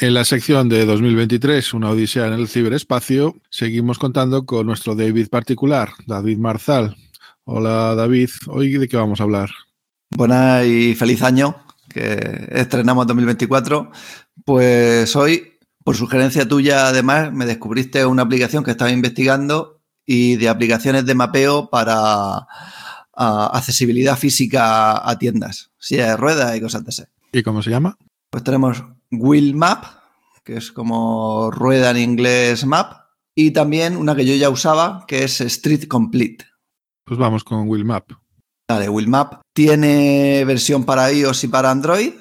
En 0.00 0.14
la 0.14 0.24
sección 0.24 0.68
de 0.68 0.86
2023, 0.86 1.74
una 1.74 1.90
odisea 1.90 2.28
en 2.28 2.34
el 2.34 2.46
ciberespacio, 2.46 3.34
seguimos 3.50 3.98
contando 3.98 4.46
con 4.46 4.64
nuestro 4.64 4.94
David 4.94 5.26
particular, 5.28 5.90
David 6.06 6.38
Marzal. 6.38 6.96
Hola 7.42 7.96
David, 7.96 8.30
hoy 8.46 8.74
de 8.74 8.86
qué 8.86 8.96
vamos 8.96 9.18
a 9.18 9.24
hablar. 9.24 9.50
Buenas 10.10 10.64
y 10.66 10.94
feliz 10.94 11.20
año, 11.24 11.56
que 11.88 12.46
estrenamos 12.52 13.08
2024. 13.08 13.90
Pues 14.44 15.16
hoy, 15.16 15.54
por 15.82 15.96
sugerencia 15.96 16.46
tuya, 16.46 16.86
además, 16.86 17.32
me 17.32 17.44
descubriste 17.44 18.06
una 18.06 18.22
aplicación 18.22 18.62
que 18.62 18.70
estaba 18.70 18.92
investigando 18.92 19.80
y 20.06 20.36
de 20.36 20.48
aplicaciones 20.48 21.06
de 21.06 21.16
mapeo 21.16 21.70
para 21.70 22.46
accesibilidad 23.16 24.16
física 24.16 25.10
a 25.10 25.18
tiendas, 25.18 25.72
silla 25.76 26.10
de 26.10 26.16
ruedas 26.16 26.56
y 26.56 26.60
cosas 26.60 26.84
de 26.84 26.90
ese. 26.90 27.08
¿Y 27.32 27.42
cómo 27.42 27.64
se 27.64 27.70
llama? 27.70 27.98
Pues 28.30 28.44
tenemos 28.44 28.84
Wheel 29.10 29.54
Map, 29.54 29.84
que 30.44 30.56
es 30.56 30.72
como 30.72 31.50
rueda 31.50 31.90
en 31.90 31.98
inglés 31.98 32.64
map, 32.64 33.06
y 33.34 33.52
también 33.52 33.96
una 33.96 34.14
que 34.14 34.26
yo 34.26 34.34
ya 34.34 34.50
usaba, 34.50 35.04
que 35.06 35.24
es 35.24 35.40
Street 35.40 35.86
Complete. 35.88 36.46
Pues 37.04 37.18
vamos 37.18 37.44
con 37.44 37.68
Wheel 37.68 37.84
Map. 37.84 38.10
Vale, 38.68 38.88
Wheel 38.88 39.08
Map 39.08 39.40
tiene 39.54 40.44
versión 40.44 40.84
para 40.84 41.10
iOS 41.10 41.44
y 41.44 41.48
para 41.48 41.70
Android, 41.70 42.12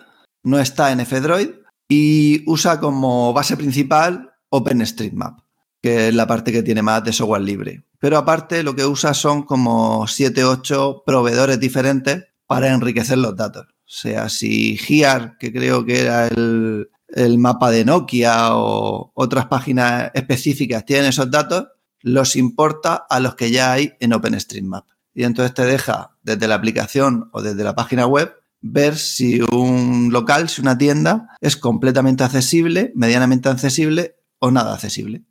no 0.43 0.59
está 0.59 0.91
en 0.91 1.01
F-Droid 1.01 1.49
y 1.89 2.43
usa 2.49 2.79
como 2.79 3.33
base 3.33 3.57
principal 3.57 4.33
OpenStreetMap, 4.49 5.39
que 5.81 6.07
es 6.07 6.15
la 6.15 6.25
parte 6.25 6.51
que 6.53 6.63
tiene 6.63 6.81
más 6.81 7.03
de 7.03 7.11
software 7.11 7.41
libre. 7.41 7.83
Pero 7.99 8.17
aparte 8.17 8.63
lo 8.63 8.75
que 8.75 8.85
usa 8.85 9.13
son 9.13 9.43
como 9.43 10.05
7-8 10.05 11.03
proveedores 11.05 11.59
diferentes 11.59 12.25
para 12.45 12.69
enriquecer 12.73 13.17
los 13.17 13.35
datos. 13.35 13.67
O 13.87 13.89
sea, 13.89 14.27
si 14.27 14.77
GIAR, 14.77 15.37
que 15.37 15.53
creo 15.53 15.85
que 15.85 16.01
era 16.01 16.27
el, 16.27 16.89
mapa 17.37 17.71
de 17.71 17.85
Nokia 17.85 18.57
o 18.57 19.13
otras 19.15 19.45
páginas 19.45 20.11
específicas 20.13 20.83
tienen 20.83 21.05
esos 21.05 21.31
datos, 21.31 21.67
los 22.01 22.35
importa 22.35 23.05
a 23.09 23.21
los 23.21 23.35
que 23.35 23.49
ya 23.49 23.71
hay 23.71 23.93
en 24.01 24.11
OpenStreetMap. 24.11 24.85
Y 25.13 25.23
entonces 25.23 25.53
te 25.53 25.63
deja 25.63 26.17
desde 26.21 26.49
la 26.49 26.55
aplicación 26.55 27.29
o 27.31 27.41
desde 27.41 27.63
la 27.63 27.75
página 27.75 28.05
web 28.05 28.35
ver 28.59 28.97
si 28.97 29.39
un 29.53 30.09
local, 30.11 30.49
si 30.49 30.59
una 30.59 30.77
tienda 30.77 31.29
es 31.39 31.55
completamente 31.55 32.25
accesible, 32.25 32.91
medianamente 32.93 33.47
accesible 33.47 34.17
o 34.39 34.51
nada 34.51 34.73
accesible. 34.73 35.23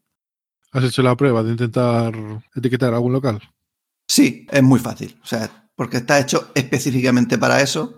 ¿Has 0.72 0.84
hecho 0.84 1.02
la 1.02 1.14
prueba 1.14 1.42
de 1.42 1.50
intentar 1.50 2.14
etiquetar 2.54 2.94
algún 2.94 3.12
local? 3.12 3.42
Sí, 4.08 4.46
es 4.50 4.62
muy 4.62 4.80
fácil. 4.80 5.18
O 5.22 5.26
sea, 5.26 5.68
porque 5.74 5.98
está 5.98 6.18
hecho 6.18 6.50
específicamente 6.54 7.36
para 7.36 7.60
eso 7.60 7.96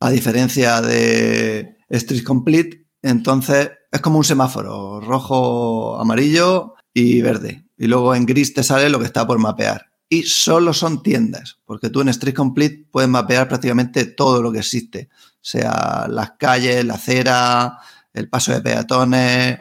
a 0.00 0.10
diferencia 0.10 0.80
de 0.80 1.76
Street 1.88 2.24
Complete, 2.24 2.86
entonces 3.02 3.70
es 3.90 4.00
como 4.00 4.18
un 4.18 4.24
semáforo, 4.24 5.00
rojo, 5.00 5.98
amarillo 5.98 6.74
y 6.92 7.22
verde. 7.22 7.66
Y 7.76 7.86
luego 7.86 8.14
en 8.14 8.26
gris 8.26 8.54
te 8.54 8.62
sale 8.62 8.88
lo 8.88 8.98
que 8.98 9.06
está 9.06 9.26
por 9.26 9.38
mapear. 9.38 9.86
Y 10.08 10.22
solo 10.22 10.72
son 10.72 11.02
tiendas, 11.02 11.58
porque 11.64 11.90
tú 11.90 12.00
en 12.00 12.08
Street 12.08 12.34
Complete 12.34 12.88
puedes 12.90 13.10
mapear 13.10 13.48
prácticamente 13.48 14.04
todo 14.04 14.40
lo 14.40 14.52
que 14.52 14.60
existe, 14.60 15.08
sea 15.40 16.06
las 16.08 16.32
calles, 16.38 16.84
la 16.84 16.94
acera, 16.94 17.78
el 18.12 18.28
paso 18.28 18.52
de 18.52 18.60
peatones, 18.60 19.58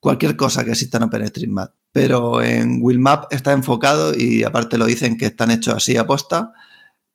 cualquier 0.00 0.36
cosa 0.36 0.64
que 0.64 0.72
exista 0.72 0.96
en 0.96 1.04
OpenStreetMap. 1.04 1.74
Pero 1.92 2.42
en 2.42 2.78
Willmap 2.80 3.32
está 3.32 3.52
enfocado 3.52 4.14
y 4.16 4.44
aparte 4.44 4.78
lo 4.78 4.86
dicen 4.86 5.18
que 5.18 5.26
están 5.26 5.50
hechos 5.50 5.74
así 5.74 5.96
a 5.96 6.06
posta 6.06 6.52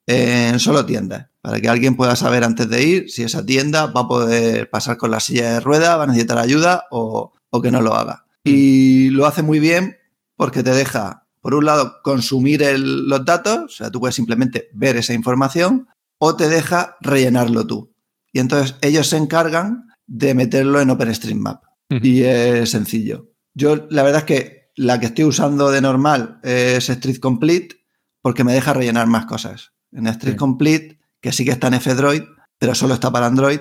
en 0.05 0.59
solo 0.59 0.85
tiendas, 0.85 1.27
para 1.47 1.61
que 1.61 1.69
alguien 1.69 1.95
pueda 1.95 2.17
saber 2.17 2.43
antes 2.43 2.67
de 2.67 2.83
ir 2.83 3.09
si 3.09 3.23
esa 3.23 3.45
tienda 3.45 3.85
va 3.85 4.01
a 4.01 4.07
poder 4.09 4.69
pasar 4.69 4.97
con 4.97 5.11
la 5.11 5.21
silla 5.21 5.53
de 5.53 5.59
ruedas, 5.61 5.97
va 5.97 6.03
a 6.03 6.07
necesitar 6.07 6.37
ayuda 6.39 6.83
o, 6.91 7.31
que 7.63 7.71
no 7.71 7.81
lo 7.81 7.95
haga. 7.95 8.25
Mm. 8.43 8.49
Y 8.49 9.09
lo 9.11 9.25
hace 9.25 9.43
muy 9.43 9.61
bien 9.61 9.95
porque 10.35 10.61
te 10.61 10.71
deja, 10.71 11.25
por 11.39 11.55
un 11.55 11.63
lado, 11.63 12.01
consumir 12.03 12.65
los 12.77 13.23
datos, 13.23 13.59
o 13.63 13.69
sea, 13.69 13.89
tú 13.89 14.01
puedes 14.01 14.15
simplemente 14.15 14.67
ver 14.73 14.97
esa 14.97 15.13
información, 15.13 15.87
o 16.17 16.35
te 16.35 16.49
deja 16.49 16.97
rellenarlo 16.99 17.65
tú. 17.65 17.93
Y 18.33 18.39
entonces 18.39 18.75
ellos 18.81 19.07
se 19.07 19.15
encargan 19.15 19.87
de 20.05 20.33
meterlo 20.33 20.81
en 20.81 20.89
OpenStreetMap. 20.89 21.63
Y 21.89 22.23
es 22.23 22.71
sencillo. 22.71 23.31
Yo, 23.53 23.87
la 23.89 24.03
verdad 24.03 24.19
es 24.19 24.25
que 24.25 24.71
la 24.75 24.99
que 24.99 25.05
estoy 25.05 25.23
usando 25.23 25.71
de 25.71 25.79
normal 25.79 26.41
es 26.43 26.89
Street 26.89 27.19
Complete 27.19 27.85
porque 28.21 28.43
me 28.43 28.51
deja 28.51 28.73
rellenar 28.73 29.07
más 29.07 29.27
cosas 29.27 29.71
en 29.93 30.07
Street 30.07 30.35
Complete, 30.35 30.96
que 31.21 31.31
sí 31.31 31.45
que 31.45 31.51
está 31.51 31.67
en 31.67 31.75
F-Droid, 31.75 32.23
pero 32.59 32.75
solo 32.75 32.93
está 32.93 33.11
para 33.11 33.27
Android, 33.27 33.59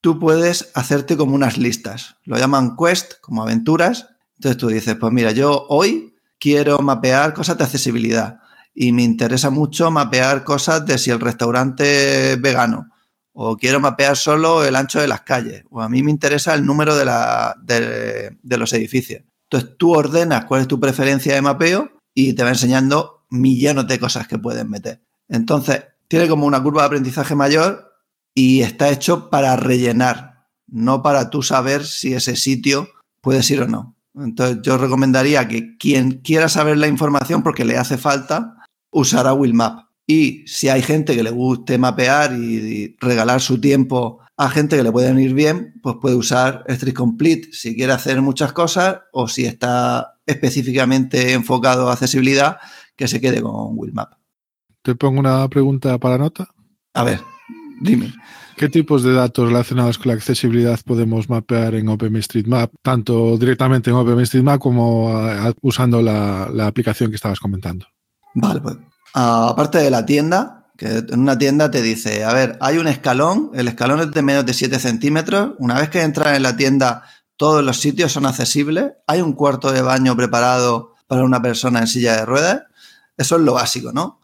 tú 0.00 0.18
puedes 0.18 0.70
hacerte 0.74 1.16
como 1.16 1.34
unas 1.34 1.58
listas. 1.58 2.16
Lo 2.24 2.36
llaman 2.36 2.76
quest, 2.76 3.20
como 3.20 3.42
aventuras. 3.42 4.08
Entonces 4.36 4.58
tú 4.58 4.68
dices, 4.68 4.96
pues 4.96 5.12
mira, 5.12 5.30
yo 5.30 5.66
hoy 5.68 6.16
quiero 6.38 6.78
mapear 6.80 7.34
cosas 7.34 7.56
de 7.58 7.64
accesibilidad 7.64 8.40
y 8.74 8.92
me 8.92 9.02
interesa 9.02 9.50
mucho 9.50 9.90
mapear 9.90 10.44
cosas 10.44 10.84
de 10.86 10.98
si 10.98 11.10
el 11.10 11.20
restaurante 11.20 12.32
es 12.32 12.40
vegano 12.40 12.88
o 13.32 13.56
quiero 13.56 13.80
mapear 13.80 14.16
solo 14.16 14.64
el 14.64 14.76
ancho 14.76 15.00
de 15.00 15.08
las 15.08 15.22
calles 15.22 15.64
o 15.70 15.80
a 15.80 15.88
mí 15.88 16.02
me 16.02 16.10
interesa 16.10 16.54
el 16.54 16.66
número 16.66 16.96
de, 16.96 17.04
la, 17.04 17.54
de, 17.62 18.56
los 18.58 18.72
edificios. 18.72 19.22
Entonces 19.44 19.76
tú 19.78 19.92
ordenas 19.92 20.46
cuál 20.46 20.62
es 20.62 20.68
tu 20.68 20.80
preferencia 20.80 21.34
de 21.34 21.42
mapeo 21.42 21.92
y 22.14 22.34
te 22.34 22.42
va 22.42 22.50
enseñando 22.50 23.24
millones 23.30 23.86
de 23.86 23.98
cosas 23.98 24.26
que 24.26 24.38
puedes 24.38 24.66
meter. 24.66 25.02
Entonces, 25.28 25.84
tiene 26.12 26.28
como 26.28 26.44
una 26.46 26.62
curva 26.62 26.82
de 26.82 26.88
aprendizaje 26.88 27.34
mayor 27.34 27.90
y 28.34 28.60
está 28.60 28.90
hecho 28.90 29.30
para 29.30 29.56
rellenar, 29.56 30.44
no 30.66 31.02
para 31.02 31.30
tú 31.30 31.42
saber 31.42 31.86
si 31.86 32.12
ese 32.12 32.36
sitio 32.36 32.90
puedes 33.22 33.50
ir 33.50 33.62
o 33.62 33.66
no. 33.66 33.96
Entonces, 34.14 34.58
yo 34.60 34.76
recomendaría 34.76 35.48
que 35.48 35.78
quien 35.78 36.20
quiera 36.20 36.50
saber 36.50 36.76
la 36.76 36.86
información 36.86 37.42
porque 37.42 37.64
le 37.64 37.78
hace 37.78 37.96
falta, 37.96 38.58
usará 38.90 39.32
Willmap. 39.32 39.86
Y 40.06 40.46
si 40.46 40.68
hay 40.68 40.82
gente 40.82 41.16
que 41.16 41.22
le 41.22 41.30
guste 41.30 41.78
mapear 41.78 42.34
y 42.34 42.94
regalar 43.00 43.40
su 43.40 43.58
tiempo 43.58 44.20
a 44.36 44.50
gente 44.50 44.76
que 44.76 44.82
le 44.82 44.92
pueden 44.92 45.18
ir 45.18 45.32
bien, 45.32 45.80
pues 45.82 45.96
puede 45.98 46.14
usar 46.14 46.62
Street 46.66 46.94
Complete 46.94 47.48
si 47.52 47.74
quiere 47.74 47.94
hacer 47.94 48.20
muchas 48.20 48.52
cosas 48.52 48.98
o 49.12 49.28
si 49.28 49.46
está 49.46 50.20
específicamente 50.26 51.32
enfocado 51.32 51.88
a 51.88 51.94
accesibilidad, 51.94 52.58
que 52.96 53.08
se 53.08 53.18
quede 53.18 53.40
con 53.40 53.78
Willmap. 53.78 54.21
Te 54.82 54.94
pongo 54.96 55.20
una 55.20 55.48
pregunta 55.48 55.96
para 55.98 56.18
nota. 56.18 56.48
A 56.94 57.04
ver, 57.04 57.20
dime. 57.80 58.12
¿Qué 58.56 58.68
tipos 58.68 59.02
de 59.02 59.12
datos 59.12 59.48
relacionados 59.48 59.98
con 59.98 60.08
la 60.08 60.14
accesibilidad 60.14 60.78
podemos 60.84 61.28
mapear 61.28 61.74
en 61.74 61.88
OpenStreetMap, 61.88 62.72
tanto 62.82 63.36
directamente 63.38 63.90
en 63.90 63.96
OpenStreetMap 63.96 64.60
como 64.60 65.10
usando 65.62 66.02
la, 66.02 66.66
aplicación 66.66 67.10
que 67.10 67.16
estabas 67.16 67.40
comentando? 67.40 67.86
Vale, 68.34 68.60
pues 68.60 68.76
aparte 69.14 69.78
de 69.78 69.90
la 69.90 70.04
tienda, 70.04 70.70
que 70.76 70.86
en 70.86 71.20
una 71.20 71.38
tienda 71.38 71.70
te 71.70 71.80
dice, 71.80 72.24
a 72.24 72.32
ver, 72.32 72.58
hay 72.60 72.78
un 72.78 72.88
escalón, 72.88 73.50
el 73.54 73.68
escalón 73.68 74.00
es 74.00 74.10
de 74.10 74.22
menos 74.22 74.46
de 74.46 74.54
7 74.54 74.78
centímetros, 74.78 75.52
una 75.58 75.78
vez 75.78 75.90
que 75.90 76.02
entras 76.02 76.36
en 76.36 76.42
la 76.42 76.56
tienda, 76.56 77.04
todos 77.36 77.64
los 77.64 77.78
sitios 77.78 78.12
son 78.12 78.26
accesibles, 78.26 78.92
hay 79.06 79.20
un 79.20 79.32
cuarto 79.32 79.72
de 79.72 79.82
baño 79.82 80.16
preparado 80.16 80.94
para 81.06 81.24
una 81.24 81.40
persona 81.40 81.80
en 81.80 81.86
silla 81.86 82.16
de 82.16 82.26
ruedas, 82.26 82.62
eso 83.16 83.36
es 83.36 83.42
lo 83.42 83.54
básico, 83.54 83.92
¿no? 83.92 84.21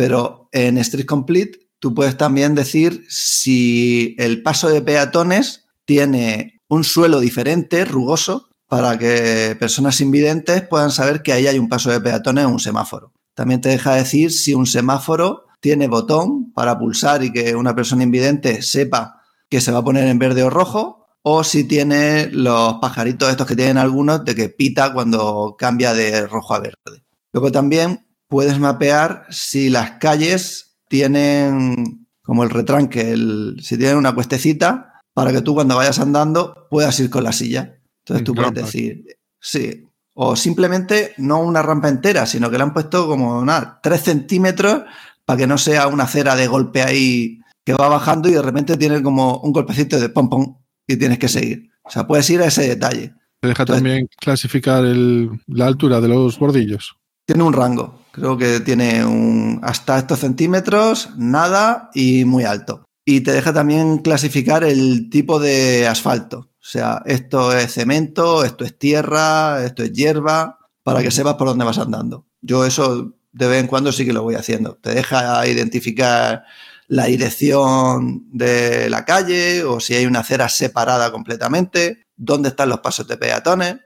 Pero 0.00 0.48
en 0.52 0.78
Street 0.78 1.04
Complete 1.04 1.68
tú 1.78 1.92
puedes 1.92 2.16
también 2.16 2.54
decir 2.54 3.04
si 3.10 4.16
el 4.18 4.42
paso 4.42 4.70
de 4.70 4.80
peatones 4.80 5.66
tiene 5.84 6.62
un 6.70 6.84
suelo 6.84 7.20
diferente, 7.20 7.84
rugoso, 7.84 8.48
para 8.66 8.98
que 8.98 9.54
personas 9.60 10.00
invidentes 10.00 10.66
puedan 10.66 10.90
saber 10.90 11.20
que 11.20 11.34
ahí 11.34 11.46
hay 11.46 11.58
un 11.58 11.68
paso 11.68 11.90
de 11.90 12.00
peatones 12.00 12.46
o 12.46 12.48
un 12.48 12.60
semáforo. 12.60 13.12
También 13.34 13.60
te 13.60 13.68
deja 13.68 13.94
decir 13.94 14.32
si 14.32 14.54
un 14.54 14.64
semáforo 14.64 15.44
tiene 15.60 15.86
botón 15.86 16.50
para 16.54 16.78
pulsar 16.78 17.22
y 17.22 17.30
que 17.30 17.54
una 17.54 17.74
persona 17.74 18.02
invidente 18.02 18.62
sepa 18.62 19.20
que 19.50 19.60
se 19.60 19.70
va 19.70 19.80
a 19.80 19.84
poner 19.84 20.08
en 20.08 20.18
verde 20.18 20.42
o 20.44 20.48
rojo, 20.48 21.08
o 21.20 21.44
si 21.44 21.64
tiene 21.64 22.30
los 22.32 22.76
pajaritos 22.80 23.28
estos 23.28 23.46
que 23.46 23.54
tienen 23.54 23.76
algunos 23.76 24.24
de 24.24 24.34
que 24.34 24.48
pita 24.48 24.94
cuando 24.94 25.56
cambia 25.58 25.92
de 25.92 26.26
rojo 26.26 26.54
a 26.54 26.60
verde. 26.60 27.04
Luego 27.34 27.52
también 27.52 28.06
puedes 28.30 28.60
mapear 28.60 29.26
si 29.28 29.68
las 29.68 29.98
calles 29.98 30.78
tienen 30.88 32.06
como 32.22 32.44
el 32.44 32.50
retranque, 32.50 33.10
el, 33.10 33.56
si 33.60 33.76
tienen 33.76 33.96
una 33.96 34.14
cuestecita, 34.14 35.00
para 35.12 35.32
que 35.32 35.42
tú 35.42 35.54
cuando 35.54 35.76
vayas 35.76 35.98
andando 35.98 36.68
puedas 36.70 36.98
ir 37.00 37.10
con 37.10 37.24
la 37.24 37.32
silla. 37.32 37.80
Entonces 37.98 38.24
tú 38.24 38.34
puedes 38.34 38.54
decir, 38.54 39.04
sí, 39.40 39.84
o 40.14 40.36
simplemente 40.36 41.12
no 41.18 41.40
una 41.40 41.60
rampa 41.60 41.88
entera, 41.88 42.24
sino 42.24 42.48
que 42.50 42.56
le 42.56 42.62
han 42.62 42.72
puesto 42.72 43.08
como 43.08 43.44
nada, 43.44 43.80
tres 43.82 44.02
centímetros 44.02 44.82
para 45.24 45.36
que 45.36 45.46
no 45.48 45.58
sea 45.58 45.88
una 45.88 46.04
acera 46.04 46.36
de 46.36 46.46
golpe 46.46 46.82
ahí 46.82 47.40
que 47.64 47.74
va 47.74 47.88
bajando 47.88 48.28
y 48.28 48.32
de 48.32 48.42
repente 48.42 48.76
tiene 48.76 49.02
como 49.02 49.40
un 49.40 49.52
golpecito 49.52 49.98
de 49.98 50.08
pom 50.08 50.30
pom 50.30 50.56
y 50.86 50.96
tienes 50.96 51.18
que 51.18 51.28
seguir. 51.28 51.70
O 51.82 51.90
sea, 51.90 52.06
puedes 52.06 52.30
ir 52.30 52.40
a 52.42 52.46
ese 52.46 52.68
detalle. 52.68 53.12
Te 53.40 53.48
deja 53.48 53.64
también 53.64 54.08
clasificar 54.18 54.84
la 54.84 55.66
altura 55.66 56.00
de 56.00 56.08
los 56.08 56.38
bordillos. 56.38 56.94
Tiene 57.26 57.42
un 57.42 57.52
rango. 57.52 57.99
Creo 58.20 58.36
que 58.36 58.60
tiene 58.60 59.02
un, 59.02 59.60
hasta 59.62 59.98
estos 59.98 60.18
centímetros, 60.18 61.08
nada 61.16 61.88
y 61.94 62.26
muy 62.26 62.44
alto. 62.44 62.84
Y 63.06 63.22
te 63.22 63.32
deja 63.32 63.54
también 63.54 63.98
clasificar 63.98 64.62
el 64.62 65.08
tipo 65.08 65.40
de 65.40 65.88
asfalto. 65.88 66.50
sea, 66.60 67.02
esto 67.06 67.56
es 67.56 67.72
cemento, 67.72 68.44
esto 68.44 68.66
es 68.66 68.78
tierra, 68.78 69.64
esto 69.64 69.82
es 69.82 69.92
hierba, 69.92 70.58
para 70.82 71.02
que 71.02 71.10
sepas 71.10 71.36
por 71.36 71.48
dónde 71.48 71.64
vas 71.64 71.78
andando. 71.78 72.26
Yo 72.42 72.66
eso 72.66 73.14
de 73.32 73.48
vez 73.48 73.60
en 73.60 73.68
cuando 73.68 73.90
sí 73.90 74.04
que 74.04 74.12
lo 74.12 74.22
voy 74.22 74.34
haciendo. 74.34 74.74
Te 74.74 74.94
deja 74.94 75.46
identificar 75.46 76.44
la 76.88 77.06
dirección 77.06 78.26
de 78.32 78.90
la 78.90 79.06
calle 79.06 79.64
o 79.64 79.80
si 79.80 79.94
hay 79.94 80.04
una 80.04 80.20
acera 80.20 80.48
separada 80.50 81.10
completamente, 81.10 82.04
dónde 82.16 82.50
están 82.50 82.68
los 82.68 82.80
pasos 82.80 83.08
de 83.08 83.16
peatones. 83.16 83.76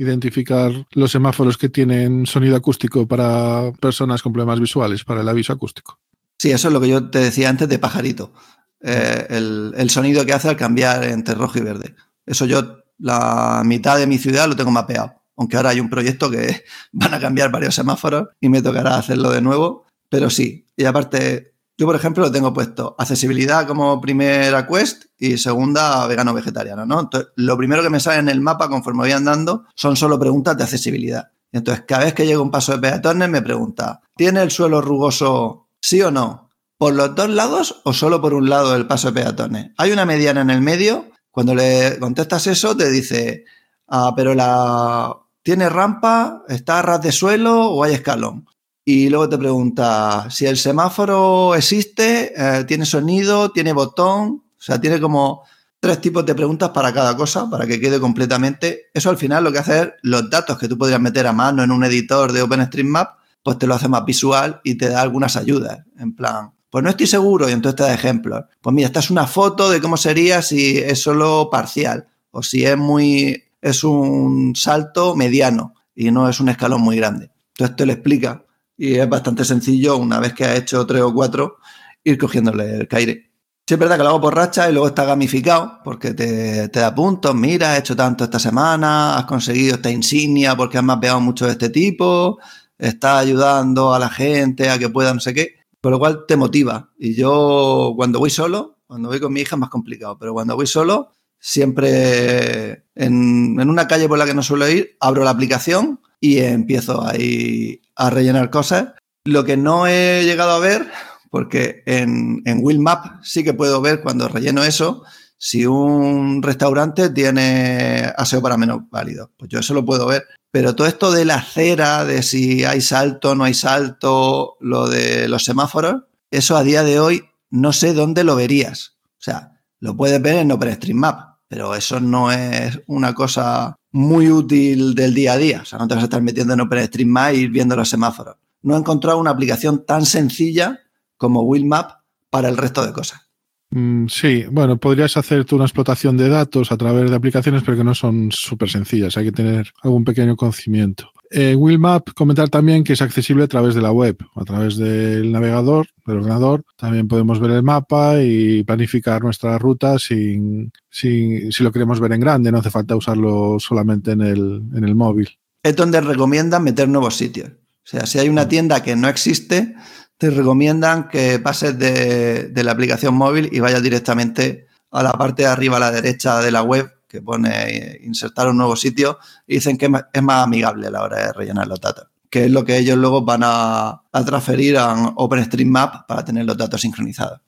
Identificar 0.00 0.72
los 0.92 1.10
semáforos 1.10 1.58
que 1.58 1.68
tienen 1.68 2.24
sonido 2.26 2.56
acústico 2.56 3.06
para 3.06 3.70
personas 3.80 4.22
con 4.22 4.32
problemas 4.32 4.58
visuales, 4.58 5.04
para 5.04 5.20
el 5.20 5.28
aviso 5.28 5.52
acústico. 5.52 5.98
Sí, 6.38 6.50
eso 6.50 6.68
es 6.68 6.72
lo 6.72 6.80
que 6.80 6.88
yo 6.88 7.10
te 7.10 7.18
decía 7.18 7.50
antes 7.50 7.68
de 7.68 7.78
pajarito. 7.78 8.32
Eh, 8.80 9.26
el, 9.28 9.74
el, 9.76 9.90
sonido 9.90 10.24
que 10.24 10.32
hace 10.32 10.48
al 10.48 10.56
cambiar 10.56 11.04
entre 11.04 11.34
rojo 11.34 11.58
y 11.58 11.60
verde. 11.60 11.94
Eso 12.24 12.46
yo, 12.46 12.78
la 12.96 13.60
mitad 13.62 13.98
de 13.98 14.06
mi 14.06 14.16
ciudad 14.16 14.48
lo 14.48 14.56
tengo 14.56 14.70
mapeado. 14.70 15.20
Aunque 15.36 15.58
ahora 15.58 15.68
hay 15.68 15.80
un 15.80 15.90
proyecto 15.90 16.30
que 16.30 16.64
van 16.92 17.12
a 17.12 17.20
cambiar 17.20 17.50
varios 17.50 17.74
semáforos 17.74 18.28
y 18.40 18.48
me 18.48 18.62
tocará 18.62 18.96
hacerlo 18.96 19.30
de 19.30 19.42
nuevo. 19.42 19.84
Pero 20.08 20.30
sí, 20.30 20.66
y 20.78 20.86
aparte, 20.86 21.52
yo 21.80 21.86
por 21.86 21.96
ejemplo 21.96 22.24
lo 22.24 22.30
tengo 22.30 22.52
puesto 22.52 22.94
accesibilidad 22.98 23.66
como 23.66 24.02
primera 24.02 24.66
quest 24.66 25.04
y 25.16 25.38
segunda 25.38 26.06
vegano 26.06 26.34
vegetariano, 26.34 26.84
¿no? 26.84 27.00
Entonces, 27.00 27.30
lo 27.36 27.56
primero 27.56 27.82
que 27.82 27.88
me 27.88 28.00
sale 28.00 28.18
en 28.18 28.28
el 28.28 28.42
mapa 28.42 28.68
conforme 28.68 29.04
voy 29.04 29.12
andando 29.12 29.64
son 29.74 29.96
solo 29.96 30.18
preguntas 30.18 30.58
de 30.58 30.64
accesibilidad. 30.64 31.30
Entonces, 31.50 31.86
cada 31.88 32.04
vez 32.04 32.12
que 32.12 32.26
llego 32.26 32.42
a 32.42 32.44
un 32.44 32.50
paso 32.50 32.72
de 32.72 32.80
peatones 32.80 33.30
me 33.30 33.40
pregunta, 33.40 34.02
¿tiene 34.14 34.42
el 34.42 34.50
suelo 34.50 34.82
rugoso 34.82 35.68
sí 35.80 36.02
o 36.02 36.10
no? 36.10 36.50
¿Por 36.76 36.92
los 36.92 37.14
dos 37.14 37.30
lados 37.30 37.80
o 37.84 37.94
solo 37.94 38.20
por 38.20 38.34
un 38.34 38.50
lado 38.50 38.72
del 38.74 38.86
paso 38.86 39.10
de 39.10 39.22
peatones? 39.22 39.70
¿Hay 39.78 39.90
una 39.90 40.04
mediana 40.04 40.42
en 40.42 40.50
el 40.50 40.60
medio? 40.60 41.06
Cuando 41.30 41.54
le 41.54 41.98
contestas 41.98 42.46
eso, 42.46 42.76
te 42.76 42.90
dice, 42.90 43.46
ah, 43.88 44.12
pero 44.14 44.34
la... 44.34 45.16
¿Tiene 45.42 45.70
rampa? 45.70 46.42
¿Está 46.46 46.80
a 46.80 46.82
ras 46.82 47.00
de 47.00 47.10
suelo 47.10 47.70
o 47.70 47.84
hay 47.84 47.94
escalón? 47.94 48.44
Y 48.92 49.08
luego 49.08 49.28
te 49.28 49.38
pregunta 49.38 50.26
si 50.30 50.46
el 50.46 50.56
semáforo 50.56 51.54
existe, 51.54 52.32
eh, 52.36 52.64
tiene 52.64 52.84
sonido, 52.84 53.52
tiene 53.52 53.72
botón, 53.72 54.42
o 54.48 54.60
sea, 54.60 54.80
tiene 54.80 55.00
como 55.00 55.44
tres 55.78 56.00
tipos 56.00 56.26
de 56.26 56.34
preguntas 56.34 56.70
para 56.70 56.92
cada 56.92 57.16
cosa, 57.16 57.48
para 57.48 57.68
que 57.68 57.78
quede 57.78 58.00
completamente. 58.00 58.86
Eso 58.92 59.08
al 59.08 59.16
final 59.16 59.44
lo 59.44 59.52
que 59.52 59.60
hace 59.60 59.80
es 59.80 59.88
los 60.02 60.28
datos 60.28 60.58
que 60.58 60.66
tú 60.66 60.76
podrías 60.76 61.00
meter 61.00 61.28
a 61.28 61.32
mano 61.32 61.62
en 61.62 61.70
un 61.70 61.84
editor 61.84 62.32
de 62.32 62.42
OpenStreetMap, 62.42 63.10
pues 63.44 63.58
te 63.58 63.68
lo 63.68 63.76
hace 63.76 63.86
más 63.86 64.04
visual 64.04 64.60
y 64.64 64.74
te 64.74 64.88
da 64.88 65.02
algunas 65.02 65.36
ayudas. 65.36 65.84
En 65.96 66.16
plan, 66.16 66.50
pues 66.68 66.82
no 66.82 66.90
estoy 66.90 67.06
seguro 67.06 67.48
y 67.48 67.52
entonces 67.52 67.76
te 67.76 67.84
da 67.84 67.94
ejemplos. 67.94 68.42
Pues 68.60 68.74
mira, 68.74 68.88
esta 68.88 68.98
es 68.98 69.10
una 69.12 69.28
foto 69.28 69.70
de 69.70 69.80
cómo 69.80 69.98
sería 69.98 70.42
si 70.42 70.78
es 70.78 71.00
solo 71.00 71.48
parcial 71.48 72.08
o 72.32 72.42
si 72.42 72.64
es 72.64 72.76
muy 72.76 73.40
es 73.62 73.84
un 73.84 74.56
salto 74.56 75.14
mediano 75.14 75.74
y 75.94 76.10
no 76.10 76.28
es 76.28 76.40
un 76.40 76.48
escalón 76.48 76.80
muy 76.80 76.96
grande. 76.96 77.30
Entonces 77.54 77.76
te 77.76 77.86
lo 77.86 77.92
explica 77.92 78.42
y 78.80 78.94
es 78.94 79.08
bastante 79.08 79.44
sencillo 79.44 79.96
una 79.98 80.18
vez 80.18 80.32
que 80.32 80.44
has 80.44 80.58
hecho 80.58 80.86
tres 80.86 81.02
o 81.02 81.12
cuatro 81.12 81.58
ir 82.02 82.16
cogiéndole 82.16 82.76
el 82.76 82.88
caire. 82.88 83.30
Sí 83.66 83.74
es 83.74 83.78
verdad 83.78 83.96
que 83.96 84.02
lo 84.02 84.08
hago 84.08 84.20
por 84.20 84.34
racha 84.34 84.68
y 84.68 84.72
luego 84.72 84.88
está 84.88 85.04
gamificado 85.04 85.80
porque 85.84 86.14
te, 86.14 86.68
te 86.68 86.80
da 86.80 86.94
puntos. 86.94 87.34
Mira, 87.34 87.74
has 87.74 87.80
hecho 87.80 87.94
tanto 87.94 88.24
esta 88.24 88.38
semana, 88.38 89.16
has 89.16 89.26
conseguido 89.26 89.76
esta 89.76 89.90
insignia 89.90 90.56
porque 90.56 90.78
has 90.78 90.84
mapeado 90.84 91.20
mucho 91.20 91.46
de 91.46 91.52
este 91.52 91.68
tipo, 91.68 92.38
estás 92.78 93.20
ayudando 93.20 93.94
a 93.94 93.98
la 93.98 94.08
gente 94.08 94.70
a 94.70 94.78
que 94.78 94.88
pueda 94.88 95.14
no 95.14 95.20
sé 95.20 95.34
qué 95.34 95.60
por 95.80 95.92
lo 95.92 95.98
cual 95.98 96.24
te 96.26 96.36
motiva. 96.36 96.90
Y 96.98 97.14
yo 97.14 97.92
cuando 97.96 98.18
voy 98.18 98.30
solo, 98.30 98.78
cuando 98.86 99.08
voy 99.08 99.20
con 99.20 99.32
mi 99.32 99.40
hija 99.40 99.56
es 99.56 99.60
más 99.60 99.70
complicado, 99.70 100.18
pero 100.18 100.32
cuando 100.32 100.56
voy 100.56 100.66
solo, 100.66 101.10
siempre 101.38 102.84
en, 102.94 103.58
una 103.58 103.88
calle 103.88 104.08
por 104.08 104.18
la 104.18 104.26
que 104.26 104.34
no 104.34 104.42
suelo 104.42 104.68
ir, 104.68 104.96
abro 105.00 105.24
la 105.24 105.30
aplicación 105.30 106.00
y 106.20 106.38
empiezo 106.38 107.06
ahí 107.06 107.80
a 108.00 108.10
rellenar 108.10 108.50
cosas. 108.50 108.94
Lo 109.24 109.44
que 109.44 109.56
no 109.56 109.86
he 109.86 110.24
llegado 110.24 110.52
a 110.52 110.58
ver, 110.58 110.90
porque 111.30 111.82
en, 111.86 112.42
en 112.46 112.58
Willmap 112.62 113.22
sí 113.22 113.44
que 113.44 113.52
puedo 113.52 113.80
ver 113.82 114.00
cuando 114.00 114.26
relleno 114.26 114.64
eso, 114.64 115.04
si 115.36 115.66
un 115.66 116.42
restaurante 116.42 117.10
tiene 117.10 118.10
aseo 118.16 118.40
para 118.40 118.56
menos 118.56 118.80
válido. 118.90 119.30
Pues 119.36 119.50
yo 119.50 119.60
eso 119.60 119.74
lo 119.74 119.84
puedo 119.84 120.06
ver. 120.06 120.24
Pero 120.50 120.74
todo 120.74 120.86
esto 120.86 121.12
de 121.12 121.26
la 121.26 121.36
acera, 121.36 122.04
de 122.04 122.22
si 122.22 122.64
hay 122.64 122.80
salto, 122.80 123.34
no 123.34 123.44
hay 123.44 123.54
salto, 123.54 124.56
lo 124.60 124.88
de 124.88 125.28
los 125.28 125.44
semáforos, 125.44 126.04
eso 126.30 126.56
a 126.56 126.64
día 126.64 126.82
de 126.82 126.98
hoy 126.98 127.24
no 127.50 127.72
sé 127.72 127.92
dónde 127.92 128.24
lo 128.24 128.34
verías. 128.34 128.96
O 129.04 129.22
sea, 129.22 129.60
lo 129.78 129.96
puedes 129.96 130.20
ver 130.20 130.36
en 130.36 130.52
OpenStreetMap, 130.52 131.38
pero 131.48 131.74
eso 131.74 132.00
no 132.00 132.32
es 132.32 132.80
una 132.86 133.14
cosa 133.14 133.76
muy 133.92 134.30
útil 134.30 134.94
del 134.94 135.14
día 135.14 135.34
a 135.34 135.36
día. 135.36 135.60
O 135.62 135.64
sea, 135.64 135.78
no 135.78 135.88
te 135.88 135.94
vas 135.94 136.02
a 136.02 136.06
estar 136.06 136.22
metiendo 136.22 136.54
en 136.54 136.60
OpenStreetMap 136.60 137.34
y 137.34 137.48
viendo 137.48 137.76
los 137.76 137.88
semáforos. 137.88 138.36
No 138.62 138.74
he 138.74 138.78
encontrado 138.78 139.18
una 139.18 139.30
aplicación 139.30 139.84
tan 139.84 140.04
sencilla 140.04 140.80
como 141.16 141.42
Willmap 141.42 142.02
para 142.30 142.48
el 142.48 142.56
resto 142.56 142.84
de 142.84 142.92
cosas. 142.92 143.29
Mm, 143.70 144.06
sí, 144.08 144.44
bueno, 144.50 144.78
podrías 144.78 145.16
hacer 145.16 145.44
tú 145.44 145.56
una 145.56 145.64
explotación 145.64 146.16
de 146.16 146.28
datos 146.28 146.72
a 146.72 146.76
través 146.76 147.08
de 147.08 147.16
aplicaciones, 147.16 147.62
pero 147.64 147.76
que 147.76 147.84
no 147.84 147.94
son 147.94 148.30
súper 148.32 148.68
sencillas. 148.68 149.16
Hay 149.16 149.26
que 149.26 149.32
tener 149.32 149.72
algún 149.82 150.04
pequeño 150.04 150.36
conocimiento. 150.36 151.10
Eh, 151.32 151.54
Willmap, 151.54 152.10
comentar 152.14 152.48
también 152.48 152.82
que 152.82 152.94
es 152.94 153.02
accesible 153.02 153.44
a 153.44 153.48
través 153.48 153.76
de 153.76 153.80
la 153.80 153.92
web, 153.92 154.18
a 154.34 154.44
través 154.44 154.76
del 154.76 155.30
navegador, 155.30 155.86
del 156.04 156.16
ordenador. 156.16 156.64
También 156.76 157.06
podemos 157.06 157.38
ver 157.38 157.52
el 157.52 157.62
mapa 157.62 158.20
y 158.20 158.64
planificar 158.64 159.22
nuestra 159.22 159.56
ruta 159.56 159.96
sin, 160.00 160.72
sin, 160.90 161.52
si 161.52 161.62
lo 161.62 161.70
queremos 161.70 162.00
ver 162.00 162.12
en 162.12 162.20
grande. 162.20 162.50
No 162.50 162.58
hace 162.58 162.70
falta 162.70 162.96
usarlo 162.96 163.58
solamente 163.60 164.10
en 164.10 164.22
el, 164.22 164.62
en 164.74 164.82
el 164.82 164.96
móvil. 164.96 165.28
Es 165.62 165.76
donde 165.76 166.00
recomiendan 166.00 166.64
meter 166.64 166.88
nuevos 166.88 167.16
sitios. 167.16 167.50
O 167.50 167.88
sea, 167.90 168.06
si 168.06 168.18
hay 168.18 168.28
una 168.28 168.48
tienda 168.48 168.82
que 168.82 168.96
no 168.96 169.08
existe, 169.08 169.76
te 170.20 170.28
recomiendan 170.28 171.08
que 171.08 171.38
pases 171.38 171.78
de, 171.78 172.52
la 172.54 172.72
aplicación 172.72 173.14
móvil 173.14 173.48
y 173.50 173.60
vayas 173.60 173.82
directamente 173.82 174.66
a 174.90 175.02
la 175.02 175.12
parte 175.12 175.44
de 175.44 175.48
arriba 175.48 175.78
a 175.78 175.80
la 175.80 175.90
derecha 175.90 176.40
de 176.40 176.50
la 176.50 176.62
web 176.62 176.92
que 177.08 177.22
pone 177.22 177.50
eh, 177.50 178.00
insertar 178.04 178.46
un 178.48 178.58
nuevo 178.58 178.76
sitio 178.76 179.18
y 179.46 179.54
dicen 179.54 179.78
que 179.78 179.90
es 180.12 180.22
más 180.22 180.44
amigable 180.44 180.88
a 180.88 180.90
la 180.90 181.02
hora 181.04 181.24
de 181.24 181.32
rellenar 181.32 181.66
los 181.68 181.80
datos, 181.80 182.08
que 182.28 182.44
es 182.44 182.50
lo 182.50 182.66
que 182.66 182.76
ellos 182.76 182.98
luego 182.98 183.22
van 183.22 183.40
a, 183.44 184.02
transferir 184.26 184.76
a 184.76 184.92
OpenStreetMap 185.16 186.06
para 186.06 186.22
tener 186.22 186.44
los 186.44 186.58
datos 186.58 186.82
sincronizados. 186.82 187.40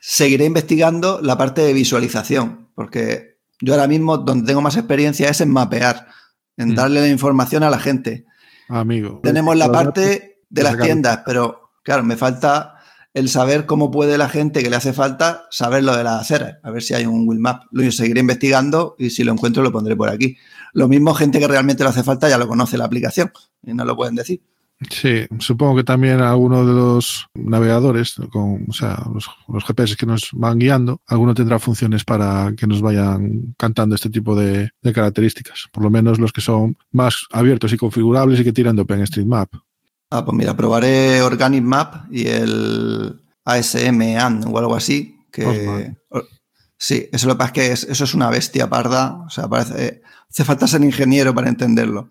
Seguiré 0.00 0.44
investigando 0.44 1.20
la 1.20 1.36
parte 1.36 1.62
de 1.62 1.72
visualización, 1.72 2.70
porque 2.76 3.40
yo 3.60 3.74
ahora 3.74 3.88
mismo 3.88 4.18
donde 4.18 4.46
tengo 4.46 4.62
más 4.62 4.76
experiencia 4.76 5.30
es 5.30 5.40
en 5.40 5.50
mapear, 5.50 6.06
en 6.56 6.68
mm. 6.68 6.74
darle 6.76 7.00
la 7.00 7.08
información 7.08 7.64
a 7.64 7.70
la 7.70 7.80
gente. 7.80 8.24
Amigo. 8.68 9.18
Tenemos 9.24 9.56
la 9.56 9.72
parte 9.72 10.42
de 10.48 10.62
las 10.62 10.78
tiendas, 10.78 11.22
pero 11.26 11.63
Claro, 11.84 12.02
me 12.02 12.16
falta 12.16 12.74
el 13.12 13.28
saber 13.28 13.64
cómo 13.64 13.92
puede 13.92 14.18
la 14.18 14.28
gente 14.28 14.62
que 14.62 14.70
le 14.70 14.76
hace 14.76 14.92
falta 14.92 15.46
saber 15.50 15.84
lo 15.84 15.96
de 15.96 16.02
las 16.02 16.20
aceras, 16.20 16.56
a 16.64 16.70
ver 16.72 16.82
si 16.82 16.94
hay 16.94 17.06
un 17.06 17.28
Willmap. 17.28 17.62
Lo 17.70 17.88
seguiré 17.92 18.20
investigando 18.20 18.96
y 18.98 19.10
si 19.10 19.22
lo 19.22 19.32
encuentro 19.32 19.62
lo 19.62 19.70
pondré 19.70 19.94
por 19.94 20.08
aquí. 20.08 20.36
Lo 20.72 20.88
mismo 20.88 21.14
gente 21.14 21.38
que 21.38 21.46
realmente 21.46 21.84
le 21.84 21.90
hace 21.90 22.02
falta 22.02 22.28
ya 22.28 22.38
lo 22.38 22.48
conoce 22.48 22.76
la 22.76 22.86
aplicación 22.86 23.30
y 23.62 23.72
no 23.72 23.84
lo 23.84 23.94
pueden 23.94 24.16
decir. 24.16 24.42
Sí, 24.90 25.26
supongo 25.38 25.76
que 25.76 25.84
también 25.84 26.20
alguno 26.20 26.66
de 26.66 26.72
los 26.72 27.28
navegadores, 27.34 28.16
con, 28.32 28.66
o 28.68 28.72
sea, 28.72 29.00
los, 29.14 29.64
GPS 29.64 29.96
que 29.96 30.04
nos 30.04 30.30
van 30.32 30.58
guiando, 30.58 31.00
alguno 31.06 31.32
tendrá 31.32 31.60
funciones 31.60 32.04
para 32.04 32.52
que 32.56 32.66
nos 32.66 32.80
vayan 32.80 33.54
cantando 33.56 33.94
este 33.94 34.10
tipo 34.10 34.34
de, 34.34 34.70
de 34.82 34.92
características. 34.92 35.68
Por 35.72 35.84
lo 35.84 35.90
menos 35.90 36.18
los 36.18 36.32
que 36.32 36.40
son 36.40 36.76
más 36.90 37.26
abiertos 37.30 37.72
y 37.72 37.76
configurables 37.76 38.40
y 38.40 38.44
que 38.44 38.52
tiran 38.52 38.74
de 38.74 38.82
OpenStreetMap. 38.82 39.54
Ah, 40.16 40.24
pues 40.24 40.36
mira, 40.36 40.56
probaré 40.56 41.22
Organic 41.22 41.64
Map 41.64 42.04
y 42.08 42.28
el 42.28 43.20
ASM 43.44 44.16
AND 44.16 44.44
o 44.46 44.56
algo 44.56 44.76
así. 44.76 45.18
Que, 45.32 45.92
sí, 46.78 47.08
eso 47.10 47.26
lo 47.26 47.34
que 47.34 47.38
pasa 47.38 47.48
es 47.48 47.84
que 47.84 47.92
eso 47.92 48.04
es 48.04 48.14
una 48.14 48.30
bestia 48.30 48.70
parda. 48.70 49.24
O 49.26 49.30
sea, 49.30 49.48
parece. 49.48 50.02
Hace 50.30 50.44
falta 50.44 50.68
ser 50.68 50.84
ingeniero 50.84 51.34
para 51.34 51.48
entenderlo. 51.48 52.10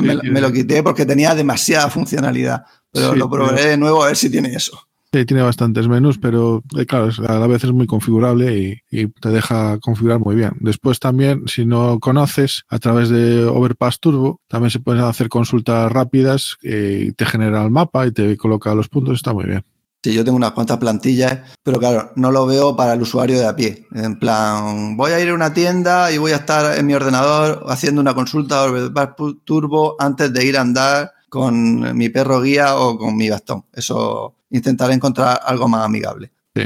me, 0.00 0.40
lo 0.40 0.50
quité 0.50 0.82
porque 0.82 1.04
tenía 1.04 1.34
demasiada 1.34 1.90
funcionalidad. 1.90 2.64
Pero 2.90 3.14
lo 3.14 3.28
probaré 3.28 3.68
de 3.68 3.76
nuevo 3.76 4.02
a 4.02 4.06
ver 4.06 4.16
si 4.16 4.30
tiene 4.30 4.54
eso. 4.54 4.88
Sí, 5.12 5.26
tiene 5.26 5.42
bastantes 5.42 5.88
menús, 5.88 6.16
pero 6.16 6.62
eh, 6.78 6.86
claro, 6.86 7.10
a 7.28 7.38
la 7.38 7.46
vez 7.46 7.62
es 7.64 7.72
muy 7.72 7.86
configurable 7.86 8.80
y, 8.90 9.08
te 9.08 9.28
deja 9.28 9.78
configurar 9.78 10.18
muy 10.18 10.34
bien. 10.34 10.52
Después 10.60 11.00
también, 11.00 11.42
si 11.46 11.66
no 11.66 12.00
conoces, 12.00 12.62
a 12.68 12.78
través 12.78 13.10
de 13.10 13.44
Overpass 13.44 14.00
Turbo, 14.00 14.40
también 14.48 14.70
se 14.70 14.80
pueden 14.80 15.02
hacer 15.02 15.28
consultas 15.28 15.92
rápidas 15.92 16.56
eh, 16.62 17.08
y 17.08 17.12
te 17.12 17.26
genera 17.26 17.62
el 17.62 17.70
mapa 17.70 18.06
y 18.06 18.12
te 18.12 18.38
coloca 18.38 18.74
los 18.74 18.88
puntos, 18.88 19.16
está 19.16 19.34
muy 19.34 19.44
bien. 19.44 19.62
Sí, 20.02 20.14
yo 20.14 20.24
tengo 20.24 20.36
unas 20.36 20.52
cuantas 20.52 20.78
plantillas, 20.78 21.40
pero 21.62 21.78
claro, 21.78 22.10
no 22.16 22.32
lo 22.32 22.46
veo 22.46 22.74
para 22.74 22.94
el 22.94 23.02
usuario 23.02 23.38
de 23.38 23.46
a 23.46 23.54
pie. 23.54 23.86
En 23.94 24.18
plan, 24.18 24.96
voy 24.96 25.12
a 25.12 25.20
ir 25.20 25.28
a 25.28 25.34
una 25.34 25.52
tienda 25.52 26.10
y 26.10 26.16
voy 26.16 26.32
a 26.32 26.36
estar 26.36 26.78
en 26.78 26.86
mi 26.86 26.94
ordenador 26.94 27.64
haciendo 27.68 28.00
una 28.00 28.14
consulta 28.14 28.64
Overpass 28.64 29.10
Turbo 29.44 29.94
antes 29.98 30.32
de 30.32 30.44
ir 30.44 30.56
a 30.56 30.62
andar 30.62 31.12
con 31.32 31.96
mi 31.96 32.10
perro 32.10 32.42
guía 32.42 32.76
o 32.76 32.98
con 32.98 33.16
mi 33.16 33.30
bastón. 33.30 33.64
Eso 33.72 34.36
intentaré 34.50 34.92
encontrar 34.92 35.40
algo 35.42 35.66
más 35.66 35.86
amigable. 35.86 36.30
Sí. 36.54 36.64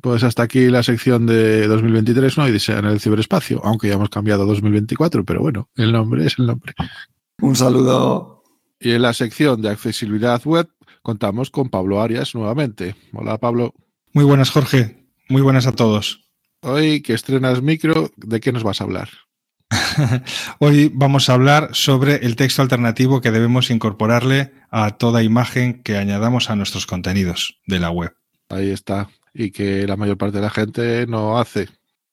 Pues 0.00 0.22
hasta 0.22 0.42
aquí 0.42 0.70
la 0.70 0.82
sección 0.82 1.26
de 1.26 1.66
2023, 1.68 2.38
¿no? 2.38 2.48
Y 2.48 2.52
dice 2.52 2.72
en 2.72 2.86
el 2.86 2.98
ciberespacio, 2.98 3.60
aunque 3.62 3.88
ya 3.88 3.96
hemos 3.96 4.08
cambiado 4.08 4.44
a 4.44 4.46
2024, 4.46 5.22
pero 5.22 5.42
bueno, 5.42 5.68
el 5.76 5.92
nombre 5.92 6.24
es 6.24 6.38
el 6.38 6.46
nombre. 6.46 6.72
Un 7.42 7.54
saludo. 7.56 8.42
Y 8.80 8.92
en 8.92 9.02
la 9.02 9.12
sección 9.12 9.60
de 9.60 9.68
accesibilidad 9.68 10.42
web 10.46 10.66
contamos 11.02 11.50
con 11.50 11.68
Pablo 11.68 12.00
Arias 12.00 12.34
nuevamente. 12.34 12.96
Hola, 13.12 13.36
Pablo. 13.36 13.74
Muy 14.14 14.24
buenas, 14.24 14.48
Jorge. 14.48 15.10
Muy 15.28 15.42
buenas 15.42 15.66
a 15.66 15.72
todos. 15.72 16.24
Hoy 16.62 17.02
que 17.02 17.12
estrenas 17.12 17.60
micro, 17.60 18.10
¿de 18.16 18.40
qué 18.40 18.50
nos 18.50 18.62
vas 18.62 18.80
a 18.80 18.84
hablar? 18.84 19.10
Hoy 20.58 20.90
vamos 20.94 21.28
a 21.28 21.34
hablar 21.34 21.70
sobre 21.72 22.26
el 22.26 22.36
texto 22.36 22.62
alternativo 22.62 23.20
que 23.20 23.30
debemos 23.30 23.70
incorporarle 23.70 24.52
a 24.70 24.92
toda 24.92 25.22
imagen 25.22 25.82
que 25.82 25.96
añadamos 25.96 26.50
a 26.50 26.56
nuestros 26.56 26.86
contenidos 26.86 27.58
de 27.66 27.80
la 27.80 27.90
web. 27.90 28.14
Ahí 28.48 28.70
está. 28.70 29.08
Y 29.34 29.50
que 29.50 29.86
la 29.86 29.96
mayor 29.96 30.16
parte 30.16 30.36
de 30.38 30.42
la 30.42 30.50
gente 30.50 31.06
no 31.06 31.38
hace. 31.38 31.68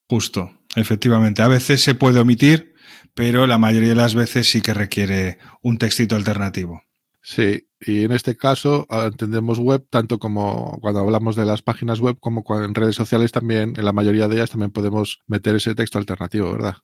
Justo, 0.10 0.52
efectivamente. 0.76 1.42
A 1.42 1.48
veces 1.48 1.82
se 1.82 1.96
puede 1.96 2.20
omitir, 2.20 2.74
pero 3.14 3.48
la 3.48 3.58
mayoría 3.58 3.90
de 3.90 3.96
las 3.96 4.16
veces 4.16 4.50
sí 4.50 4.62
que 4.62 4.74
requiere 4.74 5.38
un 5.62 5.78
textito 5.78 6.16
alternativo. 6.16 6.82
Sí, 7.22 7.70
y 7.80 8.04
en 8.04 8.12
este 8.12 8.36
caso 8.36 8.86
ah, 8.90 9.06
entendemos 9.06 9.58
web 9.58 9.86
tanto 9.90 10.20
como 10.20 10.78
cuando 10.82 11.00
hablamos 11.00 11.38
de 11.38 11.46
las 11.46 11.62
páginas 11.62 12.02
web 12.02 12.18
como 12.20 12.44
en 12.62 12.76
redes 12.76 12.96
sociales 12.96 13.32
también, 13.32 13.76
en 13.78 13.86
la 13.86 13.94
mayoría 13.94 14.28
de 14.28 14.36
ellas 14.36 14.50
también 14.50 14.72
podemos 14.72 15.22
meter 15.28 15.56
ese 15.56 15.74
texto 15.74 16.00
alternativo, 16.00 16.52
¿verdad? 16.52 16.76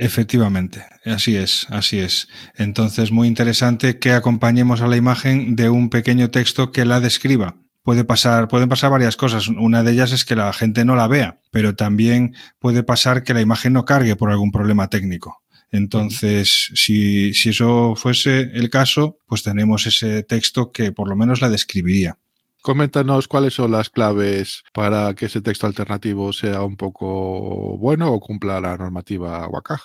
Efectivamente, 0.00 0.84
así 1.04 1.34
es, 1.34 1.66
así 1.70 1.98
es. 1.98 2.28
Entonces, 2.54 3.10
muy 3.10 3.26
interesante 3.26 3.98
que 3.98 4.12
acompañemos 4.12 4.80
a 4.80 4.86
la 4.86 4.96
imagen 4.96 5.56
de 5.56 5.70
un 5.70 5.90
pequeño 5.90 6.30
texto 6.30 6.70
que 6.70 6.84
la 6.84 7.00
describa. 7.00 7.56
Puede 7.82 8.04
pasar, 8.04 8.46
pueden 8.46 8.68
pasar 8.68 8.92
varias 8.92 9.16
cosas. 9.16 9.48
Una 9.48 9.82
de 9.82 9.92
ellas 9.92 10.12
es 10.12 10.24
que 10.24 10.36
la 10.36 10.52
gente 10.52 10.84
no 10.84 10.94
la 10.94 11.08
vea, 11.08 11.40
pero 11.50 11.74
también 11.74 12.36
puede 12.60 12.84
pasar 12.84 13.24
que 13.24 13.34
la 13.34 13.40
imagen 13.40 13.72
no 13.72 13.84
cargue 13.84 14.14
por 14.14 14.30
algún 14.30 14.52
problema 14.52 14.88
técnico. 14.88 15.42
Entonces, 15.72 16.70
si, 16.74 17.34
si 17.34 17.48
eso 17.48 17.94
fuese 17.96 18.50
el 18.54 18.70
caso, 18.70 19.18
pues 19.26 19.42
tenemos 19.42 19.84
ese 19.86 20.22
texto 20.22 20.70
que 20.70 20.92
por 20.92 21.08
lo 21.08 21.16
menos 21.16 21.40
la 21.40 21.50
describiría. 21.50 22.18
Coméntanos 22.68 23.28
cuáles 23.28 23.54
son 23.54 23.70
las 23.70 23.88
claves 23.88 24.62
para 24.74 25.14
que 25.14 25.24
ese 25.24 25.40
texto 25.40 25.66
alternativo 25.66 26.34
sea 26.34 26.60
un 26.60 26.76
poco 26.76 27.78
bueno 27.78 28.12
o 28.12 28.20
cumpla 28.20 28.60
la 28.60 28.76
normativa 28.76 29.48
WCAG. 29.48 29.80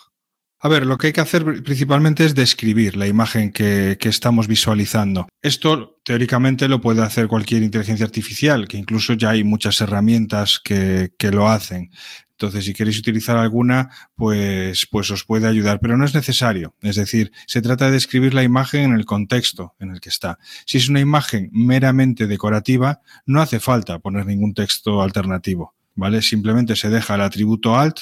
A 0.59 0.67
ver, 0.67 0.85
lo 0.85 0.97
que 0.97 1.07
hay 1.07 1.13
que 1.13 1.21
hacer 1.21 1.45
principalmente 1.63 2.25
es 2.25 2.35
describir 2.35 2.97
la 2.97 3.07
imagen 3.07 3.53
que, 3.53 3.97
estamos 4.01 4.49
visualizando. 4.49 5.29
Esto 5.41 6.01
teóricamente 6.03 6.67
lo 6.67 6.81
puede 6.81 7.01
hacer 7.01 7.29
cualquier 7.29 7.63
inteligencia 7.63 8.05
artificial, 8.05 8.67
que 8.67 8.75
incluso 8.75 9.13
ya 9.13 9.29
hay 9.29 9.45
muchas 9.45 9.79
herramientas 9.79 10.59
que 10.61 11.31
lo 11.31 11.47
hacen. 11.47 11.89
Entonces, 12.33 12.65
si 12.65 12.73
queréis 12.73 12.99
utilizar 12.99 13.37
alguna, 13.37 13.89
pues, 14.15 14.87
pues 14.89 15.11
os 15.11 15.23
puede 15.23 15.47
ayudar, 15.47 15.79
pero 15.79 15.97
no 15.97 16.05
es 16.05 16.15
necesario. 16.15 16.75
Es 16.81 16.95
decir, 16.95 17.31
se 17.45 17.61
trata 17.61 17.85
de 17.85 17.91
describir 17.91 18.33
la 18.33 18.43
imagen 18.43 18.81
en 18.85 18.93
el 18.93 19.05
contexto 19.05 19.75
en 19.79 19.91
el 19.91 20.01
que 20.01 20.09
está. 20.09 20.39
Si 20.65 20.77
es 20.77 20.89
una 20.89 20.99
imagen 20.99 21.49
meramente 21.53 22.27
decorativa, 22.27 23.01
no 23.25 23.41
hace 23.41 23.59
falta 23.59 23.99
poner 23.99 24.25
ningún 24.25 24.53
texto 24.53 25.01
alternativo, 25.01 25.75
¿vale? 25.95 26.21
Simplemente 26.21 26.75
se 26.75 26.89
deja 26.89 27.15
el 27.15 27.21
atributo 27.21 27.77
alt 27.77 27.97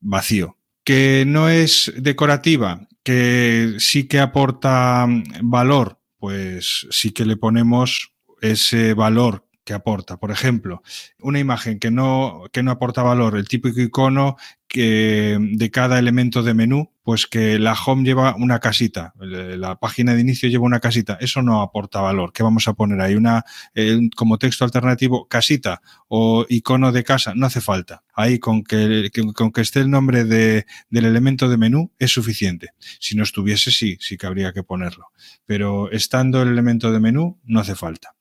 vacío. 0.00 0.58
Que 0.84 1.24
no 1.26 1.48
es 1.48 1.92
decorativa, 1.96 2.86
que 3.02 3.76
sí 3.78 4.04
que 4.04 4.18
aporta 4.20 5.06
valor, 5.42 6.00
pues 6.18 6.86
sí 6.90 7.12
que 7.12 7.24
le 7.24 7.36
ponemos 7.36 8.12
ese 8.40 8.94
valor 8.94 9.45
que 9.66 9.74
aporta. 9.74 10.16
Por 10.16 10.30
ejemplo, 10.30 10.82
una 11.20 11.40
imagen 11.40 11.78
que 11.78 11.90
no, 11.90 12.44
que 12.52 12.62
no 12.62 12.70
aporta 12.70 13.02
valor, 13.02 13.36
el 13.36 13.48
típico 13.48 13.80
icono 13.80 14.36
que, 14.68 15.36
de 15.40 15.70
cada 15.70 15.98
elemento 15.98 16.44
de 16.44 16.54
menú, 16.54 16.92
pues 17.02 17.26
que 17.26 17.58
la 17.58 17.74
home 17.74 18.04
lleva 18.04 18.36
una 18.36 18.60
casita, 18.60 19.12
la 19.18 19.78
página 19.78 20.14
de 20.14 20.20
inicio 20.20 20.48
lleva 20.48 20.64
una 20.64 20.80
casita, 20.80 21.18
eso 21.20 21.42
no 21.42 21.62
aporta 21.62 22.00
valor. 22.00 22.32
¿Qué 22.32 22.42
vamos 22.44 22.68
a 22.68 22.74
poner 22.74 23.00
ahí? 23.00 23.16
Una, 23.16 23.44
como 24.16 24.38
texto 24.38 24.64
alternativo, 24.64 25.26
casita 25.26 25.82
o 26.08 26.46
icono 26.48 26.92
de 26.92 27.04
casa, 27.04 27.34
no 27.34 27.46
hace 27.46 27.60
falta. 27.60 28.04
Ahí 28.14 28.38
con 28.38 28.62
que, 28.62 29.10
con 29.34 29.50
que 29.50 29.60
esté 29.60 29.80
el 29.80 29.90
nombre 29.90 30.24
de, 30.24 30.64
del 30.90 31.04
elemento 31.04 31.48
de 31.48 31.58
menú 31.58 31.92
es 31.98 32.12
suficiente. 32.12 32.70
Si 33.00 33.16
no 33.16 33.24
estuviese, 33.24 33.72
sí, 33.72 33.98
sí 34.00 34.16
que 34.16 34.26
habría 34.26 34.52
que 34.52 34.62
ponerlo. 34.62 35.08
Pero 35.44 35.90
estando 35.90 36.40
el 36.42 36.48
elemento 36.48 36.92
de 36.92 37.00
menú, 37.00 37.40
no 37.44 37.60
hace 37.60 37.74
falta. 37.74 38.15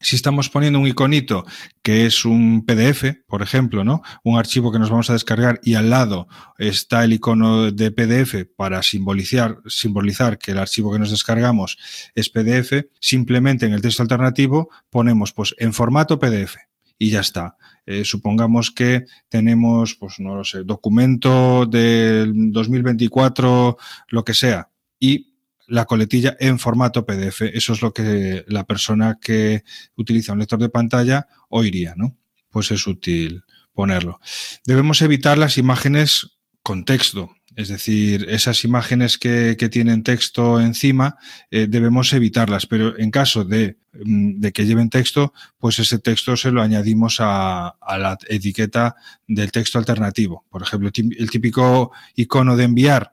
Si 0.00 0.16
estamos 0.16 0.50
poniendo 0.50 0.80
un 0.80 0.86
iconito 0.88 1.46
que 1.82 2.06
es 2.06 2.24
un 2.24 2.64
PDF, 2.66 3.22
por 3.28 3.40
ejemplo, 3.40 3.84
¿no? 3.84 4.02
Un 4.24 4.36
archivo 4.36 4.72
que 4.72 4.80
nos 4.80 4.90
vamos 4.90 5.10
a 5.10 5.12
descargar 5.12 5.60
y 5.62 5.74
al 5.74 5.90
lado 5.90 6.26
está 6.58 7.04
el 7.04 7.12
icono 7.12 7.70
de 7.70 7.92
PDF 7.92 8.46
para 8.56 8.82
simbolizar, 8.82 9.58
simbolizar 9.66 10.38
que 10.38 10.50
el 10.50 10.58
archivo 10.58 10.92
que 10.92 10.98
nos 10.98 11.12
descargamos 11.12 11.78
es 12.16 12.30
PDF, 12.30 12.86
simplemente 12.98 13.66
en 13.66 13.74
el 13.74 13.82
texto 13.82 14.02
alternativo 14.02 14.70
ponemos 14.90 15.32
pues 15.32 15.54
en 15.58 15.72
formato 15.72 16.18
PDF 16.18 16.56
y 16.98 17.10
ya 17.10 17.20
está. 17.20 17.56
Eh, 17.86 18.04
supongamos 18.04 18.70
que 18.72 19.04
tenemos, 19.28 19.94
pues 19.94 20.18
no 20.18 20.34
lo 20.34 20.44
sé, 20.44 20.64
documento 20.64 21.66
del 21.66 22.50
2024, 22.50 23.76
lo 24.08 24.24
que 24.24 24.34
sea, 24.34 24.70
y 24.98 25.33
la 25.66 25.84
coletilla 25.84 26.36
en 26.40 26.58
formato 26.58 27.06
PDF. 27.06 27.42
Eso 27.42 27.72
es 27.72 27.82
lo 27.82 27.92
que 27.92 28.44
la 28.48 28.64
persona 28.64 29.18
que 29.20 29.64
utiliza 29.96 30.32
un 30.32 30.40
lector 30.40 30.58
de 30.58 30.68
pantalla 30.68 31.26
oiría, 31.48 31.94
¿no? 31.96 32.16
Pues 32.50 32.70
es 32.70 32.86
útil 32.86 33.44
ponerlo. 33.72 34.20
Debemos 34.64 35.02
evitar 35.02 35.38
las 35.38 35.58
imágenes 35.58 36.38
con 36.62 36.84
texto, 36.84 37.34
es 37.56 37.68
decir, 37.68 38.26
esas 38.28 38.64
imágenes 38.64 39.16
que, 39.16 39.54
tienen 39.70 40.02
texto 40.02 40.60
encima 40.60 41.16
eh, 41.50 41.66
debemos 41.68 42.12
evitarlas, 42.12 42.66
pero 42.66 42.98
en 42.98 43.10
caso 43.10 43.44
de, 43.44 43.78
mm, 43.92 44.40
de, 44.40 44.52
que 44.52 44.66
lleven 44.66 44.90
texto, 44.90 45.32
pues 45.58 45.78
ese 45.78 45.98
texto 45.98 46.36
se 46.36 46.50
lo 46.50 46.62
añadimos 46.62 47.18
a, 47.20 47.76
la 47.98 48.18
etiqueta 48.28 48.96
del 49.28 49.52
texto 49.52 49.78
alternativo. 49.78 50.44
Por 50.50 50.62
ejemplo, 50.62 50.90
el 50.94 51.30
típico 51.30 51.92
icono 52.16 52.56
de 52.56 52.64
enviar 52.64 53.12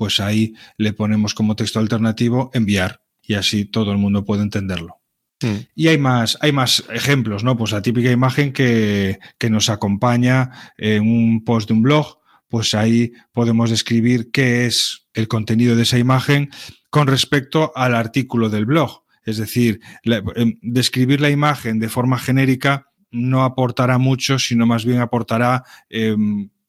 pues 0.00 0.18
ahí 0.18 0.54
le 0.78 0.94
ponemos 0.94 1.34
como 1.34 1.56
texto 1.56 1.78
alternativo 1.78 2.50
enviar 2.54 3.02
y 3.22 3.34
así 3.34 3.66
todo 3.66 3.92
el 3.92 3.98
mundo 3.98 4.24
puede 4.24 4.40
entenderlo. 4.40 5.02
Mm. 5.42 5.56
Y 5.74 5.88
hay 5.88 5.98
más, 5.98 6.38
hay 6.40 6.52
más 6.52 6.84
ejemplos, 6.88 7.44
¿no? 7.44 7.54
Pues 7.54 7.72
la 7.72 7.82
típica 7.82 8.10
imagen 8.10 8.54
que, 8.54 9.18
que 9.36 9.50
nos 9.50 9.68
acompaña 9.68 10.72
en 10.78 11.02
un 11.02 11.44
post 11.44 11.68
de 11.68 11.74
un 11.74 11.82
blog, 11.82 12.18
pues 12.48 12.72
ahí 12.72 13.12
podemos 13.32 13.68
describir 13.68 14.30
qué 14.32 14.64
es 14.64 15.06
el 15.12 15.28
contenido 15.28 15.76
de 15.76 15.82
esa 15.82 15.98
imagen 15.98 16.48
con 16.88 17.06
respecto 17.06 17.70
al 17.74 17.94
artículo 17.94 18.48
del 18.48 18.64
blog. 18.64 19.02
Es 19.22 19.36
decir, 19.36 19.80
em, 20.02 20.58
describir 20.62 21.20
la 21.20 21.28
imagen 21.28 21.78
de 21.78 21.90
forma 21.90 22.18
genérica 22.18 22.86
no 23.10 23.44
aportará 23.44 23.98
mucho, 23.98 24.38
sino 24.38 24.64
más 24.64 24.86
bien 24.86 25.00
aportará 25.00 25.62
eh, 25.90 26.16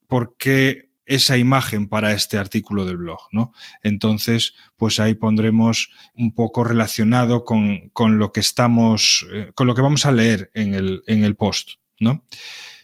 por 0.06 0.36
qué 0.36 0.91
esa 1.06 1.36
imagen 1.36 1.88
para 1.88 2.12
este 2.12 2.38
artículo 2.38 2.84
del 2.84 2.96
blog, 2.96 3.20
¿no? 3.32 3.52
Entonces, 3.82 4.54
pues 4.76 5.00
ahí 5.00 5.14
pondremos 5.14 5.90
un 6.14 6.34
poco 6.34 6.64
relacionado 6.64 7.44
con, 7.44 7.90
con 7.90 8.18
lo 8.18 8.32
que 8.32 8.40
estamos, 8.40 9.26
eh, 9.32 9.50
con 9.54 9.66
lo 9.66 9.74
que 9.74 9.82
vamos 9.82 10.06
a 10.06 10.12
leer 10.12 10.50
en 10.54 10.74
el, 10.74 11.02
en 11.06 11.24
el 11.24 11.36
post, 11.36 11.72
¿no? 11.98 12.24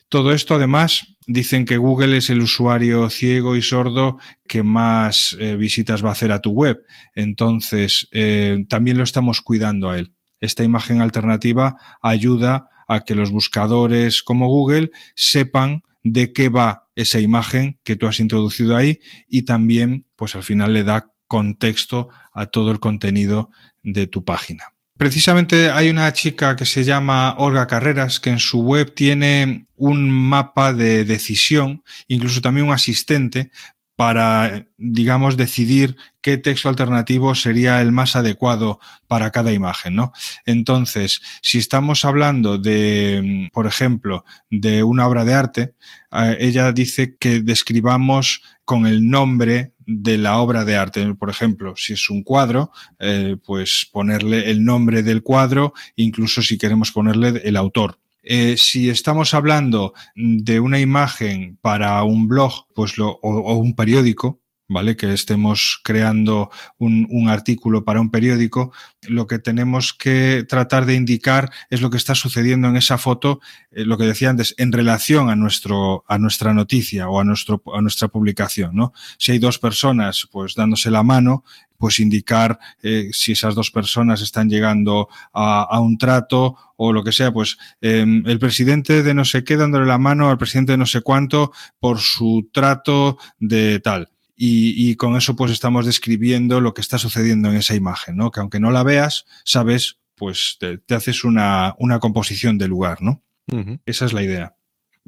Todo 0.09 0.33
esto, 0.33 0.55
además, 0.55 1.19
dicen 1.27 1.67
que 1.67 1.77
Google 1.77 2.17
es 2.17 2.31
el 2.31 2.41
usuario 2.41 3.11
ciego 3.11 3.57
y 3.57 3.63
sordo 3.63 4.19
que 4.47 4.63
más 4.63 5.37
eh, 5.39 5.57
visitas 5.57 6.03
va 6.03 6.09
a 6.09 6.13
hacer 6.13 6.33
a 6.33 6.41
tu 6.41 6.51
web. 6.51 6.83
Entonces, 7.15 8.09
eh, 8.13 8.65
también 8.69 8.97
lo 8.97 9.05
estamos 9.05 9.43
cuidando 9.43 9.91
a 9.91 9.99
él. 9.99 10.15
Esta 10.41 10.65
imagen 10.65 11.03
alternativa 11.03 11.77
ayuda 12.01 12.71
a 12.89 13.05
que 13.05 13.15
los 13.15 13.31
buscadores 13.31 14.23
como 14.23 14.49
Google 14.49 14.91
sepan 15.15 15.83
de 16.03 16.33
qué 16.33 16.49
va 16.49 16.88
esa 16.99 17.21
imagen 17.21 17.79
que 17.85 17.95
tú 17.95 18.09
has 18.09 18.19
introducido 18.19 18.77
ahí 18.77 18.99
y 19.29 19.43
también, 19.43 20.05
pues 20.17 20.35
al 20.35 20.43
final 20.43 20.73
le 20.73 20.83
da 20.83 21.13
contexto 21.29 22.09
a 22.33 22.47
todo 22.47 22.73
el 22.73 22.81
contenido 22.81 23.51
de 23.83 24.09
tu 24.09 24.25
página. 24.25 24.65
Precisamente 24.97 25.71
hay 25.71 25.91
una 25.91 26.13
chica 26.13 26.57
que 26.57 26.65
se 26.65 26.83
llama 26.83 27.37
Olga 27.39 27.69
Carreras 27.69 28.19
que 28.19 28.31
en 28.31 28.41
su 28.41 28.63
web 28.63 28.95
tiene 28.95 29.69
un 29.77 30.11
mapa 30.11 30.73
de 30.73 31.05
decisión, 31.05 31.85
incluso 32.09 32.41
también 32.41 32.67
un 32.67 32.73
asistente 32.73 33.53
para, 33.99 34.69
digamos, 34.77 35.37
decidir 35.37 35.97
qué 36.21 36.39
texto 36.39 36.69
alternativo 36.69 37.35
sería 37.35 37.83
el 37.83 37.91
más 37.91 38.15
adecuado 38.15 38.79
para 39.09 39.33
cada 39.33 39.53
imagen, 39.53 39.97
¿no? 39.97 40.13
Entonces, 40.47 41.21
si 41.43 41.59
estamos 41.59 42.05
hablando 42.05 42.59
de, 42.59 43.51
por 43.53 43.67
ejemplo, 43.67 44.25
de 44.51 44.85
una 44.85 45.09
obra 45.09 45.25
de 45.25 45.35
arte, 45.35 45.75
eh, 46.13 46.37
ella 46.39 46.71
dice 46.71 47.17
que 47.19 47.41
describamos 47.41 48.43
con 48.65 48.87
el 48.87 49.11
nombre 49.11 49.73
de 49.85 50.17
la 50.17 50.39
obra 50.39 50.65
de 50.65 50.77
arte. 50.77 51.15
Por 51.17 51.29
ejemplo, 51.29 51.75
si 51.77 51.95
es 51.95 52.09
un 52.09 52.23
cuadro, 52.23 52.71
eh, 53.01 53.37
pues 53.45 53.89
ponerle 53.91 54.49
el 54.49 54.65
nombre 54.65 55.03
del 55.03 55.25
cuadro, 55.25 55.73
incluso 55.97 56.41
si 56.41 56.57
queremos 56.57 56.93
ponerle 56.93 57.43
el 57.45 57.57
autor 57.57 57.99
Eh, 58.31 58.59
si 58.59 58.91
estamos 58.91 59.33
hablando 59.33 59.95
de 60.15 60.61
una 60.61 60.79
imagen 60.79 61.59
para 61.63 62.03
un 62.03 62.29
blog 62.29 62.67
pues 62.75 62.99
lo, 62.99 63.13
o 63.23 63.55
un 63.55 63.75
periódico, 63.75 64.43
¿vale? 64.69 64.97
Que 64.97 65.13
estemos 65.13 65.81
creando 65.83 66.51
un, 66.77 67.07
un, 67.11 67.29
artículo 67.29 67.85
para 67.85 68.01
un 68.01 68.11
periódico, 68.11 68.71
lo 69.09 69.27
que 69.27 69.39
tenemos 69.39 69.95
que 69.95 70.45
tratar 70.47 70.85
de 70.85 70.95
indicar 70.95 71.51
es 71.71 71.81
lo 71.81 71.89
que 71.89 71.97
está 71.97 72.15
sucediendo 72.15 72.69
en 72.69 72.77
esa 72.77 72.99
foto, 72.99 73.41
eh, 73.71 73.85
lo 73.85 73.97
que 73.97 74.05
decía 74.05 74.29
antes, 74.29 74.55
en 74.59 74.73
relación 74.73 75.31
a, 75.31 75.37
nuestro, 75.37 76.05
a 76.07 76.19
nuestra 76.19 76.53
noticia 76.53 77.09
o 77.09 77.21
a, 77.21 77.25
nuestro, 77.25 77.63
a 77.73 77.81
nuestra 77.81 78.09
publicación, 78.09 78.77
¿no? 78.77 78.93
Si 79.17 79.33
hay 79.33 79.39
dos 79.39 79.59
personas, 79.59 80.29
pues 80.31 80.55
dándose 80.55 80.91
la 80.91 81.03
mano, 81.03 81.45
pues 81.79 82.01
indicar 82.01 82.59
eh, 82.83 83.09
si 83.13 83.33
esas 83.33 83.55
dos 83.55 83.71
personas 83.71 84.21
están 84.21 84.51
llegando 84.51 85.09
a, 85.33 85.63
a 85.63 85.81
un 85.81 85.97
trato 85.97 86.57
o 86.77 86.93
lo 86.93 87.03
que 87.03 87.13
sea, 87.13 87.33
pues 87.33 87.57
eh, 87.81 88.05
el 88.25 88.39
presidente 88.39 89.03
de 89.03 89.15
no 89.15 89.25
sé 89.25 89.45
qué 89.45 89.57
dándole 89.57 89.87
la 89.87 89.99
mano 89.99 90.29
al 90.29 90.39
presidente 90.39 90.73
de 90.73 90.79
no 90.79 90.87
sé 90.87 91.01
cuánto 91.01 91.53
por 91.81 91.99
su 91.99 92.51
trato 92.53 93.19
de 93.39 93.81
tal 93.81 94.11
y, 94.41 94.89
y, 94.91 94.95
con 94.95 95.17
eso 95.17 95.35
pues 95.35 95.51
estamos 95.51 95.85
describiendo 95.85 96.61
lo 96.61 96.73
que 96.73 96.81
está 96.81 96.97
sucediendo 96.97 97.51
en 97.51 97.57
esa 97.57 97.75
imagen, 97.75 98.17
¿no? 98.17 98.31
Que 98.31 98.39
aunque 98.39 98.61
no 98.61 98.71
la 98.71 98.85
veas, 98.85 99.27
sabes, 99.45 99.99
pues 100.15 100.59
te, 100.61 100.79
te 100.79 100.95
haces 100.95 101.25
una, 101.25 101.75
una, 101.79 101.99
composición 101.99 102.57
del 102.57 102.71
lugar, 102.71 103.03
¿no? 103.03 103.21
Uh 103.51 103.57
-huh. 103.57 103.81
Esa 103.85 104.05
es 104.05 104.13
la 104.13 104.23
idea. 104.23 104.55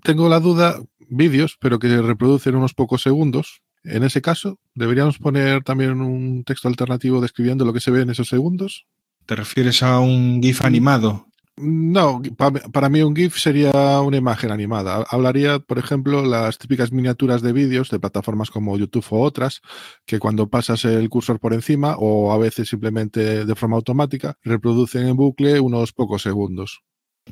Tengo 0.02 0.28
la 0.28 0.40
duda, 0.40 0.80
vídeos, 1.08 1.56
pero 1.60 1.78
que 1.78 2.02
reproducen 2.02 2.56
unos 2.56 2.74
pocos 2.74 3.02
segundos. 3.02 3.62
En 3.84 4.02
ese 4.04 4.20
caso, 4.20 4.58
¿deberíamos 4.74 5.18
poner 5.18 5.62
también 5.62 6.00
un 6.00 6.44
texto 6.44 6.68
alternativo 6.68 7.20
describiendo 7.20 7.64
lo 7.64 7.72
que 7.72 7.80
se 7.80 7.90
ve 7.90 8.02
en 8.02 8.10
esos 8.10 8.28
segundos? 8.28 8.86
¿Te 9.26 9.36
refieres 9.36 9.82
a 9.82 10.00
un 10.00 10.42
GIF 10.42 10.62
animado? 10.64 11.26
No, 11.56 12.22
para 12.72 12.88
mí 12.88 13.02
un 13.02 13.14
GIF 13.14 13.36
sería 13.36 14.00
una 14.00 14.16
imagen 14.16 14.50
animada. 14.50 15.04
Hablaría, 15.10 15.58
por 15.58 15.78
ejemplo, 15.78 16.24
las 16.24 16.56
típicas 16.56 16.90
miniaturas 16.90 17.42
de 17.42 17.52
vídeos 17.52 17.90
de 17.90 18.00
plataformas 18.00 18.50
como 18.50 18.78
YouTube 18.78 19.04
o 19.10 19.20
otras, 19.20 19.60
que 20.06 20.18
cuando 20.18 20.48
pasas 20.48 20.86
el 20.86 21.08
cursor 21.10 21.38
por 21.38 21.52
encima 21.52 21.96
o 21.98 22.32
a 22.32 22.38
veces 22.38 22.68
simplemente 22.68 23.44
de 23.44 23.54
forma 23.54 23.76
automática, 23.76 24.38
reproducen 24.42 25.06
en 25.06 25.16
bucle 25.16 25.60
unos 25.60 25.92
pocos 25.92 26.22
segundos. 26.22 26.82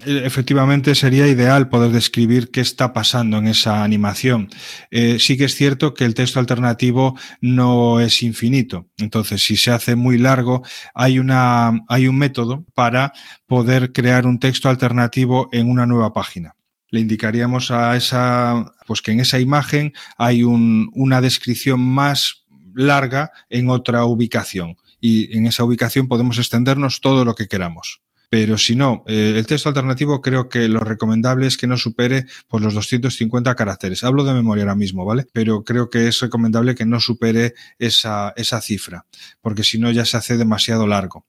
Efectivamente, 0.04 0.94
sería 0.94 1.26
ideal 1.26 1.68
poder 1.68 1.90
describir 1.90 2.50
qué 2.50 2.60
está 2.60 2.92
pasando 2.92 3.38
en 3.38 3.48
esa 3.48 3.82
animación. 3.82 4.48
Eh, 4.90 5.18
sí 5.18 5.36
que 5.36 5.46
es 5.46 5.54
cierto 5.54 5.94
que 5.94 6.04
el 6.04 6.14
texto 6.14 6.38
alternativo 6.38 7.18
no 7.40 8.00
es 8.00 8.22
infinito. 8.22 8.86
Entonces, 8.96 9.42
si 9.42 9.56
se 9.56 9.70
hace 9.70 9.96
muy 9.96 10.18
largo, 10.18 10.62
hay, 10.94 11.18
una, 11.18 11.84
hay 11.88 12.06
un 12.06 12.16
método 12.16 12.64
para 12.74 13.12
poder 13.46 13.92
crear 13.92 14.26
un 14.26 14.38
texto 14.38 14.68
alternativo 14.68 15.48
en 15.52 15.68
una 15.68 15.86
nueva 15.86 16.12
página. 16.12 16.54
Le 16.90 17.00
indicaríamos 17.00 17.70
a 17.70 17.96
esa, 17.96 18.72
pues 18.86 19.02
que 19.02 19.12
en 19.12 19.20
esa 19.20 19.40
imagen 19.40 19.92
hay 20.16 20.42
un, 20.42 20.90
una 20.94 21.20
descripción 21.20 21.80
más 21.80 22.44
larga 22.74 23.32
en 23.50 23.68
otra 23.68 24.04
ubicación. 24.04 24.76
Y 25.00 25.36
en 25.36 25.46
esa 25.46 25.64
ubicación 25.64 26.08
podemos 26.08 26.38
extendernos 26.38 27.00
todo 27.00 27.24
lo 27.24 27.34
que 27.34 27.48
queramos. 27.48 28.00
Pero 28.30 28.58
si 28.58 28.76
no, 28.76 29.04
eh, 29.06 29.34
el 29.36 29.46
texto 29.46 29.70
alternativo 29.70 30.20
creo 30.20 30.48
que 30.48 30.68
lo 30.68 30.80
recomendable 30.80 31.46
es 31.46 31.56
que 31.56 31.66
no 31.66 31.78
supere 31.78 32.26
por 32.46 32.60
los 32.60 32.74
250 32.74 33.54
caracteres. 33.54 34.04
Hablo 34.04 34.24
de 34.24 34.34
memoria 34.34 34.64
ahora 34.64 34.74
mismo, 34.74 35.04
¿vale? 35.04 35.26
Pero 35.32 35.64
creo 35.64 35.88
que 35.88 36.08
es 36.08 36.20
recomendable 36.20 36.74
que 36.74 36.84
no 36.84 37.00
supere 37.00 37.54
esa, 37.78 38.34
esa 38.36 38.60
cifra, 38.60 39.06
porque 39.40 39.64
si 39.64 39.78
no 39.78 39.90
ya 39.90 40.04
se 40.04 40.18
hace 40.18 40.36
demasiado 40.36 40.86
largo. 40.86 41.26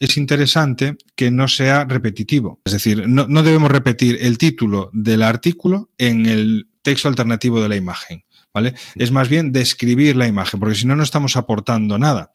Es 0.00 0.16
interesante 0.16 0.96
que 1.14 1.30
no 1.30 1.46
sea 1.46 1.84
repetitivo. 1.84 2.60
Es 2.64 2.72
decir, 2.72 3.06
no, 3.06 3.28
no 3.28 3.42
debemos 3.42 3.70
repetir 3.70 4.18
el 4.20 4.38
título 4.38 4.90
del 4.92 5.22
artículo 5.22 5.90
en 5.98 6.26
el 6.26 6.68
texto 6.82 7.08
alternativo 7.08 7.60
de 7.60 7.68
la 7.68 7.76
imagen. 7.76 8.24
¿Vale? 8.52 8.74
Es 8.96 9.12
más 9.12 9.28
bien 9.28 9.52
describir 9.52 10.16
la 10.16 10.26
imagen, 10.26 10.58
porque 10.58 10.74
si 10.74 10.84
no, 10.84 10.96
no 10.96 11.04
estamos 11.04 11.36
aportando 11.36 11.98
nada 11.98 12.32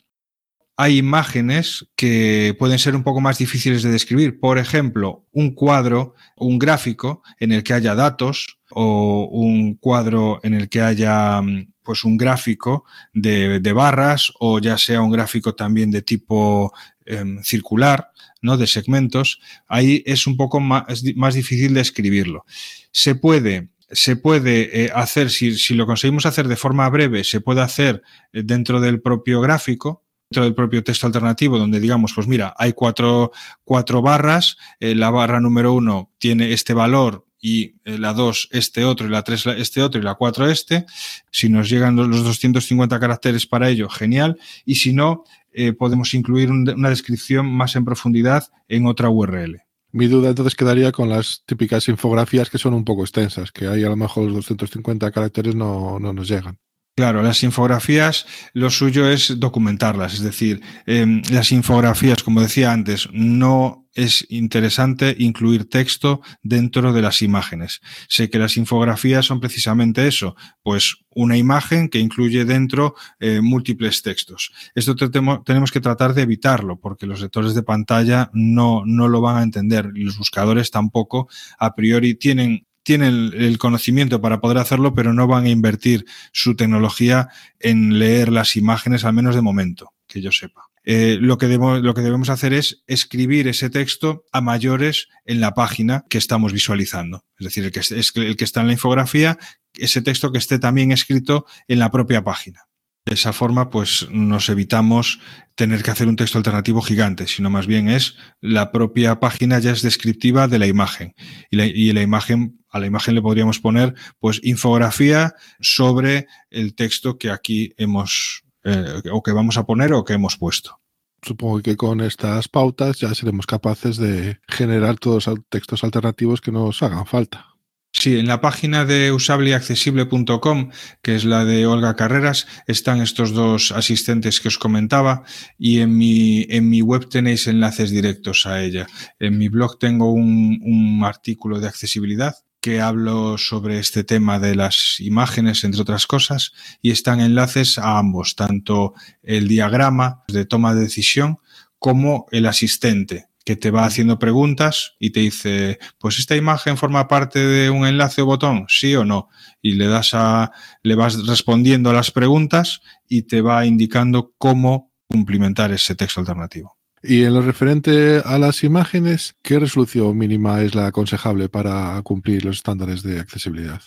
hay 0.77 0.97
imágenes 0.97 1.87
que 1.95 2.55
pueden 2.59 2.79
ser 2.79 2.95
un 2.95 3.03
poco 3.03 3.21
más 3.21 3.37
difíciles 3.37 3.83
de 3.83 3.91
describir. 3.91 4.39
Por 4.39 4.57
ejemplo, 4.57 5.25
un 5.31 5.53
cuadro, 5.53 6.15
un 6.35 6.59
gráfico 6.59 7.23
en 7.39 7.51
el 7.51 7.63
que 7.63 7.73
haya 7.73 7.95
datos 7.95 8.59
o 8.71 9.29
un 9.31 9.75
cuadro 9.75 10.39
en 10.43 10.53
el 10.53 10.67
que 10.67 10.81
haya 10.81 11.41
pues 11.83 12.03
un 12.03 12.17
gráfico 12.17 12.83
de, 13.13 13.59
de 13.59 13.73
barras 13.73 14.33
o 14.39 14.59
ya 14.59 14.77
sea 14.77 15.01
un 15.01 15.11
gráfico 15.11 15.55
también 15.55 15.91
de 15.91 16.01
tipo 16.01 16.73
eh, 17.05 17.23
circular, 17.43 18.09
¿no? 18.41 18.57
De 18.57 18.67
segmentos. 18.67 19.39
Ahí 19.67 20.03
es 20.05 20.27
un 20.27 20.35
poco 20.35 20.59
más, 20.59 21.03
más 21.15 21.35
difícil 21.35 21.73
de 21.73 21.81
escribirlo. 21.81 22.45
Se 22.91 23.15
puede 23.15 23.69
se 23.91 24.15
puede 24.15 24.85
eh, 24.85 24.91
hacer, 24.95 25.29
si, 25.29 25.55
si, 25.59 25.75
lo 25.75 25.85
conseguimos 25.85 26.25
hacer 26.25 26.47
de 26.47 26.55
forma 26.55 26.89
breve, 26.89 27.23
se 27.23 27.39
puede 27.39 27.61
hacer 27.61 28.01
dentro 28.33 28.81
del 28.81 28.99
propio 28.99 29.41
gráfico, 29.41 30.04
dentro 30.35 30.43
del 30.43 30.53
propio 30.53 30.83
texto 30.83 31.07
alternativo, 31.07 31.57
donde 31.57 31.79
digamos, 31.79 32.11
pues 32.13 32.27
mira, 32.27 32.53
hay 32.57 32.73
cuatro, 32.73 33.31
cuatro 33.63 34.01
barras, 34.01 34.57
eh, 34.81 34.93
la 34.93 35.09
barra 35.09 35.39
número 35.39 35.71
uno 35.71 36.11
tiene 36.17 36.51
este 36.51 36.73
valor 36.73 37.25
y 37.39 37.75
eh, 37.85 37.97
la 37.97 38.11
2 38.11 38.49
este 38.51 38.83
otro 38.83 39.07
y 39.07 39.11
la 39.11 39.21
3 39.21 39.47
este 39.57 39.81
otro 39.81 40.01
y 40.01 40.03
la 40.03 40.15
4 40.15 40.49
este. 40.49 40.85
Si 41.31 41.47
nos 41.47 41.69
llegan 41.69 41.95
los 41.95 42.23
250 42.25 42.99
caracteres 42.99 43.47
para 43.47 43.69
ello, 43.69 43.87
genial. 43.87 44.37
Y 44.65 44.75
si 44.75 44.91
no, 44.91 45.23
eh, 45.53 45.71
podemos 45.71 46.13
incluir 46.13 46.51
un, 46.51 46.69
una 46.69 46.89
descripción 46.89 47.45
más 47.45 47.77
en 47.77 47.85
profundidad 47.85 48.49
en 48.67 48.87
otra 48.87 49.09
URL. 49.09 49.61
Mi 49.93 50.07
duda 50.07 50.29
entonces 50.29 50.55
quedaría 50.55 50.91
con 50.91 51.07
las 51.07 51.43
típicas 51.45 51.87
infografías 51.87 52.49
que 52.49 52.57
son 52.57 52.73
un 52.73 52.83
poco 52.83 53.03
extensas, 53.03 53.53
que 53.53 53.67
ahí 53.67 53.85
a 53.85 53.89
lo 53.89 53.95
mejor 53.95 54.25
los 54.25 54.35
250 54.35 55.09
caracteres 55.11 55.55
no, 55.55 55.97
no 55.97 56.11
nos 56.11 56.27
llegan. 56.27 56.59
Claro, 56.95 57.21
las 57.21 57.43
infografías, 57.43 58.25
lo 58.53 58.69
suyo 58.69 59.09
es 59.09 59.37
documentarlas, 59.37 60.13
es 60.13 60.21
decir, 60.21 60.61
eh, 60.85 61.21
las 61.29 61.51
infografías, 61.51 62.23
como 62.23 62.39
decía 62.39 62.71
antes, 62.71 63.09
no 63.11 63.85
es 63.93 64.25
interesante 64.29 65.13
incluir 65.19 65.69
texto 65.69 66.21
dentro 66.41 66.93
de 66.93 67.01
las 67.01 67.21
imágenes. 67.21 67.81
Sé 68.07 68.29
que 68.29 68.39
las 68.39 68.55
infografías 68.55 69.25
son 69.25 69.41
precisamente 69.41 70.07
eso, 70.07 70.37
pues 70.63 70.95
una 71.09 71.35
imagen 71.35 71.89
que 71.89 71.99
incluye 71.99 72.45
dentro 72.45 72.95
eh, 73.19 73.41
múltiples 73.41 74.01
textos. 74.01 74.53
Esto 74.73 74.95
tenemos 74.95 75.71
que 75.71 75.81
tratar 75.81 76.13
de 76.13 76.21
evitarlo 76.21 76.79
porque 76.79 77.07
los 77.07 77.19
lectores 77.19 77.55
de 77.55 77.63
pantalla 77.63 78.29
no, 78.33 78.83
no 78.85 79.09
lo 79.09 79.19
van 79.19 79.37
a 79.37 79.43
entender 79.43 79.89
los 79.93 80.17
buscadores 80.17 80.71
tampoco 80.71 81.27
a 81.57 81.75
priori 81.75 82.15
tienen 82.15 82.65
tienen 82.85 83.31
el 83.33 83.57
conocimiento 83.57 84.21
para 84.21 84.39
poder 84.39 84.59
hacerlo, 84.59 84.93
pero 84.93 85.11
no 85.11 85.25
van 85.25 85.45
a 85.45 85.49
invertir 85.49 86.05
su 86.31 86.55
tecnología 86.55 87.29
en 87.59 87.97
leer 87.97 88.31
las 88.31 88.55
imágenes, 88.55 89.03
al 89.05 89.13
menos 89.13 89.33
de 89.33 89.41
momento, 89.41 89.91
que 90.07 90.21
yo 90.21 90.31
sepa. 90.31 90.61
Eh, 90.83 91.17
lo, 91.19 91.39
que 91.39 91.47
debemos, 91.47 92.29
hacer 92.29 92.53
es 92.53 92.83
escribir 92.85 93.47
ese 93.47 93.71
texto 93.71 94.23
a 94.31 94.39
mayores 94.39 95.07
en 95.25 95.39
la 95.39 95.55
página 95.55 96.05
que 96.09 96.19
estamos 96.19 96.53
visualizando. 96.53 97.25
Es 97.39 97.45
decir, 97.45 97.63
el 97.63 97.71
que, 97.71 97.81
el 98.21 98.37
que 98.37 98.43
está 98.43 98.61
en 98.61 98.67
la 98.67 98.73
infografía, 98.73 99.39
ese 99.73 100.03
texto 100.03 100.31
que 100.31 100.37
esté 100.37 100.59
también 100.59 100.91
escrito 100.91 101.47
en 101.67 101.79
la 101.79 101.89
propia 101.89 102.23
página. 102.23 102.67
De 103.05 103.13
esa 103.13 103.33
forma, 103.33 103.69
pues 103.69 104.07
nos 104.09 104.49
evitamos 104.49 105.19
tener 105.53 105.83
que 105.83 105.91
hacer 105.91 106.07
un 106.07 106.15
texto 106.15 106.39
alternativo 106.39 106.81
gigante, 106.81 107.27
sino 107.27 107.51
más 107.51 107.67
bien 107.67 107.87
es 107.87 108.15
la 108.41 108.71
propia 108.71 109.19
página 109.19 109.59
ya 109.59 109.71
es 109.71 109.83
descriptiva 109.83 110.47
de 110.47 110.57
la 110.57 110.65
imagen. 110.65 111.13
Y 111.51 111.93
la, 111.93 112.01
imagen, 112.01 112.59
a 112.67 112.79
la 112.79 112.87
imagen 112.87 113.13
le 113.13 113.21
podríamos 113.21 113.59
poner, 113.59 113.93
pues, 114.19 114.41
infografía 114.43 115.35
sobre 115.59 116.25
el 116.49 116.73
texto 116.73 117.19
que 117.19 117.29
aquí 117.29 117.73
hemos, 117.77 118.43
eh, 118.63 119.03
o 119.11 119.21
que 119.21 119.31
vamos 119.31 119.57
a 119.57 119.67
poner 119.67 119.93
o 119.93 120.03
que 120.03 120.13
hemos 120.13 120.37
puesto. 120.37 120.81
Supongo 121.21 121.61
que 121.61 121.75
con 121.75 122.01
estas 122.01 122.47
pautas 122.47 122.99
ya 122.99 123.13
seremos 123.13 123.45
capaces 123.45 123.97
de 123.97 124.39
generar 124.47 124.97
todos 124.97 125.27
los 125.27 125.39
textos 125.49 125.83
alternativos 125.83 126.41
que 126.41 126.51
nos 126.51 126.81
hagan 126.81 127.05
falta. 127.05 127.54
Sí, 127.97 128.19
en 128.19 128.27
la 128.27 128.41
página 128.41 128.83
de 128.83 129.13
usableaccesible.com, 129.13 130.69
que 131.01 131.15
es 131.15 131.23
la 131.23 131.45
de 131.45 131.65
Olga 131.65 131.95
Carreras, 131.95 132.45
están 132.67 133.01
estos 133.01 133.31
dos 133.31 133.71
asistentes 133.71 134.41
que 134.41 134.49
os 134.49 134.57
comentaba 134.57 135.23
y 135.57 135.79
en 135.79 135.97
mi, 135.97 136.45
en 136.49 136.69
mi 136.69 136.81
web 136.81 137.07
tenéis 137.07 137.47
enlaces 137.47 137.91
directos 137.91 138.45
a 138.45 138.61
ella. 138.61 138.85
En 139.17 139.37
mi 139.37 139.47
blog 139.47 139.79
tengo 139.79 140.11
un, 140.11 140.59
un 140.61 141.03
artículo 141.05 141.61
de 141.61 141.69
accesibilidad 141.69 142.35
que 142.59 142.81
hablo 142.81 143.37
sobre 143.37 143.79
este 143.79 144.03
tema 144.03 144.39
de 144.39 144.55
las 144.55 144.99
imágenes, 144.99 145.63
entre 145.63 145.81
otras 145.81 146.05
cosas, 146.05 146.51
y 146.81 146.91
están 146.91 147.21
enlaces 147.21 147.77
a 147.77 147.97
ambos, 147.97 148.35
tanto 148.35 148.93
el 149.23 149.47
diagrama 149.47 150.23
de 150.27 150.45
toma 150.45 150.75
de 150.75 150.81
decisión 150.81 151.37
como 151.79 152.25
el 152.31 152.45
asistente, 152.45 153.29
que 153.45 153.55
te 153.55 153.71
va 153.71 153.85
haciendo 153.85 154.17
preguntas 154.17 154.95
y 154.99 155.11
te 155.11 155.19
dice, 155.21 155.77
pues 155.99 156.17
esta 156.17 156.35
imagen 156.35 156.77
forma 156.77 157.07
parte 157.07 157.39
de 157.39 157.69
un 157.69 157.85
enlace 157.85 158.23
o 158.23 158.25
botón, 158.25 158.65
sí 158.67 158.95
o 158.95 159.05
no. 159.05 159.29
Y 159.61 159.73
le 159.73 159.87
das 159.87 160.13
a, 160.13 160.51
le 160.81 160.95
vas 160.95 161.25
respondiendo 161.27 161.91
a 161.91 161.93
las 161.93 162.11
preguntas 162.11 162.81
y 163.07 163.21
te 163.23 163.41
va 163.41 163.65
indicando 163.65 164.33
cómo 164.39 164.91
cumplimentar 165.07 165.71
ese 165.71 165.93
texto 165.95 166.19
alternativo. 166.19 166.75
Y 167.03 167.23
en 167.23 167.35
lo 167.35 167.41
referente 167.43 168.23
a 168.25 168.39
las 168.39 168.63
imágenes, 168.63 169.35
¿qué 169.43 169.59
resolución 169.59 170.17
mínima 170.17 170.63
es 170.63 170.73
la 170.73 170.87
aconsejable 170.87 171.47
para 171.47 172.01
cumplir 172.01 172.43
los 172.43 172.57
estándares 172.57 173.03
de 173.03 173.19
accesibilidad? 173.19 173.81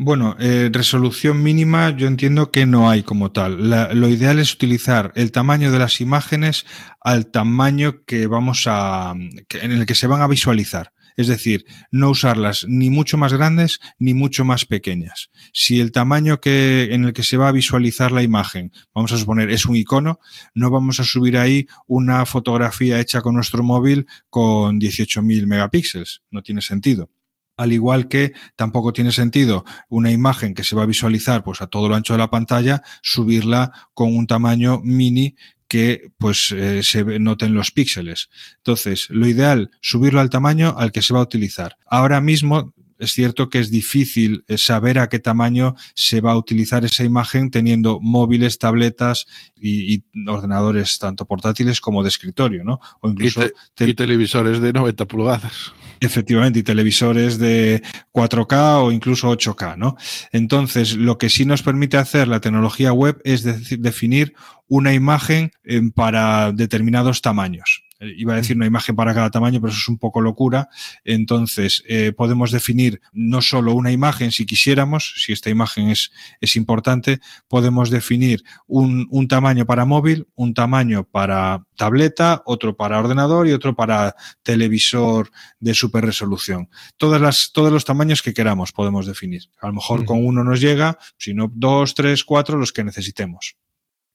Bueno, 0.00 0.36
eh, 0.38 0.70
resolución 0.72 1.42
mínima 1.42 1.90
yo 1.90 2.06
entiendo 2.06 2.52
que 2.52 2.66
no 2.66 2.88
hay 2.88 3.02
como 3.02 3.32
tal. 3.32 3.68
lo 3.68 4.08
ideal 4.08 4.38
es 4.38 4.54
utilizar 4.54 5.10
el 5.16 5.32
tamaño 5.32 5.72
de 5.72 5.80
las 5.80 6.00
imágenes 6.00 6.66
al 7.00 7.32
tamaño 7.32 8.04
que 8.04 8.28
vamos 8.28 8.68
a, 8.68 9.12
en 9.16 9.72
el 9.72 9.86
que 9.86 9.96
se 9.96 10.06
van 10.06 10.22
a 10.22 10.28
visualizar. 10.28 10.92
Es 11.16 11.26
decir, 11.26 11.64
no 11.90 12.10
usarlas 12.10 12.64
ni 12.68 12.90
mucho 12.90 13.18
más 13.18 13.32
grandes 13.32 13.80
ni 13.98 14.14
mucho 14.14 14.44
más 14.44 14.66
pequeñas. 14.66 15.30
Si 15.52 15.80
el 15.80 15.90
tamaño 15.90 16.40
que, 16.40 16.94
en 16.94 17.04
el 17.04 17.12
que 17.12 17.24
se 17.24 17.36
va 17.36 17.48
a 17.48 17.52
visualizar 17.52 18.12
la 18.12 18.22
imagen, 18.22 18.70
vamos 18.94 19.10
a 19.10 19.18
suponer, 19.18 19.50
es 19.50 19.66
un 19.66 19.74
icono, 19.74 20.20
no 20.54 20.70
vamos 20.70 21.00
a 21.00 21.04
subir 21.04 21.36
ahí 21.36 21.66
una 21.88 22.24
fotografía 22.24 23.00
hecha 23.00 23.20
con 23.20 23.34
nuestro 23.34 23.64
móvil 23.64 24.06
con 24.30 24.78
18.000 24.78 25.46
megapíxeles. 25.46 26.22
No 26.30 26.40
tiene 26.42 26.62
sentido 26.62 27.10
al 27.58 27.72
igual 27.72 28.08
que 28.08 28.32
tampoco 28.56 28.94
tiene 28.94 29.12
sentido 29.12 29.64
una 29.90 30.10
imagen 30.10 30.54
que 30.54 30.64
se 30.64 30.76
va 30.76 30.84
a 30.84 30.86
visualizar 30.86 31.44
pues 31.44 31.60
a 31.60 31.66
todo 31.66 31.88
lo 31.88 31.96
ancho 31.96 32.14
de 32.14 32.20
la 32.20 32.30
pantalla, 32.30 32.82
subirla 33.02 33.72
con 33.92 34.16
un 34.16 34.26
tamaño 34.26 34.80
mini 34.82 35.36
que 35.66 36.12
pues 36.16 36.52
eh, 36.52 36.82
se 36.82 37.04
noten 37.18 37.52
los 37.52 37.72
píxeles. 37.72 38.30
Entonces, 38.56 39.08
lo 39.10 39.26
ideal, 39.26 39.70
subirlo 39.82 40.20
al 40.20 40.30
tamaño 40.30 40.74
al 40.78 40.92
que 40.92 41.02
se 41.02 41.12
va 41.12 41.20
a 41.20 41.24
utilizar. 41.24 41.76
Ahora 41.84 42.22
mismo 42.22 42.72
es 42.98 43.12
cierto 43.12 43.48
que 43.48 43.58
es 43.58 43.70
difícil 43.70 44.44
eh, 44.48 44.58
saber 44.58 44.98
a 44.98 45.08
qué 45.08 45.18
tamaño 45.18 45.74
se 45.94 46.20
va 46.20 46.32
a 46.32 46.36
utilizar 46.36 46.84
esa 46.84 47.04
imagen 47.04 47.50
teniendo 47.50 48.00
móviles, 48.00 48.58
tabletas 48.58 49.26
y, 49.56 50.02
ordenadores 50.26 50.98
tanto 50.98 51.24
portátiles 51.26 51.80
como 51.80 52.02
de 52.02 52.08
escritorio, 52.08 52.64
¿no? 52.64 52.80
O 53.00 53.08
incluso 53.08 53.42
y, 53.78 53.94
televisores 53.94 54.60
de 54.60 54.72
90 54.72 55.04
pulgadas. 55.06 55.72
Efectivamente, 56.00 56.60
y 56.60 56.62
televisores 56.62 57.38
de 57.38 57.82
4K 58.12 58.84
o 58.84 58.92
incluso 58.92 59.30
8K, 59.30 59.76
¿no? 59.76 59.96
Entonces, 60.32 60.96
lo 60.96 61.18
que 61.18 61.28
sí 61.28 61.44
nos 61.44 61.62
permite 61.62 61.96
hacer 61.96 62.28
la 62.28 62.40
tecnología 62.40 62.92
web 62.92 63.20
es 63.24 63.42
definir 63.42 64.34
una 64.68 64.92
imagen 64.94 65.50
eh, 65.64 65.80
para 65.94 66.52
determinados 66.52 67.22
tamaños. 67.22 67.87
Eh, 68.00 68.14
iba 68.16 68.34
a 68.34 68.36
decir 68.36 68.56
una 68.56 68.66
imagen 68.66 68.96
para 68.96 69.14
cada 69.14 69.30
tamaño, 69.30 69.60
pero 69.60 69.70
eso 69.70 69.80
es 69.80 69.88
un 69.88 69.98
poco 69.98 70.20
locura. 70.20 70.68
Entonces, 71.04 71.82
eh, 71.88 72.12
podemos 72.12 72.50
definir 72.50 73.00
no 73.12 73.42
solo 73.42 73.74
una 73.74 73.92
imagen, 73.92 74.32
si 74.32 74.46
quisiéramos, 74.46 75.14
si 75.16 75.32
esta 75.32 75.50
imagen 75.50 75.88
es, 75.88 76.10
es 76.40 76.56
importante, 76.56 77.20
podemos 77.48 77.90
definir 77.90 78.42
un, 78.66 79.06
un 79.10 79.28
tamaño 79.28 79.66
para 79.66 79.84
móvil, 79.84 80.26
un 80.34 80.54
tamaño 80.54 81.04
para 81.04 81.64
tableta, 81.76 82.42
otro 82.44 82.76
para 82.76 82.98
ordenador 82.98 83.48
y 83.48 83.52
otro 83.52 83.74
para 83.74 84.14
televisor 84.42 85.30
de 85.60 85.74
super 85.74 86.04
resolución. 86.04 86.68
Todas 86.96 87.20
las, 87.20 87.52
todos 87.52 87.72
los 87.72 87.84
tamaños 87.84 88.22
que 88.22 88.34
queramos 88.34 88.72
podemos 88.72 89.06
definir. 89.06 89.44
A 89.60 89.68
lo 89.68 89.74
mejor 89.74 90.04
con 90.04 90.24
uno 90.24 90.44
nos 90.44 90.60
llega, 90.60 90.98
sino 91.16 91.50
dos, 91.52 91.94
tres, 91.94 92.24
cuatro, 92.24 92.58
los 92.58 92.72
que 92.72 92.84
necesitemos. 92.84 93.56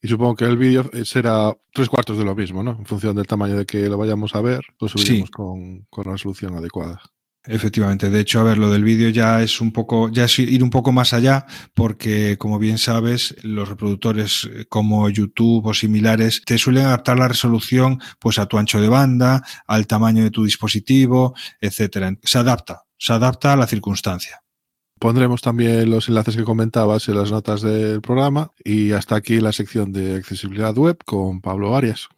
Y 0.04 0.08
supongo 0.08 0.36
que 0.36 0.44
el 0.44 0.58
vídeo 0.58 0.90
será 1.06 1.56
tres 1.72 1.88
cuartos 1.88 2.18
de 2.18 2.26
lo 2.26 2.34
mismo, 2.34 2.62
¿no? 2.62 2.72
En 2.78 2.84
función 2.84 3.16
del 3.16 3.26
tamaño 3.26 3.56
de 3.56 3.64
que 3.64 3.88
lo 3.88 3.96
vayamos 3.96 4.34
a 4.34 4.42
ver, 4.42 4.60
lo 4.78 4.86
subiremos 4.86 5.30
con, 5.30 5.86
con 5.88 6.04
resolución 6.04 6.54
adecuada. 6.54 7.00
Efectivamente, 7.46 8.10
de 8.10 8.20
hecho, 8.20 8.38
a 8.40 8.42
ver, 8.42 8.58
lo 8.58 8.70
del 8.70 8.84
vídeo 8.84 9.08
ya 9.08 9.40
es 9.40 9.62
un 9.62 9.72
poco, 9.72 10.10
ya 10.10 10.24
es 10.24 10.38
ir 10.38 10.62
un 10.62 10.68
poco 10.68 10.92
más 10.92 11.14
allá, 11.14 11.46
porque 11.72 12.36
como 12.36 12.58
bien 12.58 12.76
sabes, 12.76 13.34
los 13.42 13.66
reproductores 13.66 14.46
eh, 14.52 14.66
como 14.68 15.08
YouTube 15.08 15.64
o 15.64 15.72
similares 15.72 16.42
te 16.44 16.58
suelen 16.58 16.84
adaptar 16.84 17.18
la 17.18 17.28
resolución 17.28 17.98
pues 18.18 18.38
a 18.38 18.44
tu 18.44 18.58
ancho 18.58 18.82
de 18.82 18.90
banda, 18.90 19.42
al 19.66 19.86
tamaño 19.86 20.22
de 20.22 20.30
tu 20.30 20.44
dispositivo, 20.44 21.34
etcétera. 21.62 22.14
Se 22.22 22.36
adapta, 22.36 22.82
se 22.98 23.14
adapta 23.14 23.54
a 23.54 23.56
la 23.56 23.66
circunstancia. 23.66 24.43
Pondremos 24.98 25.42
también 25.42 25.90
los 25.90 26.08
enlaces 26.08 26.36
que 26.36 26.44
comentabas 26.44 27.08
en 27.08 27.16
las 27.16 27.30
notas 27.30 27.62
del 27.62 28.00
programa 28.00 28.52
y 28.64 28.92
hasta 28.92 29.16
aquí 29.16 29.40
la 29.40 29.52
sección 29.52 29.92
de 29.92 30.16
accesibilidad 30.16 30.74
web 30.74 30.98
con 31.04 31.40
Pablo 31.40 31.76
Arias. 31.76 32.08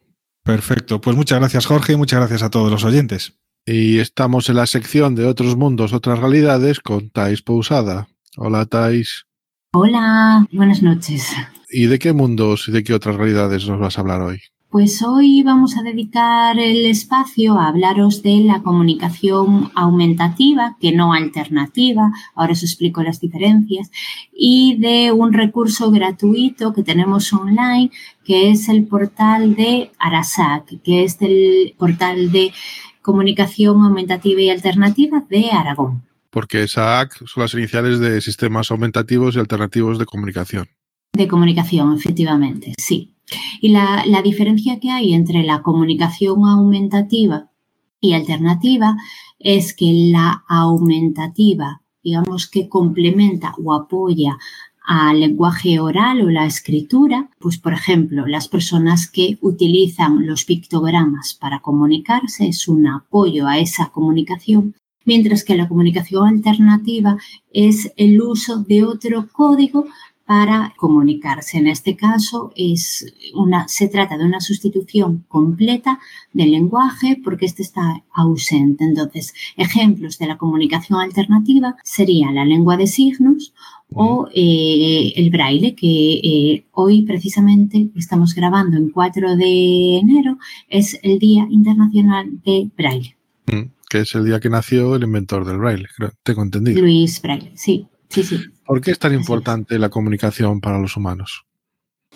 Perfecto, 0.43 1.01
pues 1.01 1.15
muchas 1.17 1.39
gracias 1.39 1.65
Jorge 1.65 1.93
y 1.93 1.97
muchas 1.97 2.19
gracias 2.19 2.43
a 2.43 2.49
todos 2.49 2.71
los 2.71 2.85
oyentes. 2.85 3.33
Y 3.65 3.99
estamos 3.99 4.47
en 4.49 4.55
la 4.55 4.65
sección 4.65 5.15
de 5.15 5.25
otros 5.25 5.57
mundos, 5.57 5.91
otras 5.91 6.19
realidades 6.19 6.79
con 6.79 7.09
Thais 7.09 7.41
Pousada. 7.41 8.07
Hola 8.37 8.65
Thais. 8.65 9.25
Hola, 9.73 10.47
buenas 10.53 10.81
noches. 10.81 11.33
¿Y 11.69 11.87
de 11.87 11.99
qué 11.99 12.13
mundos 12.13 12.69
y 12.69 12.71
de 12.71 12.83
qué 12.83 12.93
otras 12.93 13.17
realidades 13.17 13.67
nos 13.67 13.79
vas 13.79 13.97
a 13.97 14.01
hablar 14.01 14.21
hoy? 14.21 14.39
Pues 14.69 15.01
hoy 15.01 15.43
vamos 15.43 15.77
a 15.77 15.81
dedicar 15.81 16.59
el 16.59 16.85
espacio 16.87 17.57
a 17.57 17.69
hablaros 17.69 18.21
de 18.21 18.41
la 18.41 18.61
comunicación 18.63 19.71
aumentativa, 19.75 20.75
que 20.81 20.91
no 20.91 21.13
alternativa, 21.13 22.11
ahora 22.35 22.51
os 22.51 22.63
explico 22.63 23.01
las 23.01 23.21
diferencias, 23.21 23.89
y 24.33 24.75
de 24.77 25.13
un 25.13 25.31
recurso 25.31 25.89
gratuito 25.89 26.73
que 26.73 26.83
tenemos 26.83 27.31
online, 27.31 27.91
que 28.25 28.51
es 28.51 28.67
el 28.67 28.85
portal 28.85 29.55
de 29.55 29.91
Arasac, 29.99 30.81
que 30.83 31.05
es 31.05 31.15
el 31.21 31.73
portal 31.77 32.29
de 32.33 32.51
comunicación 33.01 33.81
aumentativa 33.81 34.41
y 34.41 34.49
alternativa 34.49 35.23
de 35.29 35.49
Aragón. 35.49 36.03
Porque 36.29 36.67
SAC 36.67 37.25
son 37.25 37.43
las 37.43 37.53
iniciales 37.53 37.99
de 37.99 38.19
sistemas 38.19 38.69
aumentativos 38.69 39.37
y 39.37 39.39
alternativos 39.39 39.97
de 39.97 40.05
comunicación. 40.05 40.67
De 41.13 41.29
comunicación, 41.29 41.95
efectivamente, 41.95 42.73
sí. 42.77 43.16
Y 43.61 43.69
la, 43.69 44.21
diferencia 44.23 44.79
que 44.79 44.91
hay 44.91 45.13
entre 45.13 45.43
la 45.43 45.61
comunicación 45.61 46.45
aumentativa 46.45 47.49
y 47.99 48.13
alternativa 48.13 48.97
es 49.39 49.73
que 49.73 49.91
la 50.11 50.43
aumentativa, 50.47 51.81
digamos 52.03 52.47
que 52.47 52.69
complementa 52.69 53.53
o 53.63 53.73
apoya 53.73 54.37
al 54.87 55.19
lenguaje 55.19 55.79
oral 55.81 56.21
o 56.21 56.29
la 56.29 56.45
escritura, 56.45 57.29
pues 57.39 57.57
por 57.57 57.73
ejemplo, 57.73 58.25
las 58.25 58.47
personas 58.47 59.09
que 59.09 59.37
utilizan 59.41 60.25
los 60.25 60.45
pictogramas 60.45 61.33
para 61.33 61.59
comunicarse 61.59 62.47
es 62.47 62.69
un 62.69 62.87
apoyo 62.87 63.47
a 63.47 63.59
esa 63.59 63.89
comunicación, 63.89 64.75
mientras 65.03 65.43
que 65.43 65.57
la 65.57 65.67
comunicación 65.67 66.27
alternativa 66.27 67.17
es 67.51 67.91
el 67.97 68.21
uso 68.21 68.63
de 68.63 68.85
otro 68.85 69.27
código 69.29 69.87
para 70.27 70.73
comunicarse. 70.75 71.57
En 71.57 71.67
este 71.67 71.95
caso 71.95 72.51
es 72.57 73.13
una, 73.33 73.67
se 73.69 73.87
trata 73.87 74.17
de 74.17 74.25
una 74.25 74.41
sustitución 74.41 75.23
completa 75.29 75.99
del 76.33 76.51
lenguaje 76.51 77.19
porque 77.23 77.45
este 77.45 77.63
está 77.63 78.03
ausente. 78.13 78.83
Entonces, 78.83 79.33
ejemplos 79.55 80.17
de 80.19 80.27
la 80.27 80.37
comunicación 80.37 80.99
alternativa 80.99 81.77
sería 81.81 82.29
la 82.33 82.43
lengua 82.43 82.75
de 82.75 82.87
signos 82.87 83.53
o 83.93 84.27
eh, 84.35 85.13
el 85.15 85.29
braille, 85.29 85.75
que 85.75 86.19
eh, 86.21 86.65
hoy 86.73 87.03
precisamente 87.03 87.89
estamos 87.95 88.35
grabando 88.35 88.75
en 88.75 88.89
4 88.89 89.37
de 89.37 89.97
enero, 89.97 90.39
es 90.67 90.99
el 91.03 91.19
Día 91.19 91.47
Internacional 91.49 92.41
de 92.43 92.69
Braille. 92.77 93.15
Mm, 93.45 93.71
que 93.89 93.99
es 93.99 94.13
el 94.13 94.25
día 94.25 94.41
que 94.41 94.49
nació 94.49 94.93
el 94.95 95.03
inventor 95.03 95.45
del 95.45 95.59
braille, 95.59 95.85
tengo 96.23 96.43
entendido. 96.43 96.81
Luis 96.81 97.21
Braille, 97.21 97.53
sí. 97.55 97.87
Sí, 98.09 98.23
sí. 98.23 98.37
¿Por 98.67 98.81
qué 98.81 98.91
es 98.91 98.99
tan 98.99 99.13
importante 99.13 99.79
la 99.79 99.89
comunicación 99.89 100.59
para 100.59 100.77
los 100.77 100.97
humanos? 100.97 101.45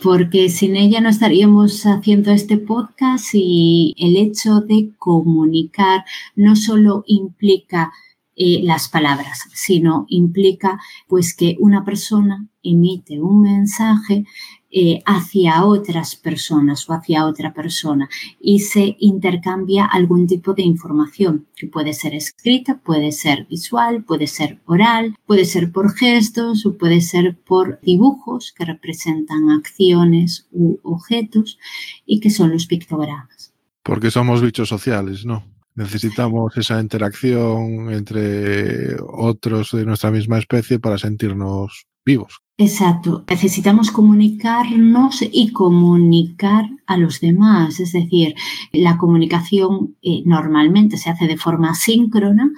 Porque 0.03 0.49
sin 0.49 0.75
ella 0.75 0.99
no 0.99 1.07
estaríamos 1.07 1.85
haciendo 1.85 2.31
este 2.31 2.57
podcast 2.57 3.29
y 3.33 3.95
el 3.97 4.17
hecho 4.17 4.59
de 4.59 4.91
comunicar 4.97 6.03
no 6.35 6.57
solo 6.57 7.05
implica 7.07 7.93
eh, 8.35 8.59
las 8.63 8.89
palabras, 8.89 9.47
sino 9.53 10.05
implica 10.09 10.77
pues 11.07 11.33
que 11.33 11.55
una 11.59 11.85
persona 11.85 12.45
emite 12.63 13.21
un 13.21 13.43
mensaje 13.43 14.25
eh, 14.71 15.01
hacia 15.05 15.65
otras 15.65 16.15
personas 16.15 16.89
o 16.89 16.93
hacia 16.93 17.25
otra 17.25 17.53
persona 17.53 18.09
y 18.39 18.59
se 18.59 18.95
intercambia 18.99 19.85
algún 19.85 20.27
tipo 20.27 20.53
de 20.53 20.63
información 20.63 21.47
que 21.55 21.67
puede 21.67 21.93
ser 21.93 22.13
escrita, 22.15 22.79
puede 22.79 23.11
ser 23.11 23.45
visual, 23.47 24.03
puede 24.03 24.27
ser 24.27 24.61
oral, 24.65 25.15
puede 25.25 25.43
ser 25.43 25.71
por 25.71 25.93
gestos 25.93 26.65
o 26.65 26.77
puede 26.77 27.01
ser 27.01 27.37
por 27.37 27.79
dibujos 27.81 28.53
que 28.57 28.65
representan 28.65 29.49
acciones 29.49 30.47
u 30.51 30.79
objetos 30.83 31.59
y 32.05 32.19
que 32.19 32.29
son 32.29 32.51
los 32.51 32.65
pictogramas. 32.65 33.53
Porque 33.83 34.09
somos 34.09 34.41
bichos 34.41 34.69
sociales, 34.69 35.25
¿no? 35.25 35.43
Necesitamos 35.75 36.55
esa 36.57 36.79
interacción 36.79 37.91
entre 37.91 38.95
otros 39.01 39.71
de 39.71 39.85
nuestra 39.85 40.11
misma 40.11 40.37
especie 40.37 40.79
para 40.79 40.97
sentirnos 40.97 41.87
vivos. 42.05 42.41
Exacto, 42.57 43.23
necesitamos 43.27 43.89
comunicarnos 43.89 45.23
y 45.23 45.51
comunicar 45.51 46.69
a 46.85 46.95
los 46.97 47.19
demás, 47.19 47.79
es 47.79 47.91
decir, 47.91 48.35
la 48.71 48.97
comunicación 48.99 49.97
eh, 50.03 50.21
normalmente 50.25 50.97
se 50.97 51.09
hace 51.09 51.25
de 51.25 51.37
forma 51.37 51.73
síncrona, 51.73 52.51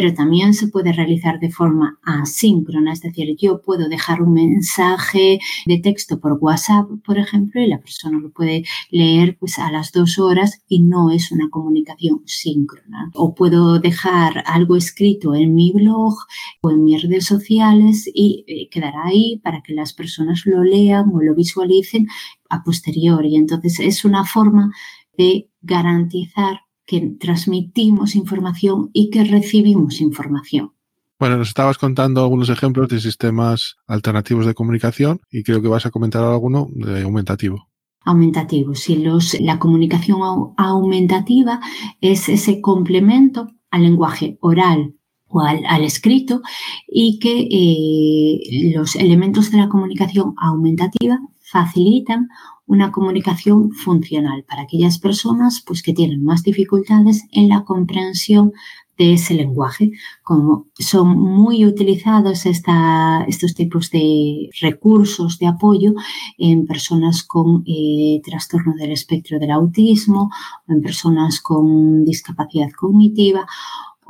pero 0.00 0.14
también 0.14 0.54
se 0.54 0.68
puede 0.68 0.92
realizar 0.92 1.40
de 1.40 1.50
forma 1.50 1.98
asíncrona, 2.04 2.92
es 2.92 3.00
decir, 3.00 3.34
yo 3.36 3.60
puedo 3.62 3.88
dejar 3.88 4.22
un 4.22 4.32
mensaje 4.32 5.40
de 5.66 5.78
texto 5.80 6.20
por 6.20 6.38
WhatsApp, 6.40 6.86
por 7.04 7.18
ejemplo, 7.18 7.60
y 7.60 7.66
la 7.66 7.80
persona 7.80 8.20
lo 8.20 8.30
puede 8.30 8.62
leer 8.92 9.36
pues 9.40 9.58
a 9.58 9.72
las 9.72 9.90
dos 9.90 10.20
horas 10.20 10.62
y 10.68 10.84
no 10.84 11.10
es 11.10 11.32
una 11.32 11.50
comunicación 11.50 12.22
síncrona. 12.26 13.10
O 13.12 13.34
puedo 13.34 13.80
dejar 13.80 14.44
algo 14.46 14.76
escrito 14.76 15.34
en 15.34 15.56
mi 15.56 15.72
blog 15.72 16.14
o 16.62 16.70
en 16.70 16.84
mis 16.84 17.02
redes 17.02 17.24
sociales 17.24 18.08
y 18.14 18.44
eh, 18.46 18.68
quedará 18.70 19.02
ahí 19.06 19.40
para 19.42 19.62
que 19.62 19.74
las 19.74 19.94
personas 19.94 20.42
lo 20.44 20.62
lean 20.62 21.10
o 21.12 21.20
lo 21.20 21.34
visualicen 21.34 22.06
a 22.48 22.62
posteriori. 22.62 23.34
Entonces 23.34 23.80
es 23.80 24.04
una 24.04 24.24
forma 24.24 24.70
de 25.16 25.50
garantizar 25.60 26.67
que 26.88 27.16
transmitimos 27.20 28.16
información 28.16 28.88
y 28.94 29.10
que 29.10 29.22
recibimos 29.22 30.00
información. 30.00 30.72
Bueno, 31.20 31.36
nos 31.36 31.48
estabas 31.48 31.76
contando 31.76 32.22
algunos 32.22 32.48
ejemplos 32.48 32.88
de 32.88 32.98
sistemas 32.98 33.76
alternativos 33.86 34.46
de 34.46 34.54
comunicación 34.54 35.20
y 35.30 35.42
creo 35.42 35.60
que 35.60 35.68
vas 35.68 35.84
a 35.84 35.90
comentar 35.90 36.24
alguno 36.24 36.66
de 36.70 37.02
aumentativo. 37.02 37.68
Aumentativo, 38.06 38.74
sí, 38.74 38.96
los, 38.96 39.38
la 39.38 39.58
comunicación 39.58 40.18
aumentativa 40.56 41.60
es 42.00 42.30
ese 42.30 42.62
complemento 42.62 43.48
al 43.70 43.82
lenguaje 43.82 44.38
oral 44.40 44.94
o 45.26 45.42
al, 45.42 45.84
escrito 45.84 46.40
y 46.86 47.18
que 47.18 47.48
eh, 47.50 48.72
los 48.74 48.96
elementos 48.96 49.50
de 49.50 49.58
la 49.58 49.68
comunicación 49.68 50.32
aumentativa 50.38 51.18
facilitan 51.38 52.28
una 52.68 52.92
comunicación 52.92 53.72
funcional 53.72 54.44
para 54.44 54.62
aquellas 54.62 54.98
personas 54.98 55.62
pues, 55.66 55.82
que 55.82 55.94
tienen 55.94 56.22
más 56.22 56.42
dificultades 56.42 57.24
en 57.32 57.48
la 57.48 57.64
comprensión 57.64 58.52
de 58.98 59.14
ese 59.14 59.34
lenguaje. 59.34 59.92
Como 60.22 60.66
son 60.78 61.18
muy 61.18 61.64
utilizados 61.64 62.44
esta, 62.46 63.24
estos 63.26 63.54
tipos 63.54 63.90
de 63.90 64.50
recursos 64.60 65.38
de 65.38 65.46
apoyo 65.46 65.94
en 66.36 66.66
personas 66.66 67.22
con 67.22 67.64
eh, 67.66 68.20
trastorno 68.22 68.74
del 68.74 68.90
espectro 68.92 69.38
del 69.38 69.52
autismo 69.52 70.30
en 70.66 70.82
personas 70.82 71.40
con 71.40 72.04
discapacidad 72.04 72.70
cognitiva 72.72 73.46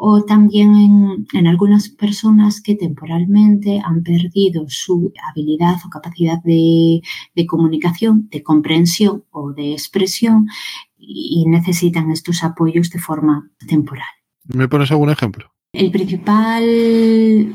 o 0.00 0.22
también 0.22 1.26
en, 1.32 1.46
algunas 1.48 1.88
personas 1.88 2.62
que 2.62 2.76
temporalmente 2.76 3.82
han 3.84 4.04
perdido 4.04 4.64
su 4.68 5.12
habilidad 5.28 5.74
o 5.84 5.90
capacidad 5.90 6.40
de, 6.44 7.02
comunicación, 7.48 8.28
de 8.30 8.44
comprensión 8.44 9.24
o 9.32 9.52
de 9.52 9.72
expresión 9.72 10.46
y 10.96 11.44
necesitan 11.48 12.12
estos 12.12 12.44
apoyos 12.44 12.90
de 12.90 13.00
forma 13.00 13.50
temporal. 13.66 14.06
¿Me 14.44 14.68
pones 14.68 14.92
algún 14.92 15.10
ejemplo? 15.10 15.50
El 15.72 15.90
principal 15.90 16.64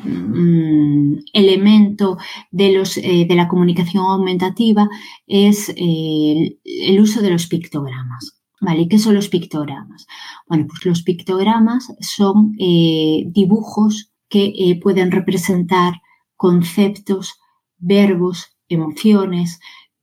mm, 0.03 1.19
elemento 1.31 2.17
de, 2.51 2.73
los, 2.73 2.97
eh, 2.97 3.25
de 3.27 3.35
la 3.35 3.47
comunicación 3.47 4.03
aumentativa 4.03 4.89
es 5.25 5.69
eh, 5.77 6.59
el 6.65 6.99
uso 6.99 7.21
de 7.21 7.29
los 7.31 7.47
pictogramas. 7.47 8.42
¿Vale? 8.63 8.87
¿Qué 8.87 8.97
son 8.97 9.15
los 9.15 9.27
pictogramas? 9.27 10.07
Bueno, 10.47 10.67
pues 10.69 10.85
los 10.85 11.03
pictogramas 11.03 11.93
son 11.99 12.55
eh, 12.57 13.25
dibujos 13.27 14.13
que 14.29 14.53
eh, 14.57 14.79
pueden 14.81 15.11
representar 15.11 15.95
conceptos, 16.37 17.33
verbos, 17.77 18.55
emociones, 18.69 19.59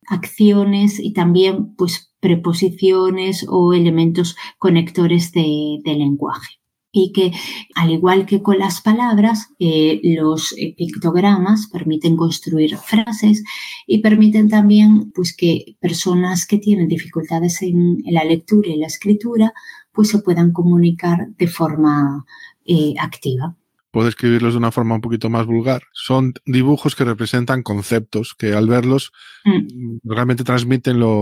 acciones 0.07 0.99
y 0.99 1.13
también 1.13 1.75
pues 1.75 2.13
preposiciones 2.19 3.47
o 3.49 3.73
elementos 3.73 4.35
conectores 4.59 5.31
de 5.31 5.81
lenguaje 5.83 6.60
y 6.91 7.11
que, 7.13 7.31
al 7.75 7.91
igual 7.91 8.25
que 8.25 8.41
con 8.41 8.59
las 8.59 8.81
palabras, 8.81 9.49
eh, 9.59 9.99
los 10.03 10.53
pictogramas 10.77 11.67
permiten 11.71 12.17
construir 12.17 12.77
frases 12.77 13.43
y 13.87 13.99
permiten 13.99 14.49
también 14.49 15.11
pues, 15.11 15.35
que 15.35 15.77
personas 15.79 16.45
que 16.45 16.57
tienen 16.57 16.87
dificultades 16.87 17.61
en, 17.61 18.03
la 18.05 18.23
lectura 18.23 18.69
y 18.69 18.77
la 18.77 18.87
escritura 18.87 19.53
pues, 19.93 20.09
se 20.09 20.19
puedan 20.19 20.51
comunicar 20.51 21.29
de 21.37 21.47
forma 21.47 22.25
eh, 22.65 22.95
activa 22.99 23.55
puedo 23.91 24.07
escribirlos 24.07 24.53
de 24.53 24.57
una 24.57 24.71
forma 24.71 24.95
un 24.95 25.01
poquito 25.01 25.29
más 25.29 25.45
vulgar. 25.45 25.83
Son 25.93 26.33
dibujos 26.45 26.95
que 26.95 27.03
representan 27.03 27.61
conceptos 27.61 28.33
que 28.37 28.53
al 28.53 28.67
verlos 28.67 29.11
mm. 29.45 29.97
realmente 30.03 30.43
transmiten 30.43 30.99
lo, 30.99 31.19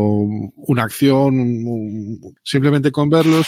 una 0.56 0.84
acción. 0.84 2.20
simplemente 2.44 2.92
con 2.92 3.10
verlos 3.10 3.48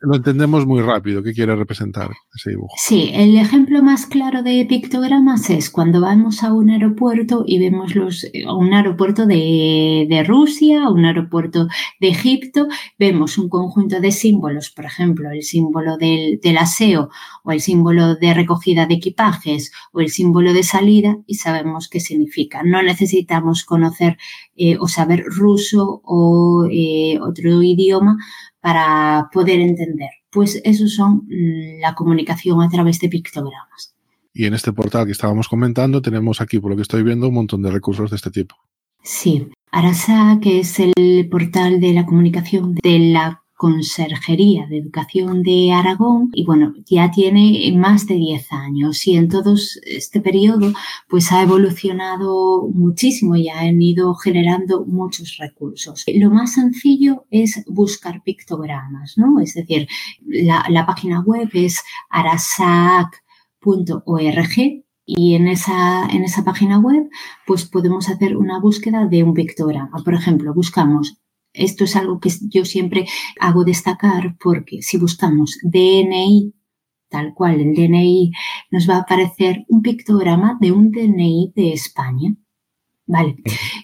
lo 0.00 0.16
entendemos 0.16 0.66
muy 0.66 0.82
rápido 0.82 1.22
qué 1.22 1.32
quiere 1.32 1.54
representar 1.54 2.10
ese 2.34 2.50
dibujo. 2.50 2.74
Sí, 2.76 3.10
el 3.14 3.36
ejemplo 3.36 3.82
más 3.82 4.06
claro 4.06 4.42
de 4.42 4.66
pictogramas 4.68 5.50
es 5.50 5.70
cuando 5.70 6.00
vamos 6.00 6.42
a 6.42 6.52
un 6.52 6.70
aeropuerto 6.70 7.44
y 7.46 7.58
vemos 7.58 7.94
los, 7.94 8.26
un 8.58 8.74
aeropuerto 8.74 9.26
de, 9.26 10.06
de 10.08 10.24
Rusia, 10.24 10.88
un 10.88 11.04
aeropuerto 11.04 11.68
de 12.00 12.08
Egipto, 12.08 12.68
vemos 12.98 13.38
un 13.38 13.48
conjunto 13.48 14.00
de 14.00 14.10
símbolos, 14.10 14.70
por 14.70 14.84
ejemplo, 14.84 15.30
el 15.30 15.42
símbolo 15.42 15.96
del, 15.96 16.40
del 16.42 16.58
aseo 16.58 17.10
o 17.44 17.52
el 17.52 17.60
símbolo 17.60 18.15
de 18.16 18.34
recogida 18.34 18.86
de 18.86 18.94
equipajes 18.94 19.72
o 19.92 20.00
el 20.00 20.10
símbolo 20.10 20.52
de 20.52 20.62
salida 20.62 21.18
y 21.26 21.34
sabemos 21.34 21.88
qué 21.88 22.00
significa. 22.00 22.62
No 22.62 22.82
necesitamos 22.82 23.64
conocer 23.64 24.18
eh, 24.56 24.76
o 24.78 24.88
saber 24.88 25.24
ruso 25.24 26.00
o 26.04 26.66
eh, 26.70 27.18
otro 27.20 27.62
idioma 27.62 28.16
para 28.60 29.28
poder 29.32 29.60
entender. 29.60 30.10
Pues 30.30 30.60
eso 30.64 30.88
son 30.88 31.26
mm, 31.28 31.80
la 31.80 31.94
comunicación 31.94 32.60
a 32.62 32.68
través 32.68 32.98
de 33.00 33.08
pictogramas. 33.08 33.94
Y 34.34 34.44
en 34.44 34.54
este 34.54 34.72
portal 34.72 35.06
que 35.06 35.12
estábamos 35.12 35.48
comentando 35.48 36.02
tenemos 36.02 36.40
aquí, 36.40 36.58
por 36.58 36.70
lo 36.70 36.76
que 36.76 36.82
estoy 36.82 37.02
viendo, 37.02 37.28
un 37.28 37.34
montón 37.34 37.62
de 37.62 37.70
recursos 37.70 38.10
de 38.10 38.16
este 38.16 38.30
tipo. 38.30 38.54
Sí, 39.02 39.48
Arasa, 39.70 40.38
que 40.42 40.60
es 40.60 40.78
el 40.80 41.28
portal 41.30 41.80
de 41.80 41.92
la 41.92 42.04
comunicación 42.04 42.74
de 42.74 42.98
la 42.98 43.45
Conserjería 43.56 44.66
de 44.66 44.78
Educación 44.78 45.42
de 45.42 45.72
Aragón 45.72 46.28
y 46.34 46.44
bueno, 46.44 46.74
ya 46.84 47.10
tiene 47.10 47.72
más 47.74 48.06
de 48.06 48.16
10 48.16 48.52
años 48.52 49.06
y 49.06 49.16
en 49.16 49.28
todo 49.30 49.54
este 49.82 50.20
periodo 50.20 50.72
pues 51.08 51.32
ha 51.32 51.42
evolucionado 51.42 52.68
muchísimo 52.68 53.34
y 53.34 53.48
han 53.48 53.80
ido 53.80 54.14
generando 54.14 54.84
muchos 54.84 55.38
recursos. 55.38 56.04
Lo 56.14 56.30
más 56.30 56.52
sencillo 56.52 57.24
es 57.30 57.64
buscar 57.66 58.22
pictogramas, 58.22 59.16
¿no? 59.16 59.40
Es 59.40 59.54
decir, 59.54 59.88
la, 60.26 60.66
la 60.68 60.84
página 60.84 61.20
web 61.20 61.48
es 61.54 61.82
arasac.org 62.10 63.16
y 65.06 65.34
en 65.34 65.48
esa, 65.48 66.06
en 66.10 66.24
esa 66.24 66.44
página 66.44 66.78
web 66.78 67.08
pues 67.46 67.64
podemos 67.64 68.10
hacer 68.10 68.36
una 68.36 68.60
búsqueda 68.60 69.06
de 69.06 69.22
un 69.22 69.32
pictograma. 69.32 70.02
Por 70.04 70.14
ejemplo, 70.14 70.52
buscamos 70.52 71.16
esto 71.56 71.84
es 71.84 71.96
algo 71.96 72.20
que 72.20 72.30
yo 72.48 72.64
siempre 72.64 73.06
hago 73.40 73.64
destacar 73.64 74.36
porque 74.38 74.82
si 74.82 74.98
buscamos 74.98 75.58
DNI, 75.62 76.54
tal 77.08 77.34
cual 77.34 77.60
el 77.60 77.74
DNI, 77.74 78.32
nos 78.70 78.88
va 78.88 78.96
a 78.96 79.00
aparecer 79.00 79.64
un 79.68 79.82
pictograma 79.82 80.58
de 80.60 80.72
un 80.72 80.90
DNI 80.90 81.52
de 81.54 81.72
España. 81.72 82.36
¿Vale? 83.08 83.36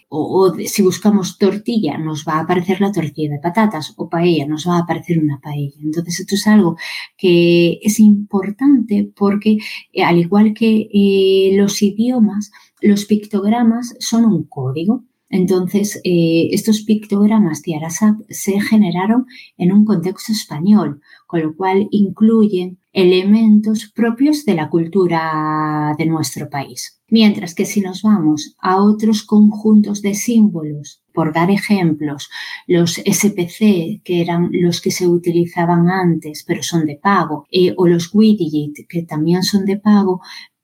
O, 0.08 0.52
si 0.66 0.82
buscamos 0.82 1.38
tortilla, 1.38 1.96
nos 1.96 2.24
va 2.26 2.34
a 2.38 2.40
aparecer 2.40 2.80
la 2.80 2.90
tortilla 2.90 3.30
de 3.30 3.38
patatas 3.38 3.94
o 3.96 4.08
paella, 4.08 4.46
nos 4.48 4.66
va 4.66 4.78
a 4.78 4.80
aparecer 4.80 5.20
una 5.20 5.40
paella. 5.40 5.76
Entonces, 5.80 6.20
esto 6.20 6.34
es 6.34 6.46
algo 6.48 6.76
que 7.16 7.78
es 7.82 8.00
importante 8.00 9.12
porque, 9.14 9.58
eh, 9.92 10.02
al 10.02 10.18
igual 10.18 10.54
que 10.54 10.88
eh, 10.92 11.56
los 11.56 11.80
idiomas, 11.82 12.50
los 12.80 13.04
pictogramas 13.04 13.94
son 14.00 14.24
un 14.24 14.42
código. 14.48 15.04
Entonces, 15.32 15.98
eh, 16.04 16.50
estos 16.52 16.82
pictogramas 16.82 17.62
de 17.62 17.74
Arasat 17.74 18.16
se 18.28 18.60
generaron 18.60 19.24
en 19.56 19.72
un 19.72 19.86
contexto 19.86 20.30
español, 20.30 21.00
con 21.26 21.40
lo 21.40 21.56
cual 21.56 21.88
incluyen 21.90 22.78
elementos 22.92 23.90
propios 23.94 24.44
de 24.44 24.54
la 24.54 24.68
cultura 24.68 25.94
de 25.96 26.04
nuestro 26.04 26.50
país. 26.50 27.00
Mientras 27.08 27.54
que 27.54 27.64
si 27.64 27.80
nos 27.80 28.02
vamos 28.02 28.54
a 28.58 28.82
otros 28.82 29.22
conjuntos 29.22 30.02
de 30.02 30.14
símbolos, 30.14 31.02
por 31.14 31.32
dar 31.32 31.50
ejemplos, 31.50 32.28
los 32.66 32.96
SPC, 32.96 34.02
que 34.04 34.20
eran 34.20 34.50
los 34.52 34.82
que 34.82 34.90
se 34.90 35.08
utilizaban 35.08 35.88
antes, 35.88 36.44
pero 36.46 36.62
son 36.62 36.84
de 36.84 36.96
pago, 36.96 37.46
eh, 37.50 37.72
o 37.78 37.86
los 37.86 38.14
Widget, 38.14 38.86
que 38.86 39.02
también 39.02 39.42
son 39.42 39.64
de 39.64 39.78
pago, 39.78 40.20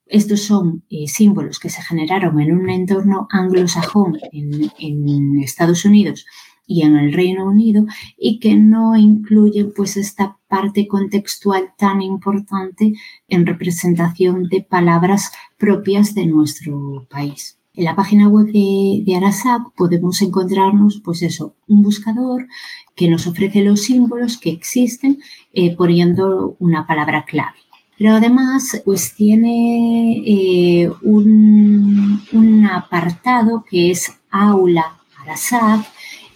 estos 0.09 0.41
son 0.41 0.85
eh, 0.91 1.07
símbolos 1.07 1.59
que 1.59 1.71
se 1.71 1.83
generaron 1.83 2.41
en 2.41 2.53
un 2.53 2.71
entorno 2.71 3.29
anglosajón 3.31 4.19
en, 4.33 5.39
Estados 5.43 5.85
Unidos 5.85 6.27
y 6.67 6.83
en 6.83 6.97
el 6.97 7.13
Reino 7.13 7.47
Unido 7.47 7.87
y 8.19 8.41
que 8.41 8.55
no 8.55 8.97
incluyen 8.97 9.73
pues 9.75 9.97
esta 9.97 10.39
parte 10.49 10.87
contextual 10.89 11.73
tan 11.79 12.03
importante 12.03 12.93
en 13.29 13.47
representación 13.47 14.45
de 14.45 14.63
palabras 14.63 15.33
propias 15.59 16.15
de 16.15 16.27
nuestro 16.27 17.07
país. 17.11 17.59
En 17.75 17.85
la 17.85 17.95
página 17.95 18.29
web 18.29 18.47
de, 18.47 19.05
de 19.05 19.33
podemos 19.77 20.21
encontrarnos, 20.21 21.01
pues 21.05 21.23
eso, 21.23 21.55
un 21.69 21.83
buscador 21.83 22.49
que 22.97 23.09
nos 23.09 23.27
ofrece 23.27 23.63
los 23.63 23.83
símbolos 23.83 24.37
que 24.37 24.51
existen 24.51 25.19
eh, 25.53 25.77
poniendo 25.77 26.57
una 26.59 26.87
palabra 26.87 27.25
clave. 27.25 27.68
Pero 27.99 28.15
además, 28.15 28.81
pues 28.85 29.13
tiene 29.15 30.23
eh, 30.25 30.89
un, 31.03 32.69
apartado 32.71 33.65
que 33.69 33.91
es 33.91 34.13
Aula 34.31 35.01
Arasac 35.21 35.85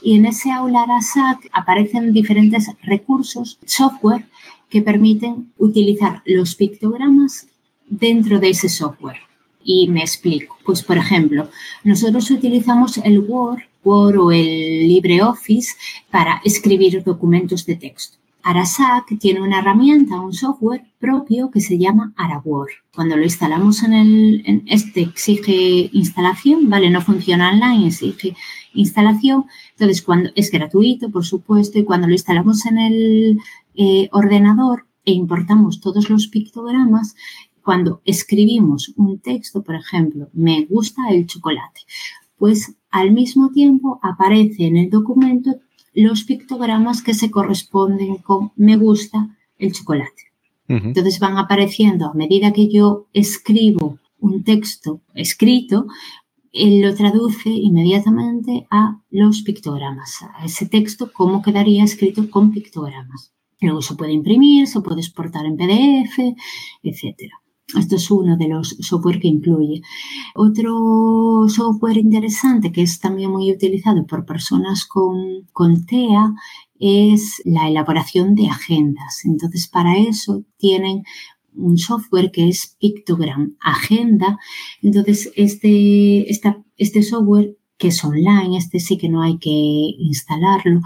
y 0.03 0.16
en 0.16 0.27
ese 0.27 0.51
Aula 0.51 0.83
Arasac 0.83 1.48
aparecen 1.53 2.12
diferentes 2.12 2.66
recursos, 2.83 3.61
software, 3.64 4.27
que 4.68 4.83
permiten 4.83 5.53
utilizar 5.57 6.22
los 6.25 6.57
pictogramas 6.57 7.46
dentro 7.88 8.40
de 8.40 8.51
ese 8.51 8.68
software. 8.68 9.20
Y 9.62 9.87
me 9.87 10.01
explico. 10.01 10.57
Pues, 10.64 10.83
por 10.83 10.98
ejemplo, 10.98 11.48
nosotros 11.85 12.29
utilizamos 12.33 12.98
el 12.98 13.20
Word, 13.20 13.62
Word 13.85 14.18
o 14.18 14.33
el 14.33 14.88
LibreOffice 14.88 15.75
para 16.11 16.40
escribir 16.44 17.05
documentos 17.05 17.64
de 17.66 17.77
texto. 17.77 18.21
Arasac 18.42 19.18
tiene 19.18 19.40
una 19.40 19.61
herramienta, 19.61 20.20
un 20.20 20.33
software 20.33 20.85
propio 20.98 21.50
que 21.50 21.61
se 21.61 21.78
llama 21.78 22.12
AraWord. 22.16 22.70
Cuando 22.94 23.16
lo 23.16 23.22
instalamos 23.24 23.83
en 23.83 23.92
el, 23.92 24.42
en 24.46 24.64
este 24.66 25.02
exige 25.02 25.90
instalación, 25.92 26.68
¿vale? 26.68 26.90
No 26.90 27.00
funciona 27.00 27.50
online, 27.50 27.88
exige 27.88 28.35
instalación. 28.74 29.44
Entonces, 29.72 30.02
cuando 30.02 30.31
es 30.35 30.50
gratuito, 30.50 31.11
por 31.11 31.24
supuesto, 31.24 31.78
y 31.78 31.85
cuando 31.85 32.07
lo 32.07 32.12
instalamos 32.12 32.66
en 32.66 32.78
el 32.78 33.38
eh, 33.74 34.09
ordenador 34.12 34.87
e 35.05 35.12
importamos 35.12 35.81
todos 35.81 36.11
los 36.11 36.26
pictogramas, 36.28 37.14
cuando 37.62 38.02
escribimos 38.05 38.92
un 38.96 39.20
texto, 39.20 39.62
por 39.62 39.76
ejemplo, 39.76 40.28
me 40.33 40.64
gusta 40.64 41.02
el 41.11 41.26
chocolate, 41.26 41.83
pues 42.37 42.74
al 42.90 43.12
mismo 43.12 43.50
tiempo 43.50 44.00
aparece 44.02 44.66
en 44.66 44.76
el 44.76 44.90
documento 44.90 45.61
los 45.94 46.24
pictogramas 46.24 47.02
que 47.02 47.14
se 47.14 47.31
corresponden 47.31 48.16
con 48.16 48.52
me 48.57 48.76
gusta 48.76 49.37
el 49.59 49.72
chocolate. 49.72 50.33
Entonces 50.68 51.18
van 51.18 51.37
apareciendo 51.37 52.07
a 52.07 52.14
medida 52.14 52.52
que 52.52 52.68
yo 52.68 53.07
escribo 53.12 53.98
un 54.20 54.42
texto 54.42 55.02
escrito, 55.12 55.87
él 56.52 56.81
lo 56.81 56.94
traduce 56.94 57.50
inmediatamente 57.50 58.66
a 58.70 59.00
los 59.11 59.42
pictogramas, 59.42 60.22
a 60.22 60.44
ese 60.44 60.66
texto, 60.66 61.11
cómo 61.12 61.42
quedaría 61.42 61.85
escrito 61.85 62.31
con 62.31 62.52
pictogramas. 62.52 63.33
Luego 63.61 63.83
se 63.83 63.94
puede 63.94 64.12
imprimir, 64.12 64.66
se 64.66 64.81
puede 64.81 65.00
exportar 65.00 65.44
en 65.46 65.57
PDF, 65.57 66.18
etcétera. 66.83 67.41
Esto 67.78 67.96
es 67.96 68.11
uno 68.11 68.37
de 68.37 68.48
los 68.48 68.76
software 68.80 69.20
que 69.20 69.28
incluye. 69.28 69.82
Otro 70.35 71.46
software 71.48 71.96
interesante 71.96 72.72
que 72.72 72.82
es 72.82 73.00
también 73.00 73.30
muy 73.30 73.50
utilizado 73.50 74.06
por 74.06 74.24
personas 74.26 74.85
con, 74.85 75.48
con 75.52 75.87
TEA 75.87 76.35
es 76.78 77.40
la 77.44 77.68
elaboración 77.68 78.35
de 78.35 78.48
agendas. 78.48 79.24
Entonces, 79.24 79.68
para 79.68 79.96
eso 79.96 80.44
tienen 80.58 81.04
un 81.54 81.78
software 81.78 82.30
que 82.30 82.48
es 82.48 82.76
Pictogram 82.80 83.56
Agenda. 83.61 84.38
Entonces, 84.82 85.30
este, 85.37 86.30
este 86.76 87.02
software 87.02 87.56
que 87.78 87.88
es 87.88 88.04
online, 88.04 88.56
este 88.56 88.78
sí 88.80 88.96
que 88.96 89.08
no 89.08 89.22
hay 89.22 89.38
que 89.38 89.50
instalarlo, 89.50 90.80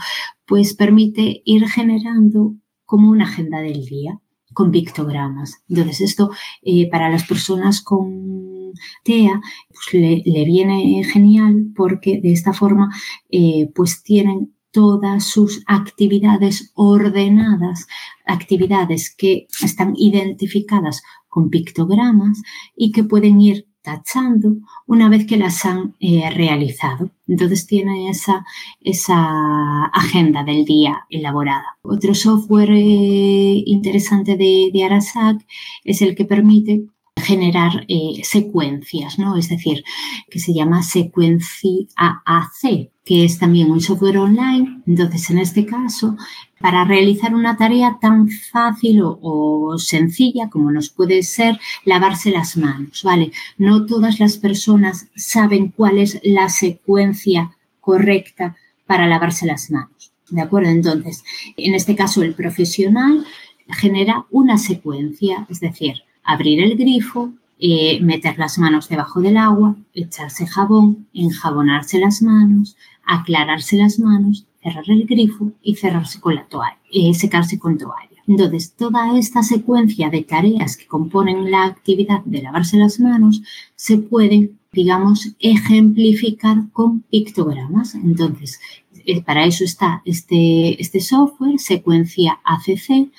pues 0.46 0.74
permite 0.74 1.42
ir 1.44 1.68
generando 1.68 2.54
como 2.84 3.10
una 3.10 3.24
agenda 3.24 3.60
del 3.60 3.84
día 3.84 4.20
con 4.56 4.70
pictogramas. 4.70 5.62
Entonces, 5.68 6.00
esto 6.00 6.30
eh, 6.62 6.88
para 6.88 7.10
las 7.10 7.24
personas 7.24 7.82
con 7.82 8.72
TEA 9.04 9.38
pues 9.68 9.92
le, 9.92 10.44
viene 10.46 11.04
genial 11.04 11.72
porque 11.76 12.22
de 12.22 12.32
esta 12.32 12.54
forma 12.54 12.88
eh, 13.30 13.70
pues 13.74 14.02
tienen 14.02 14.54
todas 14.70 15.24
sus 15.24 15.62
actividades 15.66 16.72
ordenadas, 16.74 17.86
actividades 18.24 19.14
que 19.14 19.46
están 19.62 19.92
identificadas 19.94 21.02
con 21.28 21.50
pictogramas 21.50 22.40
y 22.74 22.92
que 22.92 23.04
pueden 23.04 23.42
ir 23.42 23.66
tachando 23.86 24.56
una 24.88 25.08
vez 25.08 25.26
que 25.26 25.36
las 25.36 25.64
han 25.64 25.94
eh, 26.00 26.28
realizado. 26.30 27.10
Entonces 27.28 27.68
tiene 27.68 28.10
esa, 28.10 28.44
esa 28.80 29.84
agenda 29.86 30.42
del 30.42 30.64
día 30.64 31.06
elaborada. 31.08 31.78
Otro 31.82 32.12
software 32.12 32.72
eh, 32.72 33.62
interesante 33.64 34.36
de, 34.36 34.70
de 34.72 34.84
Arasac 34.84 35.46
es 35.84 36.02
el 36.02 36.16
que 36.16 36.24
permite 36.24 36.86
generar 37.16 37.86
eh, 37.88 38.22
secuencias, 38.24 39.20
¿no? 39.20 39.36
Es 39.36 39.48
decir, 39.48 39.84
que 40.30 40.40
se 40.40 40.52
llama 40.52 40.82
Sequenci 40.82 41.88
AAC, 41.96 42.90
que 43.04 43.24
es 43.24 43.38
también 43.38 43.70
un 43.70 43.80
software 43.80 44.18
online. 44.18 44.82
Entonces, 44.86 45.30
en 45.30 45.38
este 45.38 45.64
caso, 45.64 46.16
para 46.60 46.84
realizar 46.84 47.34
una 47.34 47.56
tarea 47.56 47.98
tan 48.00 48.28
fácil 48.28 49.02
o, 49.02 49.76
sencilla 49.78 50.48
como 50.48 50.70
nos 50.70 50.88
puede 50.88 51.22
ser 51.22 51.58
lavarse 51.84 52.30
las 52.30 52.56
manos, 52.56 53.02
¿vale? 53.02 53.32
No 53.58 53.84
todas 53.84 54.20
las 54.20 54.38
personas 54.38 55.08
saben 55.14 55.68
cuál 55.68 55.98
es 55.98 56.18
la 56.22 56.48
secuencia 56.48 57.50
correcta 57.80 58.56
para 58.86 59.06
lavarse 59.06 59.44
las 59.46 59.70
manos. 59.70 60.12
¿De 60.30 60.40
acuerdo? 60.40 60.70
Entonces, 60.70 61.22
en 61.56 61.74
este 61.74 61.94
caso, 61.94 62.22
el 62.22 62.34
profesional 62.34 63.24
genera 63.68 64.24
una 64.30 64.58
secuencia, 64.58 65.46
es 65.50 65.60
decir, 65.60 66.02
abrir 66.24 66.62
el 66.62 66.76
grifo, 66.76 67.32
eh, 67.58 68.00
meter 68.02 68.38
las 68.38 68.58
manos 68.58 68.88
debajo 68.88 69.20
del 69.20 69.36
agua, 69.36 69.76
echarse 69.94 70.46
jabón, 70.46 71.08
enjabonarse 71.12 71.98
las 71.98 72.22
manos, 72.22 72.76
aclararse 73.04 73.76
las 73.76 73.98
manos, 73.98 74.46
cerrar 74.66 74.90
el 74.90 75.06
grifo 75.06 75.52
y 75.62 75.76
cerrarse 75.76 76.20
con 76.20 76.34
la 76.34 76.46
toalla, 76.46 76.78
eh, 76.92 77.14
secarse 77.14 77.58
con 77.58 77.78
toalla. 77.78 78.16
Entonces, 78.26 78.74
toda 78.74 79.16
esta 79.16 79.42
secuencia 79.44 80.10
de 80.10 80.22
tareas 80.22 80.76
que 80.76 80.86
componen 80.86 81.50
la 81.50 81.64
actividad 81.64 82.24
de 82.24 82.42
lavarse 82.42 82.76
las 82.76 82.98
manos 82.98 83.42
se 83.76 83.98
pueden, 83.98 84.58
digamos, 84.72 85.36
ejemplificar 85.38 86.68
con 86.72 87.02
pictogramas. 87.02 87.94
Entonces, 87.94 88.58
eh, 89.04 89.22
para 89.22 89.44
eso 89.44 89.62
está 89.62 90.02
este, 90.04 90.80
este 90.82 91.00
software, 91.00 91.60
secuencia 91.60 92.40
ACC, 92.42 93.10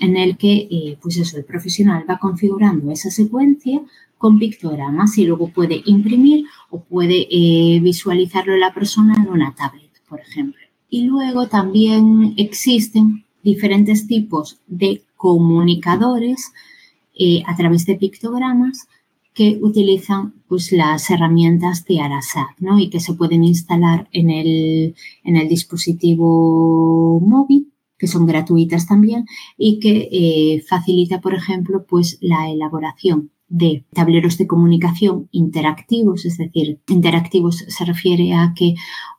en 0.00 0.16
el 0.16 0.36
que 0.36 0.68
eh, 0.70 0.98
pues 1.00 1.16
eso, 1.18 1.36
el 1.36 1.44
profesional 1.44 2.04
va 2.10 2.18
configurando 2.18 2.90
esa 2.90 3.10
secuencia 3.10 3.80
con 4.16 4.38
pictogramas 4.40 5.16
y 5.18 5.24
luego 5.24 5.48
puede 5.48 5.80
imprimir 5.86 6.46
o 6.70 6.80
puede 6.82 7.28
eh, 7.30 7.78
visualizarlo 7.80 8.56
la 8.56 8.74
persona 8.74 9.14
en 9.16 9.28
una 9.28 9.54
tablet, 9.54 9.90
por 10.08 10.20
ejemplo. 10.20 10.67
Y 10.88 11.02
luego 11.02 11.48
también 11.48 12.34
existen 12.36 13.24
diferentes 13.42 14.06
tipos 14.06 14.58
de 14.66 15.02
comunicadores 15.16 16.52
eh, 17.18 17.42
a 17.46 17.56
través 17.56 17.84
de 17.86 17.96
pictogramas 17.96 18.88
que 19.34 19.58
utilizan 19.62 20.34
pues, 20.48 20.72
las 20.72 21.10
herramientas 21.10 21.84
de 21.84 22.00
Arasac 22.00 22.56
¿no? 22.58 22.78
y 22.78 22.90
que 22.90 23.00
se 23.00 23.14
pueden 23.14 23.44
instalar 23.44 24.08
en 24.12 24.30
el, 24.30 24.94
en 25.22 25.36
el 25.36 25.48
dispositivo 25.48 27.20
móvil 27.20 27.72
que 27.98 28.06
son 28.06 28.26
gratuitas 28.26 28.86
también 28.86 29.26
y 29.56 29.80
que 29.80 30.08
eh, 30.10 30.62
facilita, 30.66 31.20
por 31.20 31.34
ejemplo, 31.34 31.84
pues 31.86 32.18
la 32.20 32.48
elaboración 32.48 33.30
de 33.48 33.84
tableros 33.92 34.38
de 34.38 34.46
comunicación 34.46 35.28
interactivos, 35.32 36.24
es 36.24 36.38
decir, 36.38 36.80
interactivos 36.86 37.64
se 37.66 37.84
refiere 37.84 38.34
a 38.34 38.52
que 38.54 38.74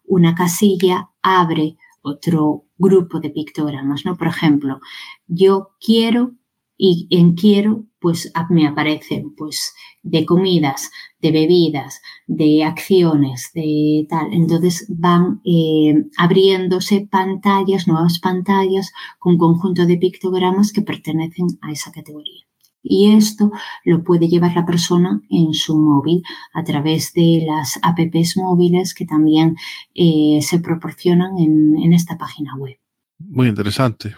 una 0.10 0.36
casilla 0.36 1.12
abre 1.22 1.78
otro 2.02 2.65
grupo 2.78 3.19
de 3.19 3.30
pictogramas, 3.30 4.06
¿no? 4.06 4.17
Por 4.17 4.28
ejemplo, 4.28 4.80
yo 5.28 5.69
quiero 5.80 6.34
y 6.78 7.08
en 7.12 7.36
quiero 7.36 7.86
pues 8.00 8.32
me 8.50 8.65
aparecen 8.65 9.36
pues 9.36 9.74
de 10.02 10.26
comidas, 10.26 10.89
de 11.19 11.32
bebidas, 11.32 12.02
de 12.28 12.63
acciones, 12.63 13.52
de 13.54 14.08
tal. 14.10 14.34
Entonces 14.34 14.86
van 14.89 15.41
eh, 15.43 16.06
abriéndose 16.17 17.08
pantallas, 17.12 17.88
nuevas 17.88 18.19
pantallas 18.19 18.91
con 19.19 19.38
conjunto 19.38 19.86
de 19.86 19.98
pictogramas 19.98 20.72
que 20.72 20.82
pertenecen 20.82 21.48
a 21.62 21.72
esa 21.72 21.91
categoría. 21.91 22.48
Y 22.82 23.12
esto 23.13 23.52
lo 23.84 24.04
puede 24.04 24.28
llevar 24.28 24.56
la 24.56 24.65
persona 24.65 25.22
en 25.30 25.54
su 25.54 25.78
móvil 25.78 26.24
a 26.54 26.63
través 26.63 27.13
de 27.13 27.46
las 27.46 27.80
apps 27.82 28.38
móviles 28.38 28.94
que 28.94 29.06
también 29.06 29.58
eh, 29.94 30.39
se 30.42 30.60
proporcionan 30.60 31.38
en, 31.38 31.78
en 31.78 31.94
esta 31.94 32.18
página 32.18 32.56
web. 32.56 32.78
Muy 33.20 33.48
interesante. 33.48 34.15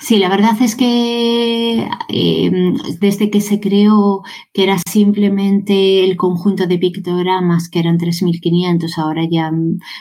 Sí, 0.00 0.18
la 0.18 0.28
verdad 0.28 0.60
es 0.60 0.74
que 0.74 1.88
em, 2.08 2.76
desde 3.00 3.30
que 3.30 3.40
se 3.40 3.60
creó 3.60 4.22
que 4.52 4.64
era 4.64 4.76
simplemente 4.88 6.04
el 6.04 6.16
conjunto 6.16 6.66
de 6.66 6.78
pictogramas, 6.78 7.68
que 7.68 7.78
eran 7.78 7.98
3.500, 7.98 8.98
ahora 8.98 9.24
ya 9.30 9.52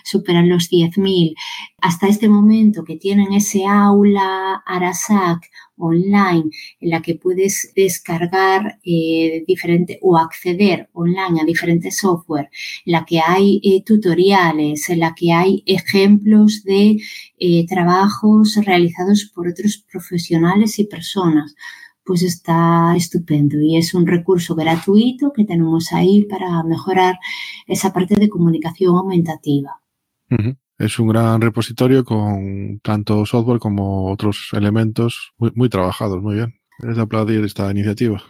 superan 0.04 0.50
los 0.50 0.70
10.000, 0.70 1.36
hasta 1.82 2.08
este 2.08 2.28
momento 2.28 2.84
que 2.84 2.98
tienen 2.98 3.34
ese 3.34 3.66
aula 3.66 4.64
Arasac 4.66 5.50
online 5.78 6.50
en 6.80 6.90
la 6.90 7.02
que 7.02 7.16
puedes 7.16 7.72
descargar 7.76 8.80
eh, 8.84 9.44
diferente 9.48 10.00
o 10.02 10.18
acceder 10.18 10.90
online 10.94 11.42
a 11.42 11.46
diferentes 11.46 11.98
software, 11.98 12.50
en 12.86 12.92
la 12.94 13.06
que 13.06 13.20
hay 13.20 13.62
eh, 13.64 13.84
tutoriales, 13.84 14.90
en 14.90 15.00
la 15.00 15.14
que 15.16 15.32
hay 15.32 15.64
ejemplos 15.66 16.64
de 16.64 16.98
eh, 17.38 17.66
trabajos 17.68 18.56
realizados 18.66 19.32
por 19.34 19.48
otros 19.48 19.78
profesionales 19.92 20.80
y 20.80 20.86
personas 20.86 21.56
pues 22.04 22.24
está 22.24 22.96
estupendo 22.96 23.60
y 23.62 23.78
es 23.78 23.94
un 23.94 24.08
recurso 24.08 24.56
gratuito 24.56 25.34
que 25.34 25.44
tenemos 25.44 25.92
ahí 25.92 26.24
para 26.24 26.64
mejorar 26.64 27.16
esa 27.68 27.92
parte 27.92 28.16
de 28.16 28.30
comunicación 28.30 28.96
aumentativa. 28.96 29.82
Es 30.78 31.00
un 31.00 31.08
gran 31.08 31.42
repositorio 31.42 32.04
con 32.06 32.80
tanto 32.84 33.26
software 33.26 33.60
como 33.60 34.12
otros 34.12 34.50
elementos 34.54 35.34
muy, 35.38 35.52
muy 35.56 35.70
trabajados, 35.70 36.22
muy 36.22 36.36
bien. 36.36 36.60
Es 36.88 36.96
de 36.96 37.02
aplaudir 37.02 37.44
esta 37.44 37.72
iniciativa. 37.72 38.22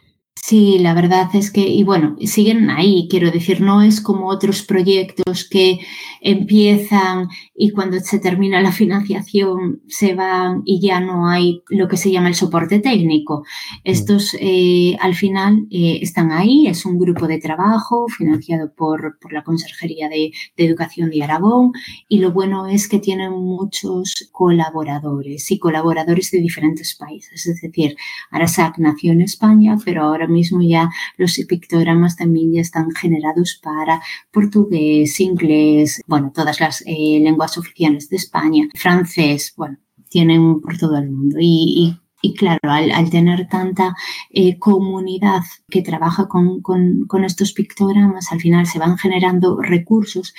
Sí, 0.44 0.78
la 0.80 0.94
verdad 0.94 1.30
es 1.34 1.52
que, 1.52 1.62
y 1.62 1.84
bueno, 1.84 2.16
siguen 2.22 2.70
ahí, 2.70 3.08
quiero 3.10 3.32
decir, 3.32 3.60
no 3.60 3.82
es 3.82 4.02
como 4.02 4.28
otros 4.28 4.62
proyectos 4.62 5.48
que 5.50 5.80
empiezan 6.22 7.28
y 7.56 7.72
cuando 7.72 8.00
se 8.00 8.20
termina 8.20 8.62
la 8.62 8.72
financiación 8.84 9.82
se 9.88 10.14
van 10.14 10.62
y 10.66 10.80
ya 10.80 11.00
no 11.00 11.28
hay 11.28 11.64
lo 11.70 11.88
que 11.88 11.98
se 11.98 12.12
llama 12.12 12.28
el 12.28 12.36
soporte 12.36 12.80
técnico. 12.80 13.44
Estos 13.84 14.38
eh, 14.40 14.96
al 15.00 15.16
final 15.16 15.68
eh, 15.72 16.00
están 16.02 16.32
ahí, 16.32 16.68
es 16.68 16.86
un 16.86 17.00
grupo 17.00 17.28
de 17.28 17.40
trabajo 17.40 18.06
financiado 18.08 18.72
por, 18.74 19.18
por 19.20 19.34
la 19.34 19.44
Consejería 19.44 20.08
de, 20.08 20.32
de, 20.56 20.66
Educación 20.66 21.10
de 21.10 21.24
Aragón 21.24 21.72
y 22.08 22.20
lo 22.20 22.32
bueno 22.32 22.68
es 22.68 22.88
que 22.88 23.00
tienen 23.00 23.32
muchos 23.32 24.30
colaboradores 24.32 25.50
y 25.50 25.58
colaboradores 25.58 26.30
de 26.32 26.42
diferentes 26.42 26.96
países. 26.96 27.48
Es 27.48 27.62
decir, 27.62 27.96
Arasac 28.30 28.78
nació 28.78 29.14
en 29.14 29.22
España, 29.22 29.78
pero 29.84 30.04
ahora 30.04 30.27
mismo 30.28 30.62
ya 30.62 30.90
los 31.18 31.38
pictogramas 31.48 32.16
también 32.16 32.54
ya 32.54 32.62
están 32.62 32.92
generados 32.92 33.60
para 33.62 34.02
portugués, 34.32 35.20
inglés, 35.20 36.02
bueno, 36.08 36.32
todas 36.34 36.60
las 36.60 36.82
eh, 36.86 37.20
lenguas 37.22 37.58
oficiales 37.58 38.10
de 38.10 38.18
España, 38.18 38.68
francés, 38.76 39.54
bueno, 39.56 39.78
tienen 40.10 40.62
por 40.62 40.78
todo 40.78 40.98
el 40.98 41.10
mundo. 41.10 41.38
Y, 41.40 41.98
claro, 42.38 42.60
al, 42.64 43.10
tener 43.10 43.48
tanta 43.48 43.96
eh, 44.30 44.60
comunidad 44.60 45.44
que 45.70 45.82
trabaja 45.82 46.28
con, 46.28 47.24
estos 47.24 47.54
pictogramas, 47.54 48.32
al 48.32 48.42
final 48.42 48.68
se 48.68 48.80
van 48.80 48.98
generando 48.98 49.62
recursos 49.62 50.34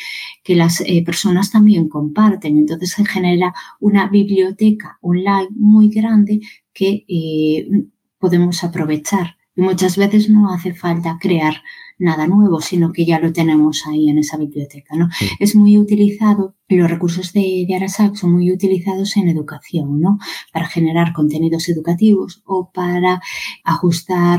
que 0.45 0.55
las 0.55 0.83
eh, 0.83 1.03
personas 1.05 1.51
también 1.51 1.89
comparten. 1.89 2.59
Entonces 2.59 2.91
se 2.91 3.07
genera 3.07 3.55
una 3.81 4.09
biblioteca 4.09 4.99
online 5.01 5.49
muy 5.53 5.89
grande 5.89 6.41
que 6.75 7.07
podemos 8.19 8.63
aprovechar. 8.65 9.38
Y 9.59 9.63
muchas 9.63 9.97
veces 9.97 10.31
no 10.31 10.53
hace 10.53 10.73
falta 10.73 11.19
crear 11.21 11.65
nada 11.99 12.29
nuevo, 12.29 12.61
sino 12.61 12.93
que 12.93 13.05
ya 13.05 13.19
lo 13.19 13.33
tenemos 13.33 13.89
ahí 13.89 14.09
en 14.09 14.19
esa 14.19 14.37
biblioteca. 14.37 14.95
¿no? 14.95 15.09
Es 15.41 15.57
muy 15.57 15.77
utilizado, 15.79 16.55
los 16.69 16.89
recursos 16.89 17.33
de, 17.33 17.65
de, 17.67 17.75
Arasac 17.75 18.15
son 18.15 18.35
muy 18.35 18.53
utilizados 18.53 19.17
en 19.17 19.29
educación, 19.29 20.01
¿no? 20.01 20.21
para 20.53 20.69
generar 20.69 21.13
contenidos 21.13 21.69
educativos 21.69 22.41
o 22.47 22.71
para 22.73 23.21
ajustar 23.65 24.39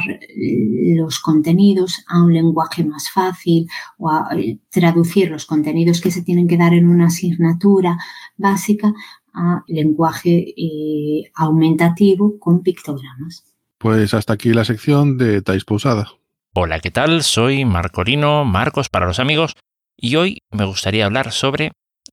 los 0.96 1.20
contenidos 1.20 2.06
a 2.08 2.24
un 2.24 2.34
lenguaje 2.34 2.86
más 2.86 3.10
fácil 3.10 3.68
o 3.98 4.10
a 4.10 4.30
eh, 4.38 4.58
traducir 4.70 5.32
los 5.32 5.46
contenidos 5.46 6.00
que 6.00 6.12
se 6.12 6.22
tienen 6.22 6.48
que 6.48 6.56
dar 6.56 6.74
en 6.74 6.88
una 6.88 7.08
asignatura 7.08 7.98
básica 8.38 8.94
a 9.34 9.66
lenguaje 9.68 10.54
eh, 10.56 11.30
aumentativo 11.36 12.40
con 12.40 12.64
pictogramas. 12.64 13.49
Pues 13.80 14.14
hasta 14.14 14.34
aquí 14.34 14.52
la 14.52 14.66
sección 14.66 15.18
de 15.18 15.42
Tais 15.42 15.64
Pousada. 15.64 16.12
Hola, 16.54 16.82
¿qué 16.82 16.92
tal? 16.92 17.24
Soy 17.24 17.64
Marcorino, 17.64 18.44
Marcos 18.44 18.90
para 18.90 19.06
los 19.06 19.20
amigos, 19.20 19.56
y 19.96 20.18
hoy 20.18 20.40
me 20.52 20.66
gustaría 20.66 21.06
hablar 21.06 21.32
sobre 21.32 21.72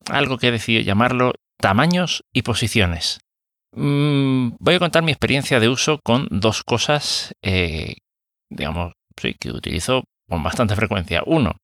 algo 0.08 0.38
que 0.38 0.46
he 0.46 0.52
decidido 0.52 0.84
llamarlo 0.84 1.32
tamaños 1.58 2.22
y 2.32 2.42
posiciones. 2.42 3.18
Mm, 3.72 4.50
voy 4.60 4.74
a 4.76 4.78
contar 4.78 5.02
mi 5.02 5.10
experiencia 5.10 5.58
de 5.58 5.68
uso 5.68 5.98
con 6.04 6.28
dos 6.30 6.62
cosas, 6.62 7.32
eh, 7.42 7.96
digamos, 8.48 8.92
que 9.16 9.50
utilizo 9.50 10.04
con 10.28 10.44
bastante 10.44 10.76
frecuencia. 10.76 11.24
Uno, 11.26 11.56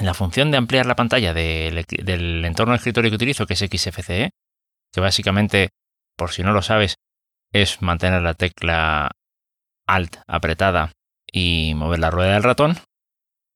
la 0.00 0.14
función 0.14 0.52
de 0.52 0.56
ampliar 0.56 0.86
la 0.86 0.96
pantalla 0.96 1.34
del, 1.34 1.84
del 2.02 2.44
entorno 2.46 2.72
de 2.72 2.78
escritorio 2.78 3.10
que 3.10 3.16
utilizo, 3.16 3.44
que 3.44 3.52
es 3.52 3.60
XFCE, 3.60 4.30
que 4.90 5.00
básicamente, 5.02 5.68
por 6.16 6.32
si 6.32 6.42
no 6.42 6.54
lo 6.54 6.62
sabes, 6.62 6.94
es 7.52 7.82
mantener 7.82 8.22
la 8.22 8.32
tecla 8.32 9.10
Alt 9.86 10.16
apretada 10.26 10.92
y 11.30 11.72
mover 11.76 11.98
la 12.00 12.10
rueda 12.10 12.34
del 12.34 12.42
ratón. 12.42 12.76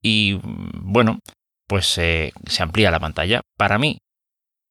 Y 0.02 0.40
bueno, 0.42 1.18
pues 1.66 1.86
se 1.86 2.32
amplía 2.60 2.90
la 2.90 3.00
pantalla. 3.00 3.42
Para 3.56 3.78
mí, 3.78 3.98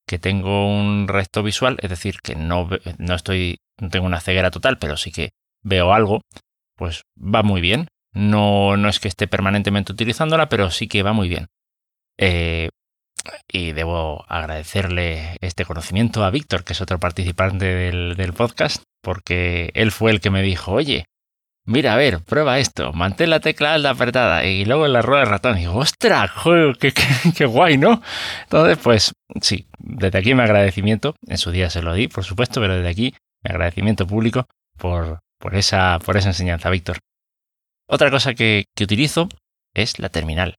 que 0.08 0.18
tengo 0.18 0.66
un 0.66 1.06
resto 1.06 1.44
visual, 1.44 1.76
es 1.80 1.90
decir, 1.90 2.20
que 2.22 2.34
no, 2.34 2.68
no 2.96 3.14
estoy, 3.14 3.58
no 3.78 3.90
tengo 3.90 4.06
una 4.06 4.20
ceguera 4.20 4.50
total, 4.50 4.78
pero 4.78 4.96
sí 4.96 5.12
que 5.12 5.30
veo 5.62 5.92
algo, 5.92 6.22
pues 6.76 7.02
va 7.16 7.44
muy 7.44 7.60
bien. 7.60 7.86
No, 8.12 8.76
no 8.76 8.88
es 8.88 8.98
que 8.98 9.08
esté 9.08 9.28
permanentemente 9.28 9.92
utilizándola, 9.92 10.48
pero 10.48 10.70
sí 10.70 10.88
que 10.88 11.02
va 11.02 11.12
muy 11.12 11.28
bien. 11.28 11.46
Eh, 12.16 12.70
y 13.52 13.72
debo 13.72 14.24
agradecerle 14.28 15.36
este 15.42 15.66
conocimiento 15.66 16.24
a 16.24 16.30
Víctor, 16.30 16.64
que 16.64 16.72
es 16.72 16.80
otro 16.80 16.98
participante 16.98 17.66
del, 17.66 18.16
del 18.16 18.32
podcast, 18.32 18.82
porque 19.02 19.70
él 19.74 19.92
fue 19.92 20.10
el 20.10 20.20
que 20.20 20.30
me 20.30 20.42
dijo, 20.42 20.72
oye, 20.72 21.04
mira, 21.68 21.92
a 21.92 21.96
ver, 21.96 22.22
prueba 22.24 22.58
esto, 22.58 22.92
mantén 22.92 23.30
la 23.30 23.40
tecla 23.40 23.74
alta 23.74 23.90
apretada 23.90 24.44
y 24.44 24.64
luego 24.64 24.86
en 24.86 24.94
la 24.94 25.02
rueda 25.02 25.24
de 25.24 25.30
ratón. 25.30 25.56
Y 25.58 25.60
digo, 25.60 25.76
ostras, 25.76 26.30
qué, 26.80 26.92
qué, 27.36 27.44
guay, 27.44 27.76
¿no? 27.76 28.02
Entonces, 28.44 28.78
pues 28.82 29.12
sí, 29.40 29.68
desde 29.78 30.18
aquí 30.18 30.34
mi 30.34 30.42
agradecimiento, 30.42 31.14
en 31.26 31.38
su 31.38 31.50
día 31.50 31.70
se 31.70 31.82
lo 31.82 31.94
di, 31.94 32.08
por 32.08 32.24
supuesto, 32.24 32.60
pero 32.60 32.76
desde 32.76 32.88
aquí 32.88 33.14
mi 33.44 33.50
agradecimiento 33.50 34.06
público 34.06 34.46
por, 34.78 35.20
por, 35.38 35.54
esa, 35.54 35.98
por 36.04 36.16
esa 36.16 36.28
enseñanza, 36.28 36.70
Víctor. 36.70 36.98
Otra 37.86 38.10
cosa 38.10 38.34
que, 38.34 38.64
que 38.74 38.84
utilizo 38.84 39.28
es 39.74 39.98
la 39.98 40.08
terminal. 40.08 40.56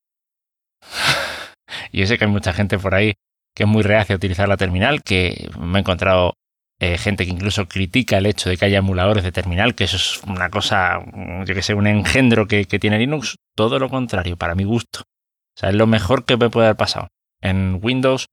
yo 1.92 2.06
sé 2.06 2.18
que 2.18 2.26
hay 2.26 2.32
mucha 2.32 2.54
gente 2.54 2.78
por 2.78 2.96
ahí 2.96 3.16
que 3.56 3.64
es 3.64 3.70
muy 3.70 3.84
reacia 3.84 4.14
a 4.14 4.18
utilizar 4.18 4.48
la 4.48 4.58
terminal, 4.58 5.04
que 5.04 5.50
me 5.60 5.80
he 5.80 5.82
encontrado 5.82 6.36
eh, 6.82 6.98
gente 6.98 7.26
que 7.26 7.32
incluso 7.32 7.68
critica 7.68 8.18
el 8.18 8.26
hecho 8.26 8.50
de 8.50 8.56
que 8.56 8.66
haya 8.66 8.78
emuladores 8.78 9.24
de 9.24 9.34
terminal, 9.34 9.76
que 9.76 9.84
eso 9.84 9.98
es 9.98 10.22
una 10.24 10.50
cosa, 10.50 11.02
yo 11.46 11.54
que 11.54 11.62
sé, 11.62 11.74
un 11.74 11.88
engendro 11.88 12.48
que, 12.48 12.66
tiene 12.66 13.00
Linux. 13.00 13.36
Todo 13.56 13.80
lo 13.80 13.90
contrario, 13.90 14.38
para 14.38 14.56
mi 14.56 14.64
gusto. 14.64 15.02
O 15.02 15.60
sea, 15.60 15.70
es 15.70 15.76
lo 15.76 15.88
mejor 15.88 16.24
que 16.24 16.38
me 16.38 16.50
puede 16.50 16.68
haber 16.68 16.78
pasado. 16.78 17.10
En 17.42 17.80
Windows 17.82 18.28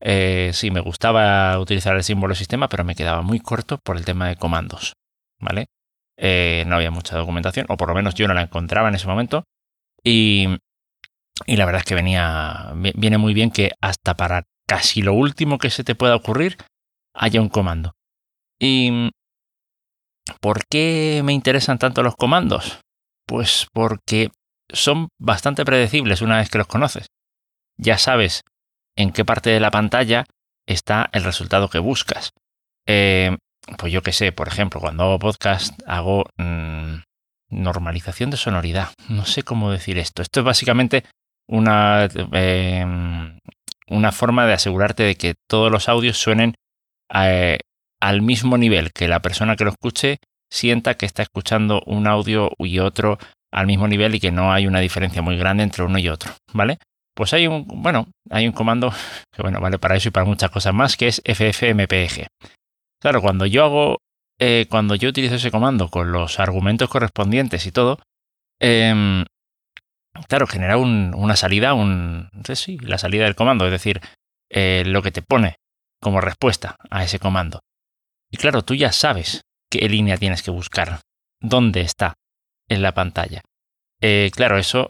eh, 0.00 0.50
sí 0.54 0.70
me 0.70 0.78
gustaba 0.78 1.58
utilizar 1.58 1.96
el 1.96 2.04
símbolo 2.04 2.36
sistema, 2.36 2.68
pero 2.68 2.84
me 2.84 2.94
quedaba 2.94 3.22
muy 3.22 3.40
corto 3.40 3.78
por 3.78 3.96
el 3.96 4.04
tema 4.04 4.28
de 4.28 4.36
comandos. 4.36 4.94
¿Vale? 5.40 5.66
Eh, 6.16 6.64
no 6.68 6.76
había 6.76 6.92
mucha 6.92 7.16
documentación, 7.16 7.66
o 7.68 7.76
por 7.76 7.88
lo 7.88 7.94
menos 7.94 8.14
yo 8.14 8.28
no 8.28 8.34
la 8.34 8.42
encontraba 8.42 8.88
en 8.88 8.94
ese 8.94 9.08
momento. 9.08 9.44
Y, 10.04 10.46
y 11.44 11.56
la 11.56 11.64
verdad 11.64 11.80
es 11.80 11.86
que 11.86 11.94
venía, 11.96 12.72
viene 12.94 13.18
muy 13.18 13.34
bien 13.34 13.50
que 13.50 13.72
hasta 13.80 14.14
para 14.16 14.44
casi 14.68 15.02
lo 15.02 15.14
último 15.14 15.58
que 15.58 15.70
se 15.70 15.82
te 15.82 15.96
pueda 15.96 16.14
ocurrir, 16.14 16.56
haya 17.14 17.40
un 17.40 17.48
comando. 17.48 17.92
¿Y 18.58 19.10
por 20.40 20.66
qué 20.70 21.22
me 21.24 21.32
interesan 21.32 21.78
tanto 21.78 22.02
los 22.02 22.16
comandos? 22.16 22.80
Pues 23.26 23.66
porque 23.72 24.30
son 24.72 25.08
bastante 25.18 25.64
predecibles 25.64 26.22
una 26.22 26.38
vez 26.38 26.50
que 26.50 26.58
los 26.58 26.66
conoces. 26.66 27.06
Ya 27.76 27.98
sabes 27.98 28.42
en 28.96 29.12
qué 29.12 29.24
parte 29.24 29.50
de 29.50 29.60
la 29.60 29.70
pantalla 29.70 30.24
está 30.66 31.08
el 31.12 31.24
resultado 31.24 31.68
que 31.68 31.78
buscas. 31.78 32.30
Eh, 32.86 33.36
pues 33.78 33.92
yo 33.92 34.02
qué 34.02 34.12
sé, 34.12 34.32
por 34.32 34.48
ejemplo, 34.48 34.80
cuando 34.80 35.04
hago 35.04 35.18
podcast 35.18 35.78
hago 35.86 36.24
mm, 36.36 36.96
normalización 37.50 38.30
de 38.30 38.36
sonoridad. 38.36 38.90
No 39.08 39.24
sé 39.24 39.42
cómo 39.42 39.70
decir 39.70 39.98
esto. 39.98 40.22
Esto 40.22 40.40
es 40.40 40.46
básicamente 40.46 41.04
una, 41.48 42.08
eh, 42.32 42.84
una 43.88 44.12
forma 44.12 44.46
de 44.46 44.52
asegurarte 44.52 45.02
de 45.02 45.16
que 45.16 45.34
todos 45.48 45.70
los 45.70 45.88
audios 45.88 46.18
suenen 46.18 46.54
eh, 47.14 47.58
al 48.00 48.22
mismo 48.22 48.56
nivel 48.56 48.92
que 48.92 49.08
la 49.08 49.20
persona 49.20 49.56
que 49.56 49.64
lo 49.64 49.70
escuche 49.70 50.18
sienta 50.50 50.94
que 50.94 51.06
está 51.06 51.22
escuchando 51.22 51.82
un 51.86 52.06
audio 52.06 52.50
y 52.58 52.78
otro 52.78 53.18
al 53.52 53.66
mismo 53.66 53.88
nivel 53.88 54.14
y 54.14 54.20
que 54.20 54.32
no 54.32 54.52
hay 54.52 54.66
una 54.66 54.80
diferencia 54.80 55.22
muy 55.22 55.36
grande 55.36 55.62
entre 55.62 55.84
uno 55.84 55.98
y 55.98 56.08
otro, 56.08 56.32
¿vale? 56.52 56.78
Pues 57.14 57.32
hay 57.32 57.46
un, 57.46 57.66
bueno, 57.66 58.08
hay 58.30 58.46
un 58.46 58.52
comando 58.52 58.92
que 59.32 59.42
bueno, 59.42 59.60
vale 59.60 59.78
para 59.78 59.96
eso 59.96 60.08
y 60.08 60.12
para 60.12 60.26
muchas 60.26 60.50
cosas 60.50 60.74
más, 60.74 60.96
que 60.96 61.08
es 61.08 61.22
ffmpeg. 61.24 62.28
Claro, 63.00 63.22
cuando 63.22 63.46
yo 63.46 63.64
hago, 63.64 63.98
eh, 64.38 64.66
cuando 64.68 64.94
yo 64.94 65.08
utilizo 65.08 65.36
ese 65.36 65.50
comando 65.50 65.88
con 65.88 66.12
los 66.12 66.38
argumentos 66.38 66.88
correspondientes 66.88 67.66
y 67.66 67.72
todo, 67.72 67.98
eh, 68.60 69.24
claro, 70.28 70.46
genera 70.46 70.76
una 70.76 71.36
salida, 71.36 71.74
un, 71.74 72.28
sí, 72.54 72.78
la 72.78 72.98
salida 72.98 73.24
del 73.24 73.34
comando, 73.34 73.64
es 73.64 73.72
decir, 73.72 74.00
eh, 74.50 74.82
lo 74.86 75.02
que 75.02 75.12
te 75.12 75.22
pone 75.22 75.56
como 76.00 76.20
respuesta 76.20 76.76
a 76.90 77.04
ese 77.04 77.18
comando. 77.18 77.60
Y 78.30 78.36
claro, 78.36 78.62
tú 78.62 78.74
ya 78.74 78.92
sabes 78.92 79.42
qué 79.70 79.88
línea 79.88 80.16
tienes 80.16 80.42
que 80.42 80.50
buscar, 80.50 81.00
dónde 81.40 81.80
está 81.80 82.14
en 82.68 82.82
la 82.82 82.92
pantalla. 82.92 83.42
Eh, 84.00 84.30
claro, 84.34 84.58
eso 84.58 84.88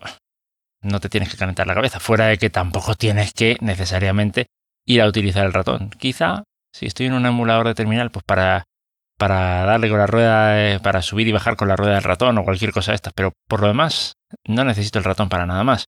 no 0.82 1.00
te 1.00 1.08
tienes 1.08 1.30
que 1.30 1.36
calentar 1.36 1.66
la 1.66 1.74
cabeza, 1.74 2.00
fuera 2.00 2.26
de 2.26 2.38
que 2.38 2.50
tampoco 2.50 2.94
tienes 2.94 3.32
que 3.32 3.56
necesariamente 3.60 4.46
ir 4.86 5.02
a 5.02 5.08
utilizar 5.08 5.44
el 5.44 5.52
ratón. 5.52 5.90
Quizá, 5.90 6.44
si 6.72 6.86
estoy 6.86 7.06
en 7.06 7.14
un 7.14 7.26
emulador 7.26 7.66
de 7.66 7.74
terminal, 7.74 8.10
pues 8.10 8.24
para, 8.24 8.64
para 9.18 9.64
darle 9.64 9.88
con 9.88 9.98
la 9.98 10.06
rueda, 10.06 10.78
para 10.80 11.02
subir 11.02 11.28
y 11.28 11.32
bajar 11.32 11.56
con 11.56 11.68
la 11.68 11.76
rueda 11.76 11.94
del 11.94 12.04
ratón 12.04 12.38
o 12.38 12.44
cualquier 12.44 12.72
cosa 12.72 12.92
de 12.92 12.96
estas, 12.96 13.12
pero 13.14 13.32
por 13.48 13.60
lo 13.60 13.66
demás 13.68 14.14
no 14.46 14.64
necesito 14.64 14.98
el 14.98 15.04
ratón 15.04 15.28
para 15.28 15.46
nada 15.46 15.64
más. 15.64 15.86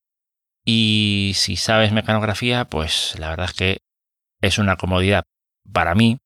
Y 0.64 1.32
si 1.34 1.56
sabes 1.56 1.92
mecanografía, 1.92 2.66
pues 2.66 3.18
la 3.18 3.30
verdad 3.30 3.46
es 3.46 3.54
que 3.54 3.78
es 4.42 4.58
una 4.58 4.76
comodidad 4.76 5.24
para 5.72 5.94
mí, 5.94 6.18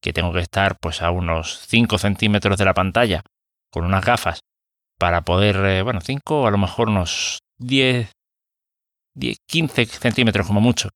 que 0.00 0.12
tengo 0.12 0.32
que 0.32 0.40
estar 0.40 0.78
pues 0.78 1.02
a 1.02 1.10
unos 1.10 1.66
5 1.68 1.98
centímetros 1.98 2.58
de 2.58 2.64
la 2.64 2.74
pantalla 2.74 3.22
con 3.70 3.84
unas 3.84 4.04
gafas 4.04 4.40
para 4.98 5.22
poder, 5.22 5.56
eh, 5.64 5.82
bueno, 5.82 6.00
5 6.00 6.42
o 6.42 6.46
a 6.46 6.50
lo 6.50 6.58
mejor 6.58 6.88
unos 6.88 7.38
10, 7.58 8.12
10 9.14 9.38
15 9.46 9.86
centímetros 9.86 10.46
como 10.46 10.60
mucho 10.60 10.90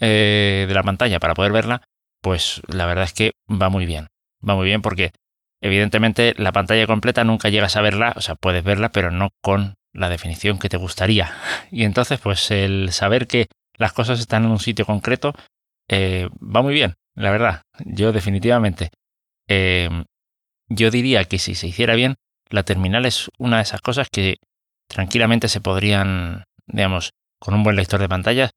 eh, 0.00 0.64
de 0.66 0.74
la 0.74 0.82
pantalla 0.82 1.20
para 1.20 1.34
poder 1.34 1.52
verla, 1.52 1.82
pues 2.22 2.62
la 2.66 2.86
verdad 2.86 3.04
es 3.04 3.12
que 3.12 3.32
va 3.50 3.68
muy 3.68 3.86
bien. 3.86 4.08
Va 4.46 4.54
muy 4.54 4.66
bien 4.66 4.82
porque 4.82 5.12
evidentemente 5.60 6.34
la 6.38 6.52
pantalla 6.52 6.86
completa 6.86 7.24
nunca 7.24 7.48
llegas 7.48 7.76
a 7.76 7.82
verla, 7.82 8.12
o 8.16 8.20
sea, 8.20 8.34
puedes 8.34 8.64
verla, 8.64 8.90
pero 8.90 9.10
no 9.10 9.30
con 9.42 9.74
la 9.92 10.08
definición 10.08 10.58
que 10.58 10.68
te 10.68 10.76
gustaría. 10.76 11.32
Y 11.70 11.84
entonces, 11.84 12.20
pues 12.20 12.50
el 12.50 12.92
saber 12.92 13.26
que 13.26 13.46
las 13.76 13.92
cosas 13.92 14.20
están 14.20 14.44
en 14.44 14.50
un 14.50 14.60
sitio 14.60 14.86
concreto 14.86 15.34
eh, 15.88 16.28
va 16.42 16.62
muy 16.62 16.74
bien, 16.74 16.94
la 17.14 17.30
verdad. 17.30 17.62
Yo 17.84 18.12
definitivamente. 18.12 18.90
Eh, 19.48 19.88
yo 20.68 20.90
diría 20.90 21.24
que 21.24 21.38
si 21.38 21.54
se 21.54 21.68
hiciera 21.68 21.94
bien, 21.94 22.16
la 22.50 22.64
terminal 22.64 23.06
es 23.06 23.30
una 23.38 23.56
de 23.56 23.62
esas 23.62 23.80
cosas 23.80 24.08
que 24.10 24.36
tranquilamente 24.88 25.48
se 25.48 25.60
podrían, 25.60 26.44
digamos, 26.66 27.10
con 27.38 27.54
un 27.54 27.62
buen 27.62 27.76
lector 27.76 28.00
de 28.00 28.08
pantallas, 28.08 28.50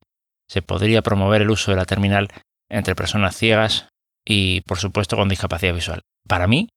se 0.48 0.62
podría 0.62 1.02
promover 1.02 1.42
el 1.42 1.50
uso 1.50 1.70
de 1.70 1.76
la 1.76 1.84
terminal 1.84 2.28
entre 2.68 2.94
personas 2.94 3.36
ciegas 3.36 3.88
y, 4.24 4.62
por 4.62 4.78
supuesto, 4.78 5.16
con 5.16 5.28
discapacidad 5.28 5.74
visual. 5.74 6.00
Para 6.26 6.46
mí, 6.46 6.68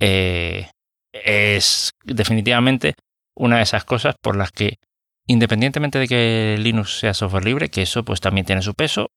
eh, 0.00 0.70
es 1.12 1.90
definitivamente 2.04 2.94
una 3.34 3.56
de 3.56 3.62
esas 3.62 3.84
cosas 3.84 4.14
por 4.20 4.36
las 4.36 4.52
que, 4.52 4.76
independientemente 5.26 5.98
de 5.98 6.08
que 6.08 6.56
Linux 6.58 6.98
sea 6.98 7.14
software 7.14 7.44
libre, 7.44 7.70
que 7.70 7.82
eso 7.82 8.04
pues 8.04 8.20
también 8.20 8.46
tiene 8.46 8.62
su 8.62 8.74
peso, 8.74 9.08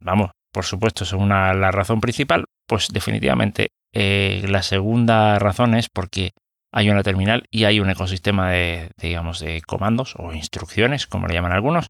vamos, 0.00 0.30
por 0.52 0.64
supuesto, 0.64 1.04
es 1.04 1.12
una, 1.12 1.54
la 1.54 1.70
razón 1.70 2.00
principal, 2.00 2.44
pues 2.66 2.88
definitivamente 2.88 3.68
eh, 3.92 4.44
la 4.48 4.62
segunda 4.62 5.38
razón 5.38 5.74
es 5.74 5.88
porque 5.88 6.32
hay 6.72 6.90
una 6.90 7.02
terminal 7.02 7.44
y 7.50 7.64
hay 7.64 7.80
un 7.80 7.90
ecosistema 7.90 8.50
de, 8.50 8.90
digamos, 9.00 9.40
de 9.40 9.60
comandos 9.62 10.14
o 10.16 10.32
instrucciones, 10.32 11.06
como 11.06 11.26
le 11.26 11.34
llaman 11.34 11.52
algunos, 11.52 11.86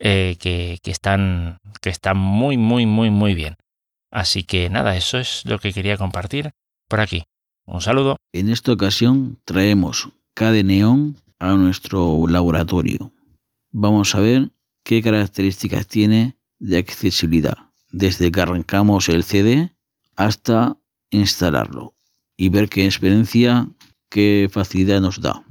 eh, 0.00 0.36
que, 0.40 0.78
que, 0.82 0.90
están, 0.90 1.58
que 1.80 1.90
están 1.90 2.16
muy, 2.16 2.56
muy, 2.56 2.86
muy, 2.86 3.10
muy 3.10 3.34
bien. 3.34 3.56
Así 4.10 4.42
que 4.42 4.70
nada, 4.70 4.96
eso 4.96 5.18
es 5.18 5.44
lo 5.44 5.58
que 5.58 5.72
quería 5.72 5.96
compartir 5.96 6.50
por 6.88 7.00
aquí. 7.00 7.24
Un 7.66 7.80
saludo. 7.80 8.16
En 8.32 8.48
esta 8.48 8.72
ocasión 8.72 9.38
traemos 9.44 10.08
KD 10.34 10.64
Neon 10.64 11.16
a 11.38 11.52
nuestro 11.52 12.26
laboratorio. 12.26 13.12
Vamos 13.70 14.14
a 14.14 14.20
ver 14.20 14.50
qué 14.84 15.02
características 15.02 15.86
tiene 15.86 16.37
de 16.58 16.78
accesibilidad, 16.78 17.56
desde 17.90 18.30
que 18.30 18.40
arrancamos 18.40 19.08
el 19.08 19.24
CD 19.24 19.74
hasta 20.16 20.76
instalarlo 21.10 21.94
y 22.36 22.48
ver 22.48 22.68
qué 22.68 22.84
experiencia, 22.84 23.68
qué 24.10 24.48
facilidad 24.50 25.00
nos 25.00 25.20
da. 25.20 25.44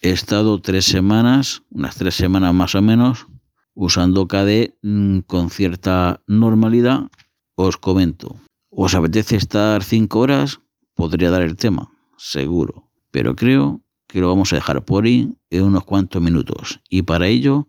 He 0.00 0.10
estado 0.10 0.60
tres 0.60 0.84
semanas, 0.84 1.62
unas 1.70 1.96
tres 1.96 2.14
semanas 2.14 2.54
más 2.54 2.74
o 2.74 2.82
menos, 2.82 3.26
usando 3.74 4.26
KDE 4.26 4.76
mm, 4.82 5.20
con 5.20 5.50
cierta 5.50 6.22
normalidad. 6.26 7.08
Os 7.54 7.76
comento, 7.76 8.36
¿os 8.70 8.94
apetece 8.94 9.36
estar 9.36 9.84
cinco 9.84 10.20
horas? 10.20 10.60
Podría 10.94 11.30
dar 11.30 11.42
el 11.42 11.56
tema, 11.56 11.90
seguro, 12.16 12.90
pero 13.10 13.36
creo 13.36 13.82
que 14.08 14.20
lo 14.20 14.28
vamos 14.28 14.52
a 14.52 14.56
dejar 14.56 14.84
por 14.84 15.04
ahí 15.04 15.32
en 15.50 15.62
unos 15.62 15.84
cuantos 15.84 16.20
minutos. 16.20 16.80
Y 16.88 17.02
para 17.02 17.28
ello 17.28 17.68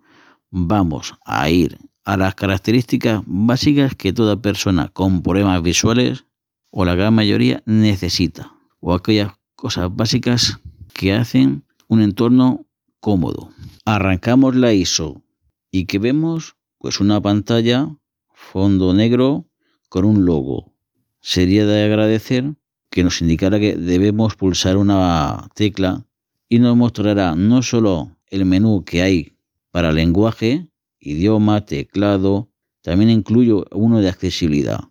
vamos 0.50 1.14
a 1.26 1.50
ir 1.50 1.78
a 2.06 2.18
las 2.18 2.36
características 2.36 3.22
básicas 3.26 3.96
que 3.96 4.14
toda 4.14 4.42
persona 4.42 4.90
con 4.90 5.22
problemas 5.22 5.62
visuales 5.62 6.26
o 6.70 6.86
la 6.86 6.96
gran 6.96 7.14
mayoría 7.14 7.62
necesita, 7.66 8.54
o 8.80 8.94
aquellas 8.94 9.34
cosas 9.56 9.96
básicas 9.96 10.60
que 10.94 11.14
hacen 11.14 11.64
un 11.88 12.02
entorno 12.02 12.66
cómodo. 13.00 13.50
Arrancamos 13.86 14.56
la 14.56 14.74
ISO 14.74 15.24
y 15.72 15.86
que 15.86 16.00
vemos 16.00 16.56
pues 16.78 17.00
una 17.00 17.22
pantalla 17.22 17.96
fondo 18.34 18.94
negro 18.94 19.46
con 19.90 20.06
un 20.06 20.26
logo. 20.26 20.74
Sería 21.22 21.66
de 21.66 21.86
agradecer 21.86 22.56
que 22.90 23.04
nos 23.04 23.22
indicara 23.22 23.60
que 23.60 23.76
debemos 23.76 24.36
pulsar 24.36 24.78
una 24.78 25.50
tecla 25.56 26.06
y 26.50 26.60
nos 26.60 26.76
mostrará 26.76 27.36
no 27.36 27.62
solo 27.62 28.18
el 28.28 28.46
menú 28.46 28.84
que 28.84 29.02
hay 29.02 29.38
para 29.72 29.92
lenguaje, 29.92 30.68
idioma, 31.04 31.66
teclado, 31.66 32.50
también 32.82 33.10
incluyo 33.10 33.66
uno 33.72 34.02
de 34.02 34.10
accesibilidad 34.10 34.86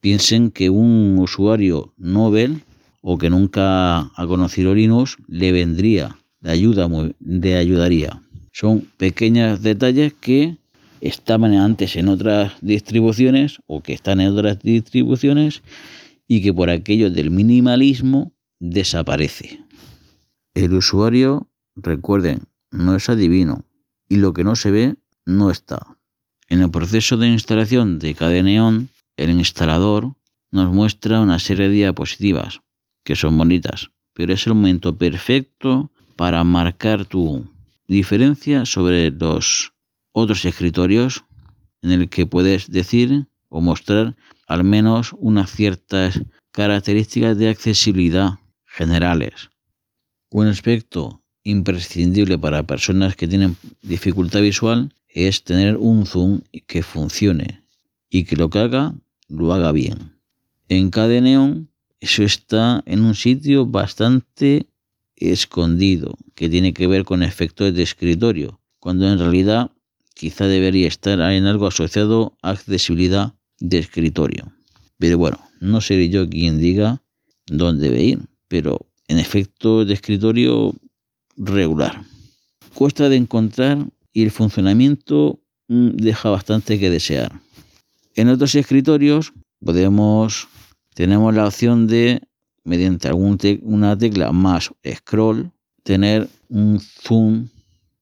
piensen 0.00 0.50
que 0.50 0.70
un 0.70 1.16
usuario 1.18 1.92
novel 1.96 2.62
o 3.00 3.18
que 3.18 3.30
nunca 3.30 4.10
ha 4.14 4.26
conocido 4.26 4.74
Linux 4.74 5.16
le 5.26 5.52
vendría 5.52 6.18
de 6.40 6.50
ayuda, 6.50 6.88
de 7.20 7.56
ayudaría. 7.56 8.22
Son 8.52 8.86
pequeños 8.96 9.62
detalles 9.62 10.14
que 10.14 10.58
estaban 11.00 11.54
antes 11.54 11.96
en 11.96 12.08
otras 12.08 12.54
distribuciones 12.60 13.58
o 13.66 13.82
que 13.82 13.92
están 13.92 14.20
en 14.20 14.28
otras 14.28 14.60
distribuciones 14.60 15.62
y 16.26 16.42
que 16.42 16.52
por 16.52 16.70
aquello 16.70 17.10
del 17.10 17.30
minimalismo 17.30 18.32
desaparece. 18.58 19.60
El 20.54 20.74
usuario, 20.74 21.48
recuerden, 21.76 22.40
no 22.70 22.96
es 22.96 23.08
adivino 23.08 23.64
y 24.08 24.16
lo 24.16 24.32
que 24.32 24.44
no 24.44 24.56
se 24.56 24.70
ve 24.70 24.96
no 25.28 25.50
está. 25.50 25.98
En 26.48 26.62
el 26.62 26.70
proceso 26.70 27.18
de 27.18 27.28
instalación 27.28 27.98
de 27.98 28.14
Cadeneon 28.14 28.88
el 29.18 29.30
instalador 29.30 30.14
nos 30.50 30.72
muestra 30.72 31.20
una 31.20 31.38
serie 31.38 31.68
de 31.68 31.74
diapositivas 31.74 32.62
que 33.04 33.14
son 33.14 33.36
bonitas, 33.36 33.90
pero 34.14 34.32
es 34.32 34.46
el 34.46 34.54
momento 34.54 34.96
perfecto 34.96 35.92
para 36.16 36.42
marcar 36.44 37.04
tu 37.04 37.46
diferencia 37.86 38.64
sobre 38.64 39.10
los 39.10 39.74
otros 40.12 40.44
escritorios 40.46 41.24
en 41.82 41.92
el 41.92 42.08
que 42.08 42.26
puedes 42.26 42.70
decir 42.70 43.26
o 43.50 43.60
mostrar 43.60 44.16
al 44.46 44.64
menos 44.64 45.14
unas 45.18 45.50
ciertas 45.50 46.22
características 46.52 47.36
de 47.36 47.50
accesibilidad 47.50 48.38
generales. 48.64 49.50
Un 50.30 50.46
aspecto 50.46 51.22
imprescindible 51.48 52.38
para 52.38 52.62
personas 52.64 53.16
que 53.16 53.26
tienen 53.26 53.56
dificultad 53.80 54.42
visual 54.42 54.92
es 55.08 55.44
tener 55.44 55.78
un 55.78 56.04
zoom 56.04 56.42
que 56.66 56.82
funcione 56.82 57.62
y 58.10 58.24
que 58.24 58.36
lo 58.36 58.50
que 58.50 58.58
haga 58.58 58.94
lo 59.28 59.54
haga 59.54 59.72
bien. 59.72 60.12
En 60.68 60.90
Cadeneon 60.90 61.70
eso 62.00 62.22
está 62.22 62.82
en 62.84 63.00
un 63.00 63.14
sitio 63.14 63.66
bastante 63.66 64.66
escondido, 65.16 66.16
que 66.34 66.48
tiene 66.48 66.72
que 66.72 66.86
ver 66.86 67.04
con 67.04 67.22
efectos 67.22 67.74
de 67.74 67.82
escritorio, 67.82 68.60
cuando 68.78 69.10
en 69.10 69.18
realidad 69.18 69.72
quizá 70.14 70.46
debería 70.46 70.86
estar 70.86 71.18
en 71.32 71.46
algo 71.46 71.66
asociado 71.66 72.36
a 72.42 72.50
accesibilidad 72.50 73.34
de 73.58 73.78
escritorio. 73.78 74.52
Pero 74.98 75.16
bueno, 75.16 75.38
no 75.60 75.80
seré 75.80 76.10
yo 76.10 76.28
quien 76.28 76.58
diga 76.58 77.02
dónde 77.46 77.88
debe 77.88 78.02
ir, 78.02 78.20
pero 78.48 78.86
en 79.08 79.18
efecto 79.18 79.84
de 79.84 79.94
escritorio 79.94 80.74
regular. 81.38 82.02
Cuesta 82.74 83.08
de 83.08 83.16
encontrar 83.16 83.86
y 84.12 84.24
el 84.24 84.30
funcionamiento 84.30 85.40
mm, 85.68 85.90
deja 85.90 86.30
bastante 86.30 86.78
que 86.78 86.90
desear. 86.90 87.40
En 88.14 88.28
otros 88.28 88.54
escritorios 88.54 89.32
podemos, 89.64 90.48
tenemos 90.94 91.34
la 91.34 91.46
opción 91.46 91.86
de, 91.86 92.20
mediante 92.64 93.08
algún 93.08 93.38
una 93.62 93.96
tecla 93.96 94.32
más 94.32 94.72
scroll, 94.86 95.52
tener 95.82 96.28
un 96.48 96.80
zoom 96.80 97.48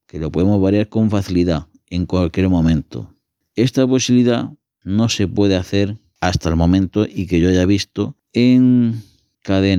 que 0.06 0.18
lo 0.18 0.30
podemos 0.30 0.60
variar 0.60 0.88
con 0.88 1.10
facilidad 1.10 1.66
en 1.88 2.06
cualquier 2.06 2.48
momento. 2.48 3.12
Esta 3.54 3.86
posibilidad 3.86 4.50
no 4.82 5.08
se 5.08 5.28
puede 5.28 5.56
hacer 5.56 5.96
hasta 6.20 6.48
el 6.48 6.56
momento 6.56 7.06
y 7.06 7.26
que 7.26 7.40
yo 7.40 7.48
haya 7.48 7.66
visto 7.66 8.16
en 8.32 9.02
KDE 9.42 9.78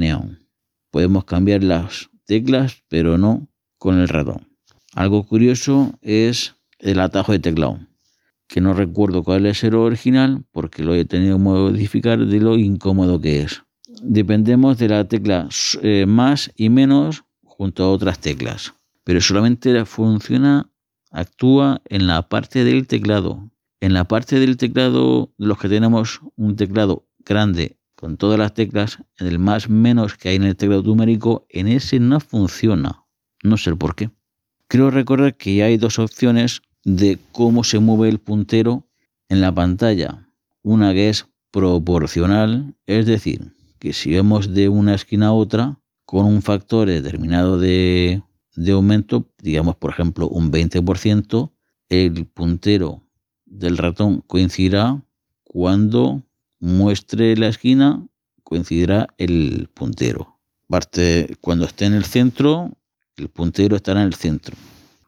Podemos 0.92 1.26
cambiar 1.26 1.64
las 1.64 2.10
teclas, 2.28 2.84
pero 2.88 3.18
no 3.18 3.48
con 3.80 4.00
el 4.00 4.08
ratón. 4.08 4.48
Algo 4.94 5.26
curioso 5.26 5.98
es 6.02 6.56
el 6.78 7.00
atajo 7.00 7.32
de 7.32 7.40
teclado 7.40 7.80
que 8.48 8.62
no 8.62 8.74
recuerdo 8.74 9.24
cuál 9.24 9.46
es 9.46 9.64
el 9.64 9.76
original 9.76 10.46
porque 10.52 10.84
lo 10.84 10.96
he 10.96 11.06
tenido 11.06 11.38
que 11.38 11.44
modificar 11.44 12.26
de 12.26 12.40
lo 12.40 12.58
incómodo 12.58 13.20
que 13.20 13.42
es. 13.42 13.64
Dependemos 14.02 14.78
de 14.78 14.90
la 14.90 15.08
tecla 15.08 15.50
eh, 15.82 16.06
más 16.08 16.52
y 16.56 16.70
menos 16.70 17.26
junto 17.44 17.84
a 17.84 17.92
otras 17.92 18.20
teclas, 18.20 18.74
pero 19.04 19.22
solamente 19.22 19.86
funciona, 19.86 20.70
actúa 21.12 21.82
en 21.86 22.08
la 22.08 22.28
parte 22.30 22.64
del 22.64 22.88
teclado. 22.88 23.50
En 23.80 23.94
la 23.94 24.06
parte 24.06 24.40
del 24.40 24.58
teclado, 24.58 25.34
los 25.38 25.58
que 25.60 25.70
tenemos 25.70 26.22
un 26.36 26.56
teclado 26.56 27.08
grande 27.20 27.77
con 27.98 28.16
todas 28.18 28.38
las 28.38 28.54
teclas, 28.54 29.00
el 29.18 29.40
más 29.40 29.70
menos 29.70 30.16
que 30.16 30.30
hay 30.30 30.36
en 30.36 30.44
el 30.44 30.56
teclado 30.56 30.84
numérico, 30.84 31.48
en 31.50 31.68
ese 31.68 32.00
no 32.00 32.20
funciona. 32.20 33.04
No 33.44 33.58
sé 33.58 33.76
por 33.76 33.96
qué. 33.96 34.12
Creo 34.68 34.92
recordar 34.92 35.36
que 35.36 35.64
hay 35.64 35.78
dos 35.78 35.98
opciones 35.98 36.62
de 36.84 37.18
cómo 37.32 37.64
se 37.64 37.80
mueve 37.80 38.10
el 38.10 38.20
puntero 38.20 38.88
en 39.30 39.42
la 39.42 39.52
pantalla. 39.52 40.30
Una 40.62 40.94
que 40.94 41.10
es 41.10 41.26
proporcional, 41.50 42.76
es 42.86 43.08
decir, 43.08 43.54
que 43.80 43.94
si 43.94 44.12
vemos 44.12 44.54
de 44.54 44.70
una 44.70 44.94
esquina 44.94 45.28
a 45.28 45.34
otra, 45.34 45.80
con 46.06 46.28
un 46.28 46.44
factor 46.44 46.88
determinado 46.88 47.58
de, 47.58 48.22
de 48.56 48.72
aumento, 48.74 49.28
digamos 49.40 49.76
por 49.76 49.90
ejemplo 49.90 50.30
un 50.30 50.52
20%, 50.52 51.52
el 51.90 52.26
puntero 52.28 53.02
del 53.46 53.78
ratón 53.78 54.22
coincidirá 54.22 55.02
cuando 55.44 56.22
muestre 56.60 57.36
la 57.38 57.48
esquina, 57.48 58.06
coincidirá 58.44 59.08
el 59.18 59.70
puntero. 59.74 60.40
Parte, 60.68 61.38
cuando 61.42 61.66
esté 61.66 61.86
en 61.86 61.94
el 61.94 62.06
centro, 62.06 62.72
el 63.16 63.30
puntero 63.30 63.76
estará 63.76 64.02
en 64.02 64.08
el 64.08 64.14
centro. 64.14 64.56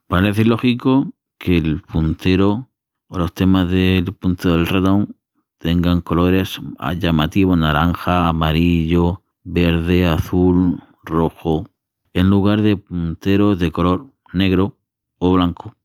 Parece 0.08 0.46
lógico 0.46 1.14
que 1.38 1.58
el 1.58 1.82
puntero 1.82 2.70
o 3.08 3.18
los 3.18 3.34
temas 3.34 3.70
del 3.70 4.14
puntero 4.14 4.56
del 4.56 4.68
ratón 4.68 5.16
tengan 5.58 6.02
colores 6.02 6.60
llamativos, 6.98 7.58
naranja, 7.58 8.28
amarillo, 8.28 9.22
verde, 9.44 10.08
azul, 10.08 10.82
rojo, 11.04 11.68
en 12.14 12.30
lugar 12.30 12.62
de 12.62 12.78
punteros 12.78 13.60
de 13.60 13.72
color 13.72 14.08
negro 14.34 14.78
o 15.18 15.34
blanco. 15.34 15.76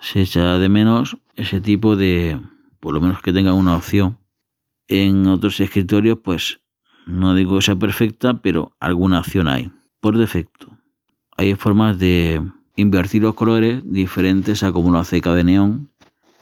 Se 0.00 0.22
echa 0.22 0.58
de 0.58 0.68
menos 0.68 1.16
ese 1.34 1.60
tipo 1.60 1.96
de, 1.96 2.40
por 2.80 2.94
lo 2.94 3.00
menos 3.00 3.22
que 3.22 3.32
tenga 3.32 3.52
una 3.52 3.76
opción. 3.76 4.17
En 4.88 5.26
otros 5.26 5.60
escritorios, 5.60 6.18
pues 6.22 6.60
no 7.06 7.34
digo 7.34 7.56
que 7.56 7.62
sea 7.62 7.76
perfecta, 7.76 8.40
pero 8.42 8.72
alguna 8.80 9.20
opción 9.20 9.48
hay, 9.48 9.70
por 10.00 10.18
defecto. 10.18 10.76
Hay 11.36 11.54
formas 11.54 11.98
de 11.98 12.42
invertir 12.76 13.22
los 13.22 13.34
colores 13.34 13.82
diferentes 13.84 14.62
a 14.62 14.72
como 14.72 14.90
lo 14.90 14.98
hace 14.98 15.20
cada 15.20 15.42
neón, 15.42 15.90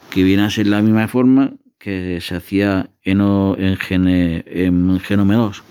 que 0.09 0.23
viene 0.23 0.43
a 0.43 0.49
ser 0.49 0.67
la 0.67 0.81
misma 0.81 1.07
forma 1.07 1.53
que 1.77 2.19
se 2.21 2.35
hacía 2.35 2.89
en, 3.03 3.21
en, 3.21 4.07
en 4.07 4.99
Genome 4.99 5.35
2. 5.35 5.63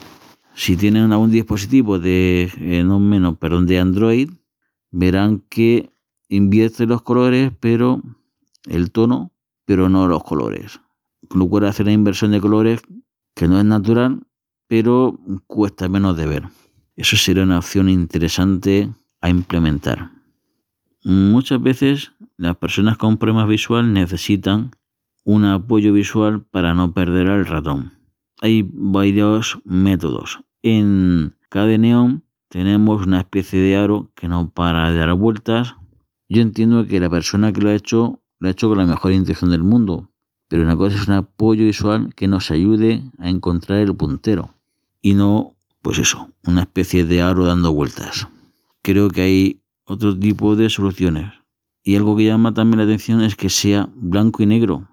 Si 0.54 0.76
tienen 0.76 1.12
algún 1.12 1.30
dispositivo 1.30 1.98
de, 1.98 2.50
no 2.86 2.98
menos, 2.98 3.36
perdón, 3.36 3.66
de 3.66 3.78
Android, 3.78 4.30
verán 4.90 5.42
que 5.50 5.90
invierte 6.28 6.86
los 6.86 7.02
colores, 7.02 7.52
pero 7.60 8.02
el 8.66 8.90
tono, 8.90 9.32
pero 9.66 9.90
no 9.90 10.08
los 10.08 10.24
colores. 10.24 10.80
Lo 11.34 11.48
cual 11.48 11.66
hace 11.66 11.82
una 11.82 11.92
inversión 11.92 12.32
de 12.32 12.40
colores 12.40 12.82
que 13.34 13.48
no 13.48 13.58
es 13.58 13.64
natural, 13.64 14.26
pero 14.68 15.18
cuesta 15.46 15.88
menos 15.88 16.16
de 16.16 16.26
ver. 16.26 16.48
Eso 16.96 17.16
sería 17.16 17.42
una 17.42 17.58
opción 17.58 17.88
interesante 17.88 18.90
a 19.20 19.28
implementar. 19.28 20.10
Muchas 21.04 21.62
veces 21.62 22.12
las 22.36 22.56
personas 22.56 22.96
con 22.96 23.18
problemas 23.18 23.48
visual 23.48 23.92
necesitan 23.92 24.72
un 25.24 25.44
apoyo 25.44 25.92
visual 25.92 26.42
para 26.42 26.74
no 26.74 26.92
perder 26.92 27.28
al 27.28 27.46
ratón. 27.46 27.92
Hay 28.40 28.68
varios 28.72 29.58
métodos. 29.64 30.40
En 30.62 31.36
Neon 31.52 32.24
tenemos 32.48 33.06
una 33.06 33.20
especie 33.20 33.60
de 33.60 33.76
aro 33.76 34.10
que 34.14 34.28
no 34.28 34.50
para 34.50 34.90
de 34.90 34.98
dar 34.98 35.14
vueltas. 35.14 35.74
Yo 36.28 36.42
entiendo 36.42 36.86
que 36.86 37.00
la 37.00 37.10
persona 37.10 37.52
que 37.52 37.60
lo 37.60 37.70
ha 37.70 37.74
hecho 37.74 38.22
lo 38.38 38.48
ha 38.48 38.50
hecho 38.50 38.68
con 38.68 38.78
la 38.78 38.86
mejor 38.86 39.12
intención 39.12 39.50
del 39.50 39.62
mundo, 39.62 40.10
pero 40.48 40.62
una 40.62 40.76
cosa 40.76 40.96
es 40.96 41.08
un 41.08 41.14
apoyo 41.14 41.64
visual 41.64 42.14
que 42.14 42.28
nos 42.28 42.50
ayude 42.50 43.02
a 43.18 43.28
encontrar 43.28 43.78
el 43.80 43.94
puntero 43.94 44.54
y 45.02 45.14
no, 45.14 45.54
pues 45.82 45.98
eso, 45.98 46.30
una 46.44 46.62
especie 46.62 47.04
de 47.04 47.22
aro 47.22 47.44
dando 47.44 47.72
vueltas. 47.72 48.26
Creo 48.82 49.08
que 49.08 49.22
hay 49.22 49.60
otro 49.84 50.18
tipo 50.18 50.56
de 50.56 50.68
soluciones. 50.68 51.32
Y 51.84 51.94
algo 51.94 52.16
que 52.16 52.24
llama 52.24 52.52
también 52.52 52.78
la 52.78 52.84
atención 52.84 53.20
es 53.20 53.36
que 53.36 53.48
sea 53.48 53.88
blanco 53.94 54.42
y 54.42 54.46
negro, 54.46 54.88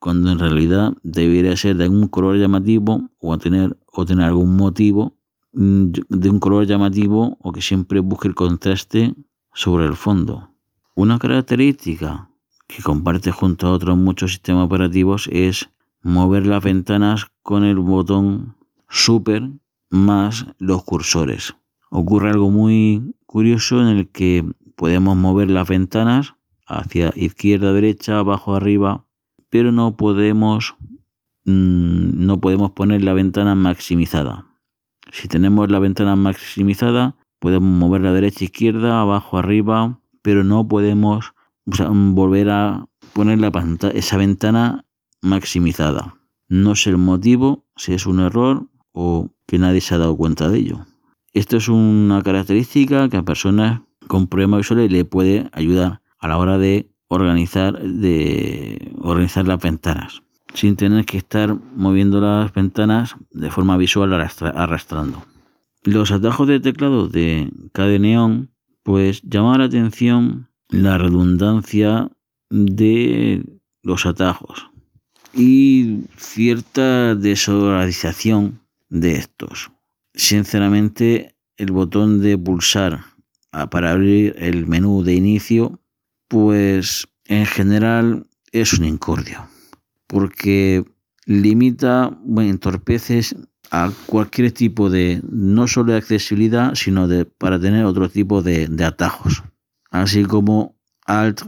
cuando 0.00 0.32
en 0.32 0.40
realidad 0.40 0.94
debería 1.04 1.56
ser 1.56 1.76
de 1.76 1.84
algún 1.84 2.08
color 2.08 2.36
llamativo 2.36 3.08
o 3.20 3.38
tener, 3.38 3.76
o 3.92 4.04
tener 4.04 4.24
algún 4.24 4.56
motivo 4.56 5.14
mm, 5.52 5.92
de 6.08 6.30
un 6.30 6.40
color 6.40 6.66
llamativo 6.66 7.38
o 7.40 7.52
que 7.52 7.62
siempre 7.62 8.00
busque 8.00 8.26
el 8.26 8.34
contraste 8.34 9.14
sobre 9.54 9.86
el 9.86 9.94
fondo. 9.94 10.48
Una 10.96 11.20
característica 11.20 12.28
que 12.74 12.82
comparte 12.82 13.30
junto 13.30 13.66
a 13.66 13.72
otros 13.72 13.96
muchos 13.96 14.32
sistemas 14.32 14.66
operativos 14.66 15.28
es 15.32 15.70
mover 16.02 16.46
las 16.46 16.62
ventanas 16.62 17.26
con 17.42 17.64
el 17.64 17.76
botón 17.76 18.56
super 18.88 19.50
más 19.90 20.46
los 20.58 20.84
cursores. 20.84 21.54
Ocurre 21.90 22.30
algo 22.30 22.50
muy 22.50 23.14
curioso 23.26 23.80
en 23.80 23.88
el 23.88 24.08
que 24.08 24.44
podemos 24.76 25.16
mover 25.16 25.50
las 25.50 25.68
ventanas 25.68 26.34
hacia 26.66 27.12
izquierda, 27.16 27.72
derecha, 27.72 28.18
abajo, 28.18 28.54
arriba 28.54 29.04
pero 29.52 29.70
no 29.70 29.98
podemos, 29.98 30.76
mm, 31.44 32.24
no 32.24 32.40
podemos 32.40 32.70
poner 32.70 33.04
la 33.04 33.12
ventana 33.12 33.54
maximizada. 33.54 34.46
Si 35.12 35.28
tenemos 35.28 35.70
la 35.70 35.78
ventana 35.78 36.16
maximizada, 36.16 37.16
podemos 37.38 37.68
mover 37.68 38.00
la 38.00 38.14
derecha, 38.14 38.44
izquierda, 38.44 39.02
abajo, 39.02 39.36
arriba, 39.36 40.00
pero 40.22 40.42
no 40.42 40.66
podemos 40.68 41.34
volver 41.66 42.50
a 42.50 42.86
poner 43.12 43.38
la 43.38 43.52
esa 43.94 44.16
ventana 44.16 44.84
maximizada. 45.20 46.16
No 46.48 46.74
sé 46.76 46.90
el 46.90 46.98
motivo, 46.98 47.64
si 47.76 47.94
es 47.94 48.06
un 48.06 48.20
error 48.20 48.68
o 48.92 49.30
que 49.46 49.58
nadie 49.58 49.80
se 49.80 49.94
ha 49.94 49.98
dado 49.98 50.16
cuenta 50.16 50.48
de 50.48 50.58
ello. 50.58 50.86
Esto 51.32 51.56
es 51.56 51.68
una 51.68 52.22
característica 52.22 53.08
que 53.08 53.16
a 53.16 53.22
personas 53.22 53.80
con 54.06 54.26
problemas 54.26 54.58
visuales 54.58 54.92
le 54.92 55.04
puede 55.04 55.48
ayudar 55.52 56.02
a 56.18 56.28
la 56.28 56.36
hora 56.36 56.58
de 56.58 56.90
organizar, 57.08 57.80
de 57.80 58.92
organizar 58.98 59.46
las 59.46 59.62
ventanas, 59.62 60.22
sin 60.54 60.76
tener 60.76 61.06
que 61.06 61.18
estar 61.18 61.56
moviendo 61.74 62.20
las 62.20 62.52
ventanas 62.52 63.16
de 63.30 63.50
forma 63.50 63.76
visual 63.76 64.12
arrastrando. 64.12 65.24
Los 65.84 66.12
atajos 66.12 66.46
de 66.48 66.60
teclado 66.60 67.08
de 67.08 67.50
KDE 67.72 68.48
pues 68.82 69.22
llama 69.22 69.58
la 69.58 69.64
atención 69.64 70.48
la 70.72 70.98
redundancia 70.98 72.10
de 72.50 73.44
los 73.82 74.04
atajos 74.04 74.68
y 75.32 76.00
cierta 76.16 77.14
desorganización 77.14 78.60
de 78.88 79.12
estos. 79.12 79.70
Sinceramente, 80.14 81.36
el 81.56 81.70
botón 81.72 82.20
de 82.20 82.36
pulsar 82.36 83.04
para 83.70 83.92
abrir 83.92 84.34
el 84.38 84.66
menú 84.66 85.04
de 85.04 85.14
inicio 85.14 85.78
pues 86.28 87.06
en 87.26 87.44
general 87.44 88.26
es 88.52 88.72
un 88.72 88.86
incordio, 88.86 89.46
porque 90.06 90.82
limita, 91.26 92.18
bueno, 92.24 92.50
entorpece 92.50 93.20
a 93.70 93.90
cualquier 94.06 94.52
tipo 94.52 94.88
de, 94.88 95.20
no 95.30 95.66
solo 95.66 95.92
de 95.92 95.98
accesibilidad, 95.98 96.74
sino 96.74 97.06
de, 97.06 97.26
para 97.26 97.60
tener 97.60 97.84
otro 97.84 98.08
tipo 98.08 98.42
de, 98.42 98.66
atajos, 98.82 99.42
así 99.92 100.24
como 100.24 100.74
Alt. 101.06 101.42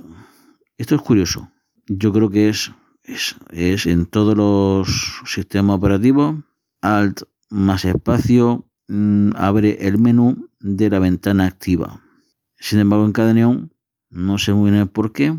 Esto 0.79 0.95
es 0.95 1.03
curioso, 1.03 1.51
yo 1.87 2.13
creo 2.13 2.31
que 2.31 2.49
es, 2.49 2.73
es, 3.03 3.87
en 3.87 4.07
todos 4.07 4.37
los 4.37 5.23
sistemas 5.27 5.77
operativos, 5.77 6.37
Alt 6.81 7.23
más 7.51 7.85
espacio 7.85 8.69
mm, 8.89 9.31
abre 9.37 9.79
el 9.81 9.99
menú 9.99 10.49
de 10.61 10.91
la 10.91 10.99
ventana 10.99 11.47
activa. 11.47 12.01
Sin 12.59 12.79
embargo, 12.79 13.05
en 13.05 13.13
cada 13.13 13.35
neón 13.35 13.73
no 14.11 14.39
sé 14.39 14.53
muy 14.53 14.71
bien 14.71 14.87
por 14.89 15.13
qué, 15.13 15.37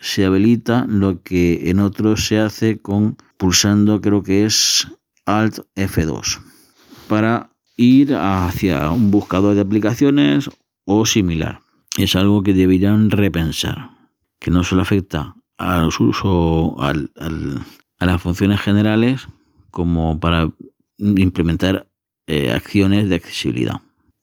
se 0.00 0.24
habilita 0.24 0.86
lo 0.88 1.22
que 1.22 1.70
en 1.70 1.80
otros 1.80 2.26
se 2.26 2.38
hace 2.38 2.78
con 2.78 3.16
pulsando 3.38 4.00
creo 4.00 4.22
que 4.22 4.44
es 4.44 4.86
Alt 5.26 5.60
F2 5.74 6.40
para 7.08 7.50
ir 7.76 8.14
hacia 8.14 8.90
un 8.90 9.10
buscador 9.10 9.54
de 9.54 9.62
aplicaciones 9.62 10.50
o 10.84 11.06
similar. 11.06 11.63
Es 11.96 12.16
algo 12.16 12.42
que 12.42 12.54
deberían 12.54 13.10
repensar, 13.10 13.90
que 14.40 14.50
no 14.50 14.64
solo 14.64 14.82
afecta 14.82 15.36
al 15.56 15.86
uso, 15.86 16.80
al, 16.80 17.12
a 17.98 18.06
las 18.06 18.20
funciones 18.20 18.60
generales, 18.60 19.28
como 19.70 20.18
para 20.18 20.52
implementar 20.98 21.88
eh, 22.26 22.52
acciones 22.52 23.08
de 23.08 23.16
accesibilidad. 23.16 23.80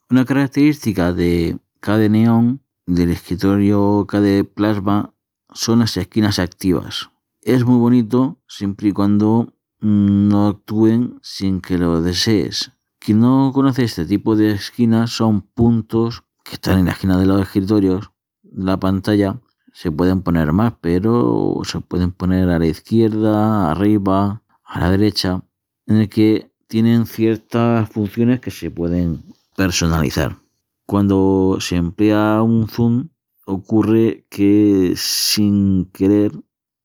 Una 0.09 0.26
característica 0.26 1.13
de 1.13 1.59
cada 1.80 2.07
neón 2.09 2.61
del 2.86 3.11
escritorio 3.11 4.05
KDE 4.07 4.43
Plasma 4.43 5.13
son 5.53 5.80
las 5.80 5.95
esquinas 5.97 6.39
activas. 6.39 7.09
Es 7.41 7.65
muy 7.65 7.80
bonito 7.80 8.39
siempre 8.47 8.89
y 8.89 8.91
cuando 8.91 9.53
mm, 9.80 10.28
no 10.28 10.47
actúen 10.47 11.19
sin 11.22 11.61
que 11.61 11.78
lo 11.78 12.01
desees. 12.01 12.72
Quien 12.99 13.19
no 13.19 13.51
conoce 13.53 13.84
este 13.84 14.05
tipo 14.05 14.36
de 14.36 14.51
esquinas 14.51 15.11
son 15.11 15.41
puntos 15.41 16.24
que 16.44 16.56
están 16.56 16.80
en 16.80 16.86
la 16.86 16.92
esquina 16.92 17.18
de 17.18 17.26
los 17.26 17.42
escritorios. 17.42 18.12
La 18.44 18.80
pantalla 18.80 19.39
se 19.74 19.92
pueden 19.92 20.22
poner 20.22 20.52
más, 20.52 20.74
pero 20.82 21.62
se 21.64 21.80
pueden 21.80 22.12
poner 22.12 22.50
a 22.50 22.60
la 22.60 22.68
izquierda, 22.68 23.72
arriba, 23.72 24.44
a 24.64 24.80
la 24.80 24.92
derecha, 24.92 25.44
en 25.88 25.98
el 25.98 26.10
que 26.10 26.52
tienen 26.68 27.06
ciertas 27.06 27.89
funciones 27.89 28.39
que 28.39 28.52
se 28.52 28.72
pueden 28.72 29.24
personalizar. 29.56 30.38
Cuando 30.86 31.58
se 31.60 31.76
emplea 31.78 32.42
un 32.42 32.68
zoom, 32.68 33.10
ocurre 33.46 34.26
que 34.30 34.94
sin 34.96 35.86
querer, 35.92 36.32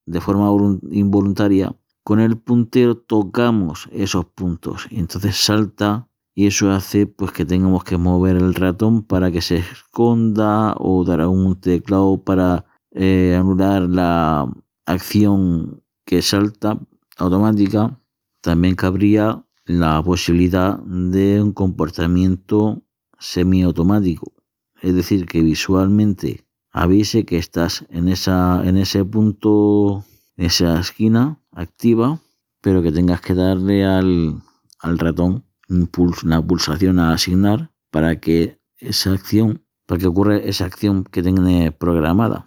de 0.07 0.21
forma 0.21 0.51
involuntaria, 0.91 1.75
con 2.05 2.21
el 2.21 2.39
puntero 2.39 2.97
tocamos 2.97 3.89
esos 3.91 4.27
puntos 4.27 4.87
y 4.91 5.01
entonces 5.01 5.37
salta 5.37 6.09
y 6.39 6.47
eso 6.47 6.71
hace 6.71 7.07
pues 7.07 7.33
que 7.33 7.47
tengamos 7.47 7.83
que 7.83 7.97
mover 7.97 8.37
el 8.37 8.55
ratón 8.55 9.03
para 9.03 9.33
que 9.33 9.41
se 9.41 9.57
esconda 9.57 10.75
o 10.79 11.03
dar 11.03 11.27
un 11.27 11.59
teclado 11.59 12.23
para 12.23 12.67
eh, 12.91 13.35
anular 13.35 13.89
la 13.89 14.47
acción 14.85 15.83
que 16.05 16.21
salta 16.21 16.79
automática. 17.17 17.99
También 18.43 18.75
cabría 18.75 19.47
la 19.65 20.03
posibilidad 20.03 20.79
de 20.81 21.41
un 21.43 21.53
comportamiento 21.53 22.83
semiautomático, 23.19 24.35
es 24.83 24.95
decir, 24.95 25.25
que 25.25 25.41
visualmente 25.41 26.45
avise 26.71 27.25
que 27.25 27.39
estás 27.39 27.87
en, 27.89 28.09
esa, 28.09 28.61
en 28.63 28.77
ese 28.77 29.07
punto, 29.07 30.05
en 30.37 30.45
esa 30.45 30.79
esquina 30.81 31.41
activa, 31.51 32.21
pero 32.61 32.83
que 32.83 32.93
tengas 32.93 33.23
que 33.23 33.33
darle 33.33 33.87
al, 33.87 34.43
al 34.81 34.99
ratón 34.99 35.46
un 35.69 35.91
una 36.25 36.47
pulsación 36.47 36.99
a 36.99 37.13
asignar 37.13 37.71
para 37.91 38.21
que 38.21 38.59
esa 38.79 39.13
acción, 39.13 39.63
para 39.87 40.01
que 40.01 40.07
ocurra 40.07 40.37
esa 40.37 40.65
acción 40.65 41.05
que 41.05 41.23
tiene 41.23 41.73
programada. 41.73 42.47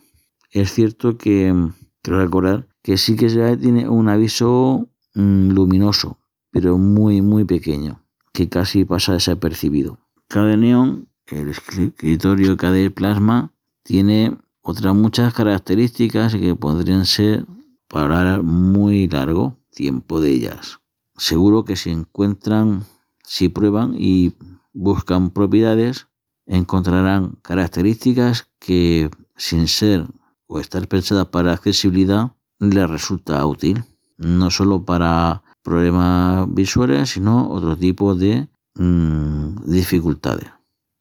Es 0.52 0.74
cierto 0.74 1.18
que, 1.18 1.54
quiero 2.02 2.20
recordar, 2.22 2.68
que 2.82 2.98
sí 2.98 3.16
que 3.16 3.30
se 3.30 3.58
tiene 3.58 3.88
un 3.88 4.10
aviso 4.10 4.90
mm, 5.16 5.52
luminoso, 5.52 6.20
pero 6.52 6.78
muy, 6.78 7.22
muy 7.22 7.46
pequeño, 7.46 8.04
que 8.34 8.50
casi 8.50 8.86
pasa 8.86 9.14
desapercibido. 9.14 10.00
Cada 10.28 10.56
neón, 10.56 11.10
el 11.28 11.50
escritorio 11.50 12.58
KDE 12.58 12.92
Plasma, 12.92 13.52
tiene 13.84 14.38
otras 14.62 14.96
muchas 14.96 15.34
características 15.34 16.36
que 16.36 16.56
podrían 16.56 17.06
ser 17.06 17.46
para 17.88 18.42
muy 18.42 19.08
largo 19.08 19.58
tiempo 19.72 20.22
de 20.22 20.32
ellas. 20.32 20.80
Seguro 21.18 21.66
que 21.66 21.76
si 21.76 21.90
encuentran, 21.90 22.86
si 23.30 23.48
prueban 23.48 23.94
y 23.96 24.34
buscan 24.74 25.30
propiedades, 25.30 26.08
encontrarán 26.48 27.38
características 27.44 28.50
que 28.58 29.12
sin 29.36 29.68
ser 29.68 30.08
o 30.48 30.60
estar 30.60 30.88
pensadas 30.88 31.28
para 31.28 31.54
accesibilidad 31.54 32.32
les 32.58 32.90
resulta 32.90 33.46
útil, 33.46 33.84
no 34.18 34.50
solo 34.50 34.84
para 34.84 35.44
problemas 35.62 36.52
visuales, 36.52 37.12
sino 37.12 37.48
otro 37.52 37.78
tipo 37.78 38.16
de 38.16 38.48
mm, 38.74 39.58
dificultades. 39.68 40.50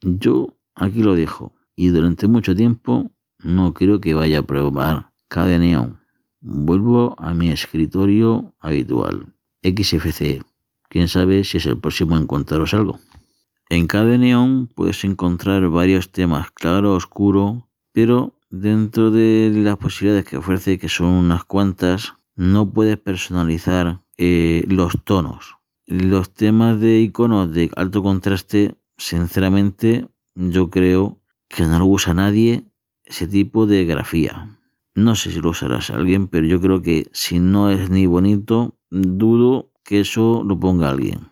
Yo 0.02 0.54
aquí 0.74 1.02
lo 1.02 1.14
dejo 1.14 1.54
y 1.74 1.88
durante 1.88 2.28
mucho 2.28 2.54
tiempo 2.54 3.10
no 3.42 3.72
creo 3.72 4.02
que 4.02 4.12
vaya 4.12 4.40
a 4.40 4.46
probar 4.46 5.12
cada 5.28 5.56
neón. 5.56 5.98
Vuelvo 6.42 7.16
a 7.18 7.32
mi 7.32 7.48
escritorio 7.48 8.52
habitual, 8.60 9.32
XFC. 9.62 10.42
Quién 10.88 11.08
sabe 11.08 11.44
si 11.44 11.58
es 11.58 11.66
el 11.66 11.78
próximo 11.78 12.16
encontraros 12.16 12.74
algo. 12.74 12.98
En 13.70 13.86
cada 13.86 14.16
neón 14.16 14.68
puedes 14.74 15.04
encontrar 15.04 15.68
varios 15.68 16.10
temas 16.10 16.50
claro, 16.52 16.94
oscuro, 16.94 17.68
pero 17.92 18.38
dentro 18.48 19.10
de 19.10 19.50
las 19.54 19.76
posibilidades 19.76 20.24
que 20.24 20.38
ofrece, 20.38 20.78
que 20.78 20.88
son 20.88 21.08
unas 21.08 21.44
cuantas, 21.44 22.14
no 22.34 22.72
puedes 22.72 22.96
personalizar 22.96 24.00
eh, 24.16 24.64
los 24.68 25.04
tonos. 25.04 25.56
Los 25.86 26.32
temas 26.32 26.80
de 26.80 27.00
iconos 27.00 27.52
de 27.52 27.70
alto 27.76 28.02
contraste, 28.02 28.76
sinceramente, 28.96 30.08
yo 30.34 30.70
creo 30.70 31.20
que 31.48 31.64
no 31.64 31.78
lo 31.78 31.86
usa 31.86 32.14
nadie 32.14 32.64
ese 33.04 33.26
tipo 33.26 33.66
de 33.66 33.84
grafía. 33.84 34.58
No 34.94 35.14
sé 35.14 35.30
si 35.30 35.40
lo 35.40 35.50
usarás 35.50 35.90
alguien, 35.90 36.28
pero 36.28 36.46
yo 36.46 36.60
creo 36.60 36.82
que 36.82 37.08
si 37.12 37.38
no 37.38 37.70
es 37.70 37.90
ni 37.90 38.06
bonito, 38.06 38.78
dudo 38.90 39.72
que 39.88 40.00
eso 40.00 40.44
lo 40.44 40.60
ponga 40.60 40.90
alguien. 40.90 41.30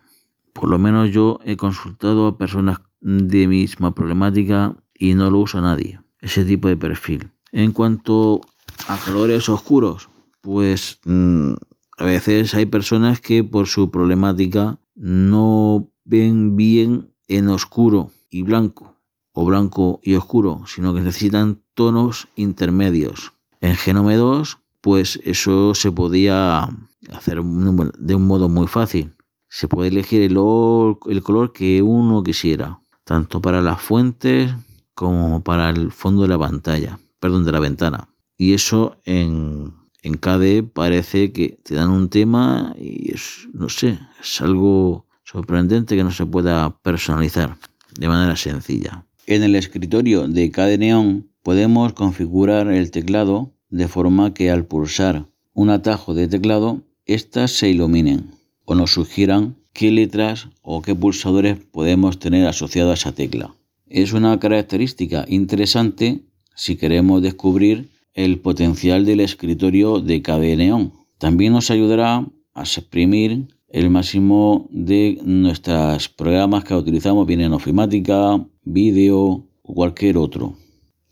Por 0.51 0.67
lo 0.67 0.79
menos 0.79 1.11
yo 1.11 1.39
he 1.45 1.57
consultado 1.57 2.25
a 2.25 2.39
personas 2.39 2.79
de 3.01 3.47
misma 3.47 3.93
problemática 3.93 4.75
y 4.95 5.13
no 5.13 5.29
lo 5.29 5.41
usa 5.41 5.61
nadie, 5.61 6.01
ese 6.21 6.43
tipo 6.43 6.67
de 6.67 6.75
perfil. 6.75 7.29
En 7.51 7.71
cuanto 7.71 8.41
a 8.87 8.97
colores 8.97 9.47
oscuros, 9.47 10.09
pues 10.41 10.99
mm, 11.05 11.53
a 11.99 12.03
veces 12.03 12.55
hay 12.55 12.65
personas 12.65 13.21
que 13.21 13.43
por 13.43 13.67
su 13.67 13.91
problemática 13.91 14.79
no 14.95 15.91
ven 16.03 16.55
bien 16.55 17.13
en 17.27 17.49
oscuro 17.49 18.09
y 18.31 18.41
blanco 18.41 18.95
o 19.33 19.45
blanco 19.45 19.99
y 20.01 20.15
oscuro, 20.15 20.63
sino 20.65 20.95
que 20.95 21.01
necesitan 21.01 21.61
tonos 21.75 22.27
intermedios. 22.35 23.33
En 23.61 23.75
Genome 23.75 24.15
2, 24.15 24.57
pues 24.87 25.19
eso 25.25 25.75
se 25.75 25.91
podía 25.91 26.69
hacer 27.11 27.43
de 27.43 28.15
un 28.15 28.25
modo 28.25 28.47
muy 28.47 28.67
fácil. 28.67 29.17
Se 29.49 29.67
puede 29.67 29.89
elegir 29.89 30.21
el, 30.21 30.31
el 30.31 31.23
color 31.23 31.51
que 31.51 31.81
uno 31.81 32.23
quisiera, 32.23 32.79
tanto 33.03 33.41
para 33.41 33.61
las 33.61 33.81
fuentes 33.81 34.53
como 34.93 35.43
para 35.43 35.71
el 35.71 35.91
fondo 35.91 36.21
de 36.21 36.29
la 36.29 36.39
pantalla, 36.39 36.99
perdón, 37.19 37.43
de 37.43 37.51
la 37.51 37.59
ventana. 37.59 38.07
Y 38.37 38.53
eso 38.53 38.95
en 39.03 39.73
en 40.03 40.13
KDE 40.13 40.63
parece 40.63 41.33
que 41.33 41.59
te 41.65 41.75
dan 41.75 41.89
un 41.89 42.07
tema 42.07 42.73
y 42.79 43.11
es, 43.13 43.49
no 43.51 43.67
sé, 43.67 43.99
es 44.21 44.39
algo 44.39 45.05
sorprendente 45.25 45.97
que 45.97 46.03
no 46.05 46.11
se 46.11 46.25
pueda 46.25 46.79
personalizar 46.79 47.57
de 47.99 48.07
manera 48.07 48.37
sencilla. 48.37 49.03
En 49.25 49.43
el 49.43 49.53
escritorio 49.53 50.29
de 50.29 50.49
KDE 50.49 50.77
Neon 50.77 51.27
podemos 51.43 51.91
configurar 51.91 52.71
el 52.71 52.89
teclado 52.89 53.51
de 53.69 53.87
forma 53.87 54.33
que 54.33 54.49
al 54.49 54.65
pulsar 54.65 55.25
un 55.53 55.69
atajo 55.69 56.13
de 56.13 56.27
teclado, 56.27 56.81
éstas 57.05 57.51
se 57.51 57.69
iluminen 57.69 58.31
o 58.65 58.75
nos 58.75 58.91
sugieran 58.91 59.55
qué 59.73 59.91
letras 59.91 60.47
o 60.61 60.81
qué 60.81 60.95
pulsadores 60.95 61.57
podemos 61.71 62.19
tener 62.19 62.47
asociados 62.47 62.91
a 62.91 62.93
esa 63.09 63.11
tecla. 63.15 63.55
Es 63.87 64.13
una 64.13 64.39
característica 64.39 65.25
interesante 65.27 66.21
si 66.55 66.75
queremos 66.75 67.21
descubrir 67.21 67.89
el 68.13 68.39
potencial 68.39 69.05
del 69.05 69.19
escritorio 69.19 69.99
de 69.99 70.21
KDE 70.21 70.57
Neon. 70.57 70.93
También 71.17 71.53
nos 71.53 71.71
ayudará 71.71 72.25
a 72.53 72.61
exprimir 72.61 73.47
el 73.69 73.89
máximo 73.89 74.67
de 74.71 75.19
nuestros 75.23 76.09
programas 76.09 76.63
que 76.63 76.73
utilizamos, 76.73 77.27
bien 77.27 77.41
en 77.41 77.53
ofimática, 77.53 78.43
vídeo 78.63 79.45
o 79.61 79.73
cualquier 79.73 80.17
otro. 80.17 80.55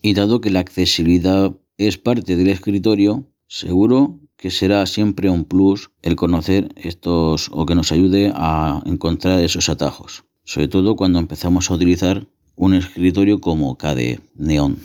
Y 0.01 0.13
dado 0.13 0.41
que 0.41 0.49
la 0.49 0.61
accesibilidad 0.61 1.55
es 1.77 1.97
parte 1.97 2.35
del 2.35 2.47
escritorio, 2.47 3.25
seguro 3.47 4.19
que 4.37 4.51
será 4.51 4.85
siempre 4.85 5.29
un 5.29 5.45
plus 5.45 5.91
el 6.01 6.15
conocer 6.15 6.73
estos 6.75 7.49
o 7.51 7.65
que 7.65 7.75
nos 7.75 7.91
ayude 7.91 8.31
a 8.35 8.81
encontrar 8.85 9.39
esos 9.39 9.69
atajos, 9.69 10.25
sobre 10.43 10.67
todo 10.67 10.95
cuando 10.95 11.19
empezamos 11.19 11.69
a 11.69 11.73
utilizar 11.73 12.27
un 12.55 12.73
escritorio 12.73 13.41
como 13.41 13.77
KDE 13.77 14.19
Neon. 14.35 14.77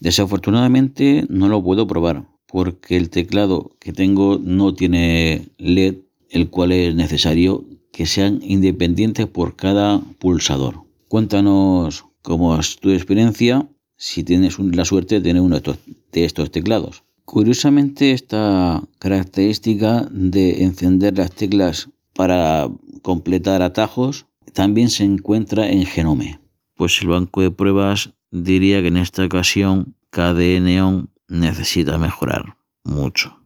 Desafortunadamente 0.00 1.26
no 1.28 1.48
lo 1.48 1.62
puedo 1.62 1.86
probar 1.86 2.26
porque 2.46 2.96
el 2.96 3.10
teclado 3.10 3.76
que 3.78 3.92
tengo 3.92 4.40
no 4.42 4.74
tiene 4.74 5.48
LED, 5.58 5.96
el 6.30 6.48
cual 6.48 6.72
es 6.72 6.94
necesario 6.94 7.64
que 7.92 8.06
sean 8.06 8.40
independientes 8.42 9.26
por 9.26 9.56
cada 9.56 10.00
pulsador. 10.18 10.82
Cuéntanos 11.08 12.06
cómo 12.22 12.58
es 12.58 12.76
tu 12.78 12.90
experiencia 12.90 13.68
si 13.96 14.24
tienes 14.24 14.58
la 14.58 14.84
suerte 14.84 15.16
de 15.16 15.20
tener 15.20 15.42
uno 15.42 15.56
de 15.56 15.58
estos 15.58 15.78
teclados. 16.10 17.04
Curiosamente, 17.24 18.12
esta 18.12 18.82
característica 18.98 20.08
de 20.10 20.64
encender 20.64 21.16
las 21.16 21.30
teclas 21.30 21.88
para 22.14 22.68
completar 23.02 23.62
atajos 23.62 24.26
también 24.52 24.90
se 24.90 25.04
encuentra 25.04 25.68
en 25.68 25.86
Genome. 25.86 26.40
Pues 26.74 27.00
el 27.02 27.08
banco 27.08 27.40
de 27.42 27.50
pruebas 27.50 28.14
diría 28.30 28.82
que 28.82 28.88
en 28.88 28.96
esta 28.96 29.24
ocasión 29.24 29.94
KDE 30.10 30.60
Neon 30.60 31.10
necesita 31.28 31.98
mejorar 31.98 32.56
mucho. 32.84 33.36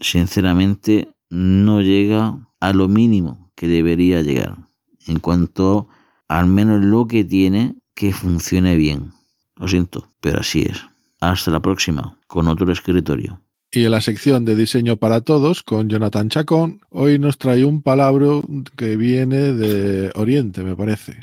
Sinceramente, 0.00 1.08
no 1.30 1.80
llega 1.80 2.46
a 2.60 2.72
lo 2.72 2.88
mínimo 2.88 3.50
que 3.54 3.68
debería 3.68 4.22
llegar 4.22 4.58
en 5.06 5.18
cuanto 5.18 5.88
al 6.28 6.46
menos 6.46 6.84
lo 6.84 7.06
que 7.06 7.24
tiene 7.24 7.76
que 7.94 8.12
funcione 8.12 8.76
bien. 8.76 9.12
Lo 9.56 9.68
siento, 9.68 10.12
pero 10.20 10.40
así 10.40 10.62
es. 10.62 10.84
Hasta 11.20 11.50
la 11.50 11.60
próxima, 11.60 12.16
con 12.26 12.48
otro 12.48 12.70
escritorio. 12.72 13.40
Y 13.70 13.84
en 13.84 13.92
la 13.92 14.00
sección 14.00 14.44
de 14.44 14.56
diseño 14.56 14.96
para 14.96 15.20
todos, 15.20 15.62
con 15.62 15.88
Jonathan 15.88 16.28
Chacón, 16.28 16.80
hoy 16.90 17.18
nos 17.18 17.38
trae 17.38 17.64
un 17.64 17.82
palabra 17.82 18.26
que 18.76 18.96
viene 18.96 19.52
de 19.52 20.10
Oriente, 20.16 20.62
me 20.62 20.74
parece 20.74 21.20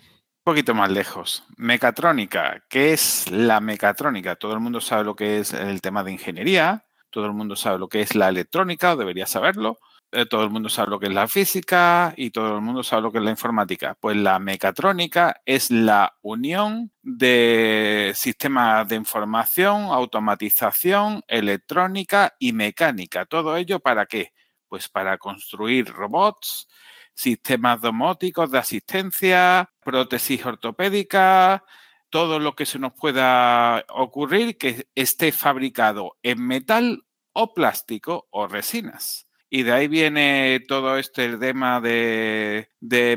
poquito 0.48 0.74
más 0.74 0.89
lejos. 0.89 1.43
Mecatrónica. 1.58 2.64
¿Qué 2.70 2.93
es 2.93 3.30
la 3.30 3.60
mecatrónica? 3.60 4.38
Todo 4.38 4.54
el 4.54 4.62
mundo 4.62 4.80
sabe 4.80 5.04
lo 5.04 5.14
que 5.14 5.39
es 5.39 5.52
el 5.52 5.82
tema 5.82 6.06
de 6.06 6.14
ingeniería, 6.14 6.86
todo 7.10 7.26
el 7.26 7.34
mundo 7.34 7.58
sabe 7.58 7.80
lo 7.80 7.89
que 7.89 8.00
es 8.00 8.16
la 8.16 8.30
electrónica, 8.30 8.93
o 8.93 8.95
debería 8.95 9.26
saberlo, 9.26 9.78
eh, 10.12 10.26
todo 10.26 10.43
el 10.43 10.49
mundo 10.49 10.70
sabe 10.70 10.91
lo 10.91 10.99
que 10.99 11.08
es 11.08 11.14
la 11.14 11.28
física 11.28 12.14
y 12.16 12.32
todo 12.32 12.55
el 12.55 12.62
mundo 12.62 12.82
sabe 12.84 13.01
lo 13.03 13.12
que 13.12 13.18
es 13.18 13.24
la 13.24 13.32
informática. 13.32 13.95
Pues 13.99 14.16
la 14.16 14.39
mecatrónica 14.39 15.41
es 15.45 15.70
la 15.70 16.18
unión 16.22 16.91
de 17.01 18.14
sistemas 18.16 18.88
de 18.88 18.95
información, 18.95 19.84
automatización, 19.84 21.24
electrónica 21.28 22.36
y 22.39 22.53
mecánica. 22.53 23.26
¿Todo 23.26 23.58
ello 23.58 23.80
para 23.80 24.05
qué? 24.05 24.34
Pues 24.70 24.88
para 24.89 25.18
construir 25.18 25.88
robots, 25.91 26.68
sistemas 27.14 27.82
domóticos 27.82 28.51
de 28.51 28.60
asistencia, 28.60 29.72
prótesis 29.84 30.45
ortopédicas, 30.45 31.62
todo 32.10 32.39
lo 32.39 32.55
que 32.55 32.66
se 32.66 32.80
nos 32.80 32.93
pueda 32.93 33.86
ocurrir 33.89 34.58
que 34.58 34.88
esté 34.95 35.32
fabricado 35.32 36.18
en 36.24 36.45
metal 36.45 37.03
o 37.34 37.53
plástico 37.53 38.28
o 38.32 38.47
resinas. 38.47 39.27
Y 39.50 39.64
de 39.64 39.72
ahí 39.72 39.88
viene 39.88 40.60
todo 40.68 40.98
este 40.98 41.38
tema 41.38 41.80
de, 41.80 42.68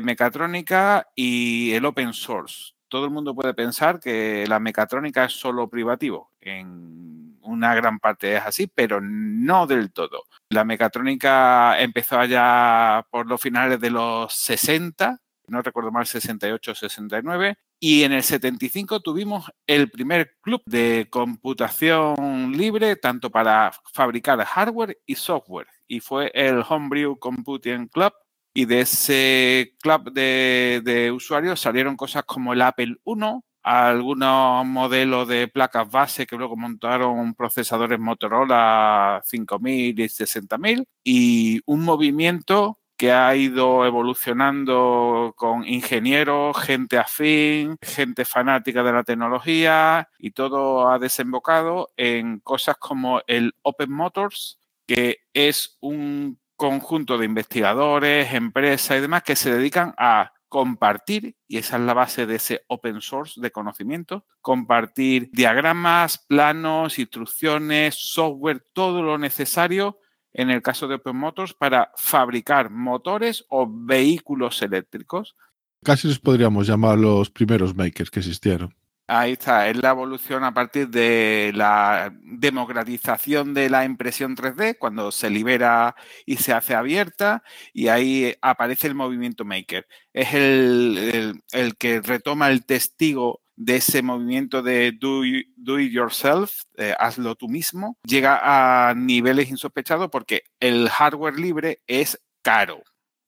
mecatrónica 0.03 1.07
y 1.15 1.71
el 1.73 1.85
open 1.85 2.13
source. 2.13 2.73
Todo 2.87 3.05
el 3.05 3.11
mundo 3.11 3.35
puede 3.35 3.53
pensar 3.53 3.99
que 3.99 4.45
la 4.47 4.59
mecatrónica 4.59 5.25
es 5.25 5.33
solo 5.33 5.69
privativo. 5.69 6.31
En 6.39 7.37
una 7.41 7.75
gran 7.75 7.99
parte 7.99 8.35
es 8.35 8.43
así, 8.43 8.67
pero 8.67 9.01
no 9.01 9.67
del 9.67 9.91
todo. 9.91 10.23
La 10.49 10.63
mecatrónica 10.63 11.79
empezó 11.79 12.19
allá 12.19 13.05
por 13.09 13.27
los 13.27 13.41
finales 13.41 13.79
de 13.79 13.89
los 13.89 14.33
60, 14.33 15.19
no 15.47 15.61
recuerdo 15.61 15.91
mal, 15.91 16.05
68 16.05 16.71
o 16.71 16.75
69, 16.75 17.57
y 17.79 18.03
en 18.03 18.13
el 18.13 18.23
75 18.23 18.99
tuvimos 19.01 19.51
el 19.65 19.89
primer 19.89 20.37
club 20.41 20.61
de 20.65 21.07
computación 21.09 22.53
libre, 22.55 22.95
tanto 22.95 23.31
para 23.31 23.71
fabricar 23.91 24.39
hardware 24.45 24.99
y 25.05 25.15
software, 25.15 25.67
y 25.91 25.99
fue 25.99 26.31
el 26.33 26.63
Homebrew 26.67 27.19
Computing 27.19 27.87
Club. 27.89 28.13
Y 28.53 28.63
de 28.65 28.81
ese 28.81 29.75
club 29.81 30.11
de, 30.13 31.11
usuarios 31.13 31.59
salieron 31.59 31.97
cosas 31.97 32.23
como 32.23 32.53
el 32.53 32.61
Apple 32.61 32.95
I, 33.05 33.15
algunos 33.61 34.65
modelos 34.65 35.27
de 35.27 35.49
placas 35.49 35.91
base 35.91 36.25
que 36.25 36.37
luego 36.37 36.55
montaron 36.55 37.33
procesadores 37.33 37.99
Motorola 37.99 39.21
5000 39.25 39.99
y 39.99 40.09
60000 40.09 40.85
y 41.03 41.61
un 41.65 41.81
movimiento 41.83 42.79
que 42.97 43.11
ha 43.11 43.35
ido 43.35 43.85
evolucionando 43.85 45.33
con 45.35 45.67
ingenieros, 45.67 46.57
gente 46.57 46.99
afín, 46.99 47.77
gente 47.81 48.25
fanática 48.25 48.83
de 48.83 48.93
la 48.93 49.03
tecnología 49.03 50.07
y 50.19 50.31
todo 50.31 50.89
ha 50.89 50.99
desembocado 50.99 51.89
en 51.97 52.39
cosas 52.39 52.77
como 52.77 53.21
el 53.27 53.55
Open 53.63 53.91
Motors, 53.91 54.60
que 54.87 55.19
es 55.33 55.77
un 55.81 56.39
conjunto 56.55 57.17
de 57.17 57.25
investigadores, 57.25 58.33
empresas 58.33 58.97
y 58.97 59.01
demás 59.01 59.23
que 59.23 59.35
se 59.35 59.53
dedican 59.53 59.93
a 59.97 60.33
compartir, 60.47 61.37
y 61.47 61.57
esa 61.57 61.77
es 61.77 61.83
la 61.83 61.93
base 61.93 62.25
de 62.25 62.35
ese 62.35 62.65
open 62.67 62.99
source 62.99 63.39
de 63.39 63.51
conocimiento, 63.51 64.25
compartir 64.41 65.29
diagramas, 65.31 66.17
planos, 66.27 66.99
instrucciones, 66.99 67.95
software, 67.95 68.63
todo 68.73 69.01
lo 69.01 69.17
necesario 69.17 69.99
en 70.33 70.49
el 70.49 70.61
caso 70.61 70.87
de 70.87 70.95
Open 70.95 71.15
Motors, 71.15 71.53
para 71.53 71.91
fabricar 71.95 72.69
motores 72.69 73.45
o 73.49 73.67
vehículos 73.69 74.61
eléctricos. 74.61 75.35
Casi 75.83 76.07
los 76.07 76.19
podríamos 76.19 76.67
llamar 76.67 76.97
los 76.97 77.29
primeros 77.29 77.75
makers 77.75 78.11
que 78.11 78.19
existieron. 78.19 78.75
Ahí 79.13 79.33
está, 79.33 79.67
es 79.67 79.75
la 79.75 79.89
evolución 79.89 80.45
a 80.45 80.53
partir 80.53 80.87
de 80.87 81.51
la 81.53 82.13
democratización 82.21 83.53
de 83.53 83.69
la 83.69 83.83
impresión 83.83 84.37
3D, 84.37 84.77
cuando 84.79 85.11
se 85.11 85.29
libera 85.29 85.97
y 86.25 86.37
se 86.37 86.53
hace 86.53 86.75
abierta, 86.75 87.43
y 87.73 87.89
ahí 87.89 88.33
aparece 88.41 88.87
el 88.87 88.95
movimiento 88.95 89.43
maker. 89.43 89.85
Es 90.13 90.33
el, 90.33 91.41
el 91.51 91.75
que 91.75 91.99
retoma 91.99 92.51
el 92.51 92.65
testigo 92.65 93.41
de 93.57 93.75
ese 93.75 94.01
movimiento 94.01 94.61
de 94.61 94.93
do, 94.93 95.25
it 95.25 95.91
yourself, 95.91 96.61
hazlo 96.97 97.35
tú 97.35 97.49
mismo, 97.49 97.97
llega 98.05 98.39
a 98.41 98.93
niveles 98.93 99.49
insospechados 99.49 100.09
porque 100.09 100.43
el 100.61 100.87
hardware 100.87 101.37
libre 101.37 101.81
es 101.85 102.17
caro. 102.41 102.81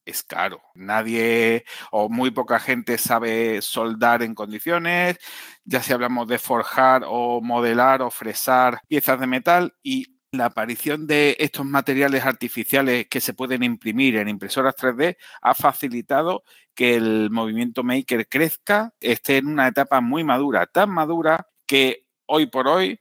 Es 0.04 0.22
caro. 0.22 0.60
Nadie 0.74 1.64
o 1.90 2.10
muy 2.10 2.30
poca 2.30 2.60
gente 2.60 2.98
sabe 2.98 3.62
soldar 3.62 4.22
en 4.22 4.34
condiciones, 4.34 5.16
ya 5.64 5.82
si 5.82 5.94
hablamos 5.94 6.28
de 6.28 6.38
forjar 6.38 7.04
o 7.06 7.40
modelar 7.40 8.02
o 8.02 8.10
fresar 8.10 8.80
piezas 8.86 9.18
de 9.18 9.26
metal 9.26 9.74
y 9.82 10.14
la 10.32 10.46
aparición 10.46 11.06
de 11.06 11.36
estos 11.38 11.64
materiales 11.64 12.24
artificiales 12.24 13.06
que 13.08 13.20
se 13.20 13.34
pueden 13.34 13.62
imprimir 13.62 14.16
en 14.16 14.28
impresoras 14.28 14.74
3D 14.76 15.16
ha 15.40 15.54
facilitado 15.54 16.42
que 16.74 16.96
el 16.96 17.30
movimiento 17.30 17.82
maker 17.82 18.28
crezca, 18.28 18.92
esté 19.00 19.38
en 19.38 19.46
una 19.46 19.68
etapa 19.68 20.00
muy 20.00 20.24
madura, 20.24 20.66
tan 20.66 20.90
madura 20.90 21.46
que 21.66 22.06
hoy 22.26 22.46
por 22.46 22.68
hoy 22.68 23.00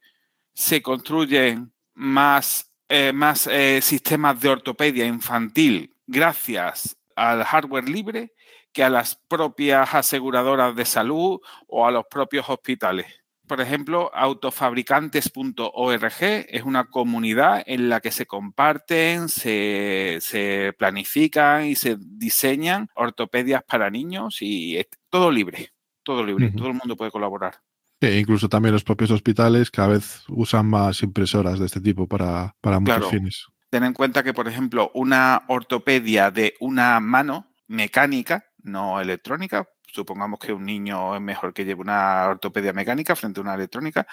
se 0.53 0.81
construyen 0.81 1.73
más, 1.95 2.71
eh, 2.87 3.11
más 3.13 3.47
eh, 3.47 3.81
sistemas 3.81 4.39
de 4.39 4.49
ortopedia 4.49 5.05
infantil 5.05 5.92
gracias 6.13 6.95
al 7.15 7.43
hardware 7.43 7.89
libre 7.89 8.33
que 8.71 8.83
a 8.83 8.89
las 8.89 9.15
propias 9.15 9.93
aseguradoras 9.93 10.75
de 10.75 10.85
salud 10.85 11.39
o 11.67 11.85
a 11.85 11.91
los 11.91 12.05
propios 12.09 12.47
hospitales 12.47 13.23
por 13.47 13.61
ejemplo, 13.61 14.11
autofabricantes.org 14.13 16.21
es 16.21 16.63
una 16.63 16.85
comunidad 16.85 17.63
en 17.65 17.89
la 17.89 17.99
que 17.99 18.11
se 18.11 18.25
comparten, 18.25 19.27
se, 19.29 20.73
planifican 20.77 21.65
y 21.65 21.75
se 21.75 21.97
diseñan 21.99 22.87
ortopedias 22.95 23.61
para 23.63 23.89
niños 23.89 24.41
y 24.41 24.77
es 24.77 24.87
todo 25.09 25.29
libre, 25.29 25.73
todo 26.03 26.25
libre, 26.25 26.51
todo 26.51 26.69
el 26.69 26.75
mundo 26.75 26.95
puede 26.95 27.11
colaborar. 27.11 27.55
E 27.99 28.17
incluso 28.17 28.47
también 28.49 28.73
los 28.73 28.83
propios 28.83 29.11
hospitales 29.11 29.69
cada 29.69 29.89
vez 29.89 30.23
usan 30.29 30.65
más 30.67 31.03
impresoras 31.03 31.59
de 31.59 31.65
este 31.65 31.79
tipo 31.79 32.07
para, 32.07 32.55
para 32.59 32.79
muchos 32.79 33.07
fines. 33.09 33.45
Ten 33.73 33.85
en 33.85 33.93
cuenta 33.93 34.21
que, 34.21 34.35
por 34.35 34.47
ejemplo, 34.47 34.91
una 34.93 35.45
ortopedia 35.47 36.29
de 36.29 36.53
una 36.59 36.99
mano 36.99 37.55
mecánica, 37.65 38.45
no 38.61 39.01
electrónica, 39.01 39.67
supongamos 39.87 40.37
que 40.37 40.53
un 40.53 40.63
niño 40.63 41.15
es 41.15 41.21
mejor 41.21 41.55
que 41.55 41.65
lleve 41.65 41.81
una 41.81 42.27
ortopedia 42.27 42.71
mecánica 42.71 43.15
frente 43.15 43.39
a 43.39 43.41
una 43.41 43.55
electrónica, 43.55 44.05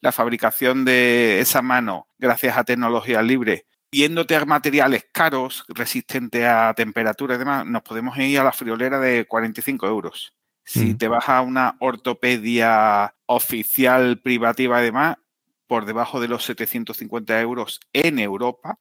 la 0.00 0.10
fabricación 0.10 0.84
de 0.84 1.38
esa 1.38 1.62
mano, 1.62 2.08
gracias 2.18 2.56
a 2.56 2.64
tecnología 2.64 3.22
libre, 3.22 3.66
yéndote 3.92 4.34
a 4.34 4.44
materiales 4.44 5.06
caros, 5.12 5.64
resistentes 5.68 6.44
a 6.44 6.74
temperatura 6.74 7.36
y 7.36 7.38
demás, 7.38 7.64
nos 7.64 7.82
podemos 7.82 8.18
ir 8.18 8.40
a 8.40 8.42
la 8.42 8.50
friolera 8.50 8.98
de 8.98 9.24
45 9.24 9.86
euros. 9.86 10.34
Si 10.64 10.94
mm. 10.94 10.98
te 10.98 11.06
vas 11.06 11.28
a 11.28 11.42
una 11.42 11.76
ortopedia 11.78 13.14
oficial, 13.26 14.20
privativa 14.20 14.80
y 14.80 14.86
demás, 14.86 15.18
por 15.68 15.86
debajo 15.86 16.18
de 16.18 16.26
los 16.26 16.44
750 16.44 17.40
euros 17.40 17.78
en 17.92 18.18
Europa, 18.18 18.80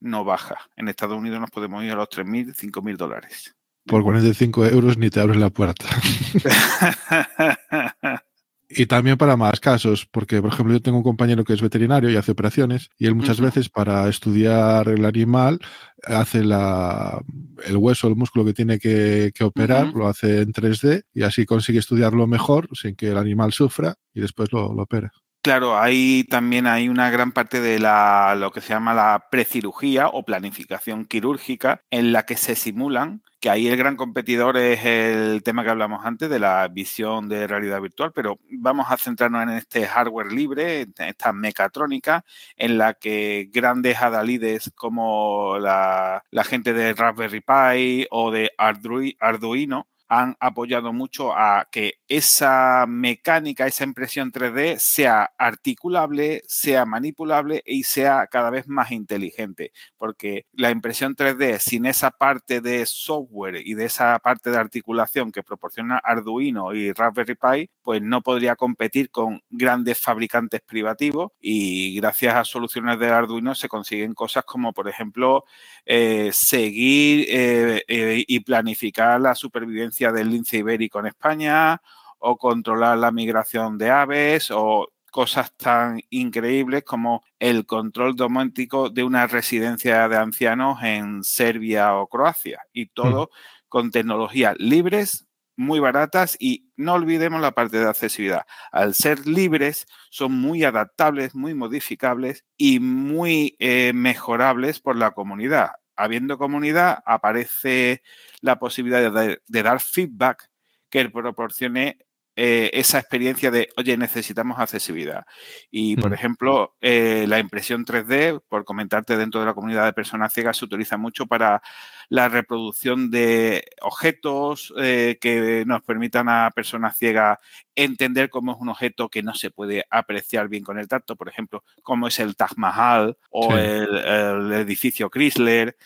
no 0.00 0.24
baja. 0.24 0.56
En 0.76 0.88
Estados 0.88 1.18
Unidos 1.18 1.40
nos 1.40 1.50
podemos 1.50 1.82
ir 1.84 1.92
a 1.92 1.96
los 1.96 2.08
3.000, 2.08 2.54
5.000 2.54 2.96
dólares 2.96 3.54
por 3.88 4.04
45 4.04 4.66
euros 4.66 4.96
ni 4.98 5.10
te 5.10 5.18
abres 5.18 5.38
la 5.38 5.50
puerta. 5.50 5.86
y 8.68 8.86
también 8.86 9.16
para 9.16 9.36
más 9.36 9.58
casos, 9.58 10.06
porque 10.06 10.40
por 10.40 10.52
ejemplo 10.52 10.74
yo 10.74 10.82
tengo 10.82 10.98
un 10.98 11.02
compañero 11.02 11.42
que 11.42 11.54
es 11.54 11.62
veterinario 11.62 12.10
y 12.10 12.16
hace 12.16 12.32
operaciones 12.32 12.90
y 12.98 13.06
él 13.06 13.16
muchas 13.16 13.40
veces 13.40 13.68
para 13.68 14.08
estudiar 14.08 14.88
el 14.88 15.04
animal 15.04 15.58
hace 16.04 16.44
la, 16.44 17.20
el 17.64 17.76
hueso, 17.76 18.06
el 18.06 18.14
músculo 18.14 18.44
que 18.44 18.54
tiene 18.54 18.78
que, 18.78 19.32
operar, 19.40 19.88
lo 19.88 20.06
hace 20.06 20.42
en 20.42 20.52
3D 20.52 21.02
y 21.12 21.22
así 21.22 21.44
consigue 21.44 21.80
estudiarlo 21.80 22.28
mejor 22.28 22.68
sin 22.74 22.94
que 22.94 23.08
el 23.08 23.16
animal 23.16 23.52
sufra 23.52 23.96
y 24.14 24.20
después 24.20 24.52
lo, 24.52 24.72
lo 24.72 24.82
opera. 24.82 25.10
Claro, 25.42 25.78
ahí 25.78 26.24
también 26.24 26.66
hay 26.66 26.88
una 26.88 27.10
gran 27.10 27.32
parte 27.32 27.60
de 27.60 27.78
la, 27.78 28.34
lo 28.36 28.50
que 28.50 28.60
se 28.60 28.70
llama 28.70 28.92
la 28.92 29.28
precirugía 29.30 30.08
o 30.08 30.24
planificación 30.24 31.06
quirúrgica 31.06 31.82
en 31.90 32.12
la 32.12 32.26
que 32.26 32.36
se 32.36 32.54
simulan, 32.56 33.22
que 33.40 33.48
ahí 33.48 33.68
el 33.68 33.76
gran 33.76 33.96
competidor 33.96 34.56
es 34.58 34.84
el 34.84 35.42
tema 35.44 35.62
que 35.62 35.70
hablamos 35.70 36.04
antes 36.04 36.28
de 36.28 36.40
la 36.40 36.66
visión 36.68 37.28
de 37.28 37.46
realidad 37.46 37.80
virtual, 37.80 38.12
pero 38.12 38.38
vamos 38.50 38.88
a 38.90 38.96
centrarnos 38.98 39.42
en 39.44 39.50
este 39.50 39.86
hardware 39.86 40.32
libre, 40.32 40.82
en 40.82 40.92
esta 40.98 41.32
mecatrónica, 41.32 42.24
en 42.56 42.76
la 42.76 42.94
que 42.94 43.48
grandes 43.52 43.96
adalides 44.02 44.70
como 44.74 45.56
la, 45.60 46.24
la 46.30 46.44
gente 46.44 46.72
de 46.74 46.92
Raspberry 46.94 47.40
Pi 47.40 48.06
o 48.10 48.30
de 48.32 48.50
Arduino 48.58 49.86
han 50.08 50.36
apoyado 50.40 50.92
mucho 50.92 51.36
a 51.36 51.68
que 51.70 51.94
esa 52.08 52.86
mecánica, 52.88 53.66
esa 53.66 53.84
impresión 53.84 54.32
3D 54.32 54.78
sea 54.78 55.32
articulable, 55.36 56.42
sea 56.46 56.86
manipulable 56.86 57.62
y 57.66 57.82
sea 57.82 58.26
cada 58.26 58.50
vez 58.50 58.66
más 58.68 58.90
inteligente, 58.90 59.72
porque 59.98 60.46
la 60.52 60.70
impresión 60.70 61.14
3D 61.14 61.58
sin 61.58 61.86
esa 61.86 62.10
parte 62.10 62.60
de 62.60 62.86
software 62.86 63.56
y 63.66 63.74
de 63.74 63.84
esa 63.84 64.18
parte 64.18 64.50
de 64.50 64.56
articulación 64.56 65.30
que 65.30 65.42
proporciona 65.42 65.98
Arduino 65.98 66.72
y 66.74 66.92
Raspberry 66.92 67.34
Pi, 67.34 67.70
pues 67.82 68.00
no 68.02 68.22
podría 68.22 68.56
competir 68.56 69.10
con 69.10 69.42
grandes 69.50 69.98
fabricantes 70.00 70.62
privativos 70.62 71.32
y 71.40 71.96
gracias 71.96 72.34
a 72.34 72.44
soluciones 72.44 72.98
de 72.98 73.08
Arduino 73.08 73.54
se 73.54 73.68
consiguen 73.68 74.14
cosas 74.14 74.44
como, 74.44 74.72
por 74.72 74.88
ejemplo, 74.88 75.44
eh, 75.84 76.30
seguir 76.32 77.26
eh, 77.28 77.82
eh, 77.88 78.24
y 78.26 78.40
planificar 78.40 79.20
la 79.20 79.34
supervivencia 79.34 79.97
del 79.98 80.30
lince 80.30 80.58
ibérico 80.58 81.00
en 81.00 81.06
España 81.06 81.80
o 82.18 82.36
controlar 82.36 82.98
la 82.98 83.10
migración 83.10 83.78
de 83.78 83.90
aves 83.90 84.50
o 84.50 84.88
cosas 85.10 85.56
tan 85.56 86.00
increíbles 86.10 86.84
como 86.84 87.24
el 87.38 87.66
control 87.66 88.14
domótico 88.14 88.90
de 88.90 89.04
una 89.04 89.26
residencia 89.26 90.08
de 90.08 90.16
ancianos 90.16 90.78
en 90.82 91.24
Serbia 91.24 91.94
o 91.96 92.06
Croacia. 92.06 92.60
Y 92.72 92.86
todo 92.86 93.30
con 93.68 93.90
tecnologías 93.90 94.56
libres, 94.58 95.26
muy 95.56 95.80
baratas 95.80 96.36
y 96.38 96.70
no 96.76 96.94
olvidemos 96.94 97.40
la 97.40 97.50
parte 97.50 97.78
de 97.78 97.88
accesibilidad. 97.88 98.46
Al 98.70 98.94
ser 98.94 99.26
libres, 99.26 99.86
son 100.08 100.32
muy 100.32 100.62
adaptables, 100.62 101.34
muy 101.34 101.52
modificables 101.52 102.44
y 102.56 102.78
muy 102.78 103.56
eh, 103.58 103.92
mejorables 103.92 104.78
por 104.78 104.96
la 104.96 105.10
comunidad. 105.10 105.72
Habiendo 106.00 106.38
comunidad, 106.38 107.02
aparece 107.04 108.02
la 108.40 108.60
posibilidad 108.60 109.12
de, 109.12 109.62
dar 109.62 109.80
feedback 109.80 110.48
que 110.88 111.10
proporcione 111.10 111.98
eh, 112.40 112.70
esa 112.72 113.00
experiencia 113.00 113.50
de, 113.50 113.68
oye, 113.76 113.96
necesitamos 113.96 114.60
accesibilidad. 114.60 115.26
Y, 115.72 115.96
por 115.96 116.12
ejemplo, 116.12 116.76
eh, 116.80 117.24
la 117.26 117.40
impresión 117.40 117.84
3D, 117.84 118.40
por 118.48 118.64
comentarte 118.64 119.16
dentro 119.16 119.40
de 119.40 119.46
la 119.46 119.54
comunidad 119.54 119.84
de 119.84 119.92
personas 119.92 120.32
ciegas, 120.32 120.56
se 120.56 120.64
utiliza 120.64 120.96
mucho 120.96 121.26
para 121.26 121.60
la 122.08 122.28
reproducción 122.28 123.10
de 123.10 123.64
objetos 123.80 124.72
eh, 124.78 125.18
que 125.20 125.64
nos 125.66 125.82
permitan 125.82 126.28
a 126.28 126.52
personas 126.52 126.96
ciegas 126.96 127.38
entender 127.74 128.30
cómo 128.30 128.52
es 128.52 128.58
un 128.60 128.68
objeto 128.68 129.08
que 129.08 129.24
no 129.24 129.34
se 129.34 129.50
puede 129.50 129.84
apreciar 129.90 130.48
bien 130.48 130.62
con 130.62 130.78
el 130.78 130.86
tacto, 130.86 131.16
por 131.16 131.28
ejemplo, 131.28 131.64
cómo 131.82 132.06
es 132.06 132.20
el 132.20 132.36
Taj 132.36 132.52
Mahal 132.54 133.18
o 133.30 133.56
el, 133.56 133.96
el 133.96 134.52
edificio 134.52 135.10
Chrysler 135.10 135.76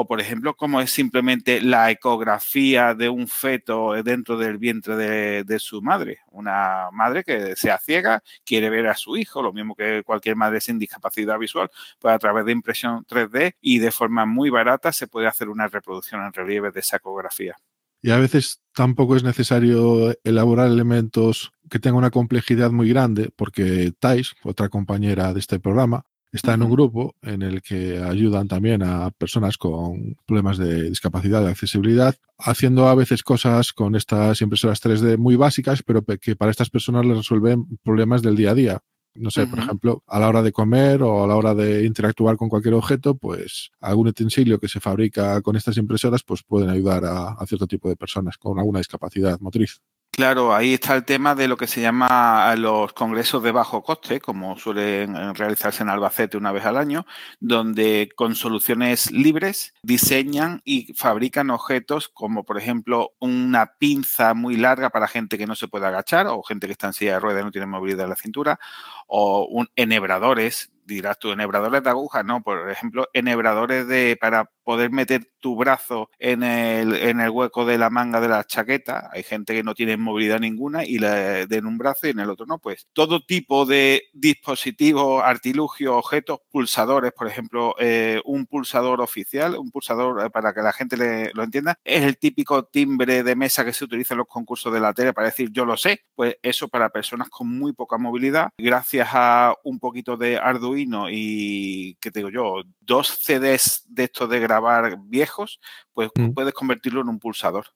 o 0.00 0.06
por 0.06 0.20
ejemplo, 0.20 0.54
cómo 0.54 0.80
es 0.80 0.92
simplemente 0.92 1.60
la 1.60 1.90
ecografía 1.90 2.94
de 2.94 3.08
un 3.08 3.26
feto 3.26 4.00
dentro 4.04 4.36
del 4.36 4.56
vientre 4.56 4.94
de, 5.42 5.58
su 5.58 5.82
madre. 5.82 6.20
Una 6.30 6.88
madre 6.92 7.24
que 7.24 7.56
sea 7.56 7.80
ciega, 7.80 8.22
quiere 8.44 8.70
ver 8.70 8.86
a 8.86 8.94
su 8.94 9.16
hijo, 9.16 9.42
lo 9.42 9.52
mismo 9.52 9.74
que 9.74 10.04
cualquier 10.04 10.36
madre 10.36 10.60
sin 10.60 10.78
discapacidad 10.78 11.36
visual, 11.36 11.68
pues 11.98 12.14
a 12.14 12.18
través 12.20 12.44
de 12.44 12.52
impresión 12.52 13.04
3D 13.06 13.56
y 13.60 13.80
de 13.80 13.90
forma 13.90 14.24
muy 14.24 14.50
barata 14.50 14.92
se 14.92 15.08
puede 15.08 15.26
hacer 15.26 15.48
una 15.48 15.66
reproducción 15.66 16.24
en 16.24 16.32
relieve 16.32 16.70
de 16.70 16.78
esa 16.78 16.98
ecografía. 16.98 17.56
Y 18.00 18.12
a 18.12 18.18
veces 18.18 18.62
tampoco 18.74 19.16
es 19.16 19.24
necesario 19.24 20.16
elaborar 20.22 20.68
elementos 20.68 21.50
que 21.68 21.80
tengan 21.80 21.98
una 21.98 22.12
complejidad 22.12 22.70
muy 22.70 22.88
grande, 22.88 23.32
porque 23.34 23.92
Thais, 23.98 24.36
otra 24.44 24.68
compañera 24.68 25.34
de 25.34 25.40
este 25.40 25.58
programa, 25.58 26.04
está 26.32 26.54
en 26.54 26.62
un 26.62 26.70
grupo 26.70 27.14
en 27.22 27.42
el 27.42 27.62
que 27.62 27.98
ayudan 27.98 28.48
también 28.48 28.82
a 28.82 29.10
personas 29.10 29.56
con 29.56 30.16
problemas 30.26 30.58
de 30.58 30.90
discapacidad, 30.90 31.42
de 31.42 31.50
accesibilidad, 31.50 32.14
haciendo 32.38 32.88
a 32.88 32.94
veces 32.94 33.22
cosas 33.22 33.72
con 33.72 33.96
estas 33.96 34.40
impresoras 34.40 34.82
3D 34.82 35.18
muy 35.18 35.36
básicas, 35.36 35.82
pero 35.82 36.02
que 36.02 36.36
para 36.36 36.50
estas 36.50 36.70
personas 36.70 37.06
les 37.06 37.16
resuelven 37.16 37.78
problemas 37.82 38.22
del 38.22 38.36
día 38.36 38.50
a 38.50 38.54
día. 38.54 38.78
No 39.14 39.30
sé, 39.30 39.48
por 39.48 39.58
ejemplo, 39.58 40.04
a 40.06 40.20
la 40.20 40.28
hora 40.28 40.42
de 40.42 40.52
comer 40.52 41.02
o 41.02 41.24
a 41.24 41.26
la 41.26 41.34
hora 41.34 41.52
de 41.54 41.84
interactuar 41.84 42.36
con 42.36 42.48
cualquier 42.48 42.74
objeto, 42.74 43.16
pues 43.16 43.70
algún 43.80 44.06
utensilio 44.06 44.60
que 44.60 44.68
se 44.68 44.78
fabrica 44.78 45.42
con 45.42 45.56
estas 45.56 45.76
impresoras, 45.76 46.22
pues 46.22 46.44
pueden 46.44 46.70
ayudar 46.70 47.04
a 47.04 47.44
cierto 47.46 47.66
tipo 47.66 47.88
de 47.88 47.96
personas 47.96 48.38
con 48.38 48.58
alguna 48.58 48.78
discapacidad 48.78 49.40
motriz. 49.40 49.80
Claro, 50.18 50.52
ahí 50.52 50.74
está 50.74 50.96
el 50.96 51.04
tema 51.04 51.36
de 51.36 51.46
lo 51.46 51.56
que 51.56 51.68
se 51.68 51.80
llama 51.80 52.52
los 52.56 52.92
congresos 52.92 53.40
de 53.40 53.52
bajo 53.52 53.84
coste, 53.84 54.18
como 54.20 54.58
suelen 54.58 55.14
realizarse 55.36 55.84
en 55.84 55.90
Albacete 55.90 56.36
una 56.36 56.50
vez 56.50 56.64
al 56.64 56.76
año, 56.76 57.06
donde 57.38 58.08
con 58.16 58.34
soluciones 58.34 59.12
libres 59.12 59.74
diseñan 59.84 60.60
y 60.64 60.92
fabrican 60.94 61.50
objetos 61.50 62.08
como, 62.08 62.42
por 62.42 62.58
ejemplo, 62.58 63.12
una 63.20 63.74
pinza 63.78 64.34
muy 64.34 64.56
larga 64.56 64.90
para 64.90 65.06
gente 65.06 65.38
que 65.38 65.46
no 65.46 65.54
se 65.54 65.68
puede 65.68 65.86
agachar 65.86 66.26
o 66.26 66.42
gente 66.42 66.66
que 66.66 66.72
está 66.72 66.88
en 66.88 66.94
silla 66.94 67.12
de 67.12 67.20
ruedas 67.20 67.42
y 67.42 67.44
no 67.44 67.52
tiene 67.52 67.68
movilidad 67.68 68.02
en 68.02 68.10
la 68.10 68.16
cintura, 68.16 68.58
o 69.06 69.46
un 69.48 69.68
enhebradores 69.76 70.72
dirás 70.88 71.18
tú, 71.18 71.30
enhebradores 71.30 71.82
de 71.82 71.90
agujas, 71.90 72.24
no, 72.24 72.42
por 72.42 72.70
ejemplo, 72.70 73.08
enhebradores 73.12 73.86
de 73.86 74.16
para 74.20 74.50
poder 74.64 74.90
meter 74.90 75.26
tu 75.40 75.56
brazo 75.56 76.10
en 76.18 76.42
el, 76.42 76.94
en 76.94 77.20
el 77.20 77.30
hueco 77.30 77.64
de 77.64 77.78
la 77.78 77.88
manga 77.88 78.20
de 78.20 78.28
la 78.28 78.44
chaqueta. 78.44 79.08
Hay 79.12 79.22
gente 79.22 79.54
que 79.54 79.62
no 79.62 79.74
tiene 79.74 79.96
movilidad 79.96 80.40
ninguna 80.40 80.84
y 80.84 80.98
le 80.98 81.46
den 81.46 81.66
un 81.66 81.78
brazo 81.78 82.06
y 82.06 82.10
en 82.10 82.20
el 82.20 82.28
otro 82.28 82.44
no. 82.44 82.58
Pues 82.58 82.86
todo 82.92 83.24
tipo 83.24 83.64
de 83.64 84.02
dispositivos, 84.12 85.22
artilugios, 85.24 85.94
objetos, 85.94 86.40
pulsadores, 86.50 87.12
por 87.12 87.28
ejemplo, 87.28 87.74
eh, 87.78 88.20
un 88.24 88.46
pulsador 88.46 89.00
oficial, 89.00 89.56
un 89.56 89.70
pulsador 89.70 90.26
eh, 90.26 90.30
para 90.30 90.52
que 90.52 90.60
la 90.60 90.72
gente 90.72 91.30
lo 91.32 91.42
entienda, 91.42 91.78
es 91.84 92.02
el 92.02 92.18
típico 92.18 92.64
timbre 92.64 93.22
de 93.22 93.36
mesa 93.36 93.64
que 93.64 93.72
se 93.72 93.84
utiliza 93.84 94.14
en 94.14 94.18
los 94.18 94.26
concursos 94.26 94.72
de 94.72 94.80
la 94.80 94.92
tele 94.92 95.14
para 95.14 95.28
decir 95.28 95.50
yo 95.50 95.64
lo 95.64 95.76
sé. 95.76 96.00
Pues 96.14 96.36
eso 96.42 96.68
para 96.68 96.90
personas 96.90 97.30
con 97.30 97.48
muy 97.48 97.72
poca 97.72 97.96
movilidad, 97.96 98.50
gracias 98.58 99.08
a 99.12 99.54
un 99.64 99.78
poquito 99.78 100.16
de 100.16 100.36
Arduino 100.36 100.77
y, 101.10 101.96
¿qué 102.00 102.10
te 102.10 102.20
digo 102.20 102.30
yo? 102.30 102.62
Dos 102.80 103.18
CDs 103.22 103.84
de 103.88 104.04
estos 104.04 104.28
de 104.28 104.40
grabar 104.40 104.98
viejos, 105.04 105.60
pues 105.92 106.10
mm. 106.14 106.30
puedes 106.30 106.54
convertirlo 106.54 107.00
en 107.00 107.08
un 107.08 107.18
pulsador 107.18 107.66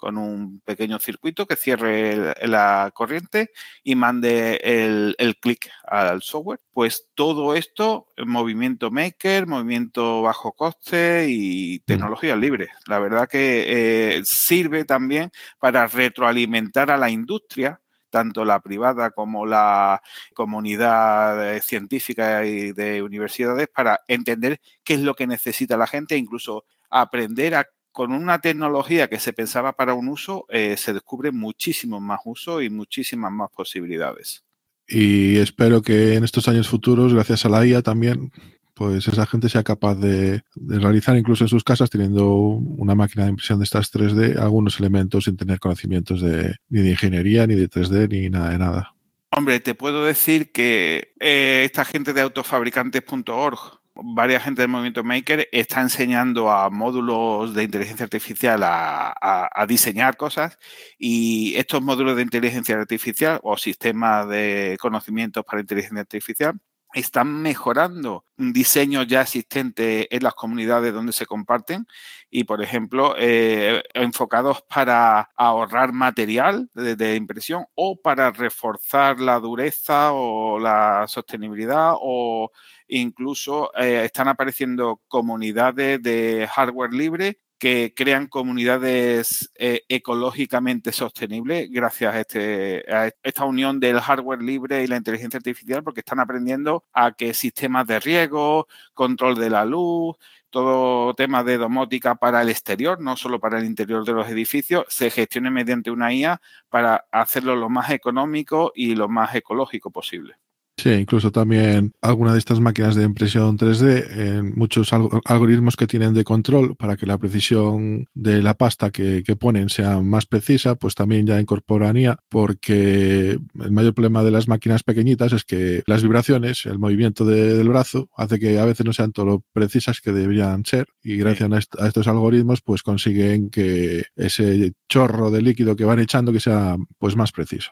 con 0.00 0.16
un 0.16 0.60
pequeño 0.60 0.98
circuito 0.98 1.46
que 1.46 1.56
cierre 1.56 2.34
la 2.48 2.90
corriente 2.94 3.50
y 3.84 3.94
mande 3.94 4.56
el, 4.64 5.36
clic 5.40 5.70
al 5.84 6.22
software. 6.22 6.58
Pues 6.72 7.08
todo 7.14 7.54
esto, 7.54 8.06
movimiento 8.24 8.90
maker, 8.90 9.46
movimiento 9.46 10.22
bajo 10.22 10.52
coste 10.52 11.26
y 11.28 11.80
mm. 11.80 11.84
tecnología 11.84 12.34
libre. 12.34 12.70
La 12.86 12.98
verdad 12.98 13.28
que 13.28 14.16
eh, 14.16 14.22
sirve 14.24 14.84
también 14.84 15.30
para 15.58 15.86
retroalimentar 15.86 16.90
a 16.90 16.96
la 16.96 17.10
industria 17.10 17.80
tanto 18.10 18.44
la 18.44 18.60
privada 18.60 19.10
como 19.10 19.46
la 19.46 20.02
comunidad 20.34 21.56
eh, 21.56 21.60
científica 21.60 22.44
y 22.44 22.72
de 22.72 23.02
universidades 23.02 23.68
para 23.68 24.00
entender 24.08 24.60
qué 24.84 24.94
es 24.94 25.00
lo 25.00 25.14
que 25.14 25.26
necesita 25.26 25.76
la 25.76 25.86
gente 25.86 26.14
e 26.14 26.18
incluso 26.18 26.64
aprender 26.90 27.54
a 27.54 27.66
con 27.92 28.12
una 28.12 28.38
tecnología 28.40 29.08
que 29.08 29.18
se 29.18 29.32
pensaba 29.32 29.72
para 29.72 29.94
un 29.94 30.08
uso, 30.08 30.46
eh, 30.48 30.76
se 30.76 30.92
descubre 30.92 31.32
muchísimos 31.32 32.00
más 32.00 32.20
usos 32.24 32.62
y 32.62 32.70
muchísimas 32.70 33.32
más 33.32 33.50
posibilidades. 33.50 34.44
Y 34.86 35.38
espero 35.38 35.82
que 35.82 36.14
en 36.14 36.24
estos 36.24 36.48
años 36.48 36.68
futuros, 36.68 37.14
gracias 37.14 37.44
a 37.44 37.48
la 37.48 37.64
IA 37.66 37.82
también, 37.82 38.32
pues 38.80 39.06
esa 39.08 39.26
gente 39.26 39.50
sea 39.50 39.62
capaz 39.62 39.96
de, 39.96 40.42
realizar 40.56 41.14
incluso 41.14 41.44
en 41.44 41.48
sus 41.48 41.62
casas, 41.62 41.90
teniendo 41.90 42.30
una 42.30 42.94
máquina 42.94 43.24
de 43.24 43.30
impresión 43.32 43.58
de 43.58 43.64
estas 43.64 43.92
3D, 43.92 44.38
algunos 44.38 44.80
elementos 44.80 45.24
sin 45.24 45.36
tener 45.36 45.58
conocimientos 45.60 46.22
de, 46.22 46.56
ni 46.70 46.80
de 46.80 46.92
ingeniería, 46.92 47.46
ni 47.46 47.56
de 47.56 47.68
3D, 47.68 48.08
ni 48.08 48.30
nada 48.30 48.48
de 48.48 48.58
nada. 48.58 48.94
Hombre, 49.32 49.60
te 49.60 49.74
puedo 49.74 50.06
decir 50.06 50.50
que 50.50 51.12
eh, 51.20 51.60
esta 51.66 51.84
gente 51.84 52.14
de 52.14 52.22
autofabricantes.org, 52.22 53.58
varias 53.96 54.44
gente 54.44 54.62
del 54.62 54.70
movimiento 54.70 55.04
Maker 55.04 55.46
está 55.52 55.82
enseñando 55.82 56.50
a 56.50 56.70
módulos 56.70 57.52
de 57.52 57.64
inteligencia 57.64 58.04
artificial 58.04 58.62
a, 58.64 59.66
diseñar 59.68 60.16
cosas 60.16 60.58
y 60.98 61.54
estos 61.56 61.82
módulos 61.82 62.16
de 62.16 62.22
inteligencia 62.22 62.76
artificial 62.76 63.40
o 63.42 63.58
sistemas 63.58 64.26
de 64.30 64.78
conocimientos 64.80 65.44
para 65.44 65.60
inteligencia 65.60 66.00
artificial 66.00 66.58
están 66.94 67.42
mejorando 67.42 68.24
diseños 68.36 69.06
ya 69.06 69.22
existentes 69.22 70.06
en 70.10 70.22
las 70.22 70.34
comunidades 70.34 70.92
donde 70.92 71.12
se 71.12 71.26
comparten 71.26 71.86
y, 72.30 72.44
por 72.44 72.62
ejemplo, 72.62 73.14
eh, 73.18 73.82
enfocados 73.94 74.62
para 74.62 75.30
ahorrar 75.36 75.92
material 75.92 76.68
de, 76.74 77.16
impresión 77.16 77.66
o 77.74 78.00
para 78.00 78.30
reforzar 78.30 79.20
la 79.20 79.38
dureza 79.38 80.12
o 80.12 80.58
la 80.58 81.06
sostenibilidad 81.06 81.92
o 82.00 82.50
incluso 82.88 83.70
eh, 83.76 84.02
están 84.04 84.28
apareciendo 84.28 85.00
comunidades 85.08 86.02
de 86.02 86.48
hardware 86.50 86.92
libre 86.92 87.38
que 87.60 87.92
crean 87.94 88.26
comunidades 88.26 89.52
eh, 89.54 89.82
ecológicamente 89.88 90.92
sostenibles 90.92 91.70
gracias 91.70 92.14
a, 92.14 92.20
este, 92.20 92.84
esta 93.22 93.44
unión 93.44 93.78
del 93.78 94.00
hardware 94.00 94.42
libre 94.42 94.82
y 94.82 94.86
la 94.86 94.96
inteligencia 94.96 95.36
artificial, 95.36 95.84
porque 95.84 96.00
están 96.00 96.20
aprendiendo 96.20 96.84
a 96.94 97.12
que 97.12 97.34
sistemas 97.34 97.86
de 97.86 98.00
riego, 98.00 98.66
control 98.94 99.34
de 99.36 99.50
la 99.50 99.66
luz, 99.66 100.16
todo 100.48 101.14
tema 101.14 101.44
de 101.44 101.58
domótica 101.58 102.14
para 102.14 102.40
el 102.40 102.48
exterior, 102.48 102.98
no 102.98 103.16
solo 103.16 103.38
para 103.40 103.58
el 103.58 103.66
interior 103.66 104.06
de 104.06 104.14
los 104.14 104.28
edificios, 104.28 104.86
se 104.88 105.10
gestione 105.10 105.50
mediante 105.50 105.90
una 105.90 106.14
IA 106.14 106.40
para 106.70 107.06
hacerlo 107.12 107.56
lo 107.56 107.68
más 107.68 107.90
económico 107.90 108.72
y 108.74 108.94
lo 108.94 109.08
más 109.10 109.34
ecológico 109.34 109.90
posible. 109.90 110.36
Sí, 110.82 110.88
incluso 110.88 111.30
también 111.30 111.92
alguna 112.00 112.32
de 112.32 112.38
estas 112.38 112.58
máquinas 112.58 112.94
de 112.94 113.04
impresión 113.04 113.58
3D, 113.58 114.16
en 114.16 114.54
muchos 114.54 114.94
algoritmos 114.94 115.76
que 115.76 115.86
tienen 115.86 116.14
de 116.14 116.24
control 116.24 116.74
para 116.74 116.96
que 116.96 117.04
la 117.04 117.18
precisión 117.18 118.06
de 118.14 118.40
la 118.40 118.54
pasta 118.54 118.90
que, 118.90 119.22
ponen 119.38 119.68
sea 119.68 120.00
más 120.00 120.24
precisa, 120.24 120.76
pues 120.76 120.94
también 120.94 121.26
ya 121.26 121.38
incorporan 121.38 121.98
IA, 121.98 122.18
porque 122.30 123.32
el 123.32 123.72
mayor 123.72 123.92
problema 123.92 124.24
de 124.24 124.30
las 124.30 124.48
máquinas 124.48 124.82
pequeñitas 124.82 125.34
es 125.34 125.44
que 125.44 125.82
las 125.86 126.02
vibraciones, 126.02 126.64
el 126.64 126.78
movimiento 126.78 127.26
del 127.26 127.68
brazo, 127.68 128.08
hace 128.16 128.38
que 128.38 128.58
a 128.58 128.64
veces 128.64 128.86
no 128.86 128.94
sean 128.94 129.12
todo 129.12 129.26
lo 129.26 129.44
precisas 129.52 130.00
que 130.00 130.12
deberían 130.12 130.64
ser, 130.64 130.86
y 131.02 131.18
gracias 131.18 131.68
a, 131.78 131.88
estos 131.88 132.08
algoritmos, 132.08 132.62
pues 132.62 132.82
consiguen 132.82 133.50
que 133.50 134.04
ese 134.16 134.72
chorro 134.88 135.30
de 135.30 135.42
líquido 135.42 135.76
que 135.76 135.84
van 135.84 135.98
echando 135.98 136.32
que 136.32 136.40
sea 136.40 136.78
pues 136.98 137.16
más 137.16 137.32
preciso. 137.32 137.70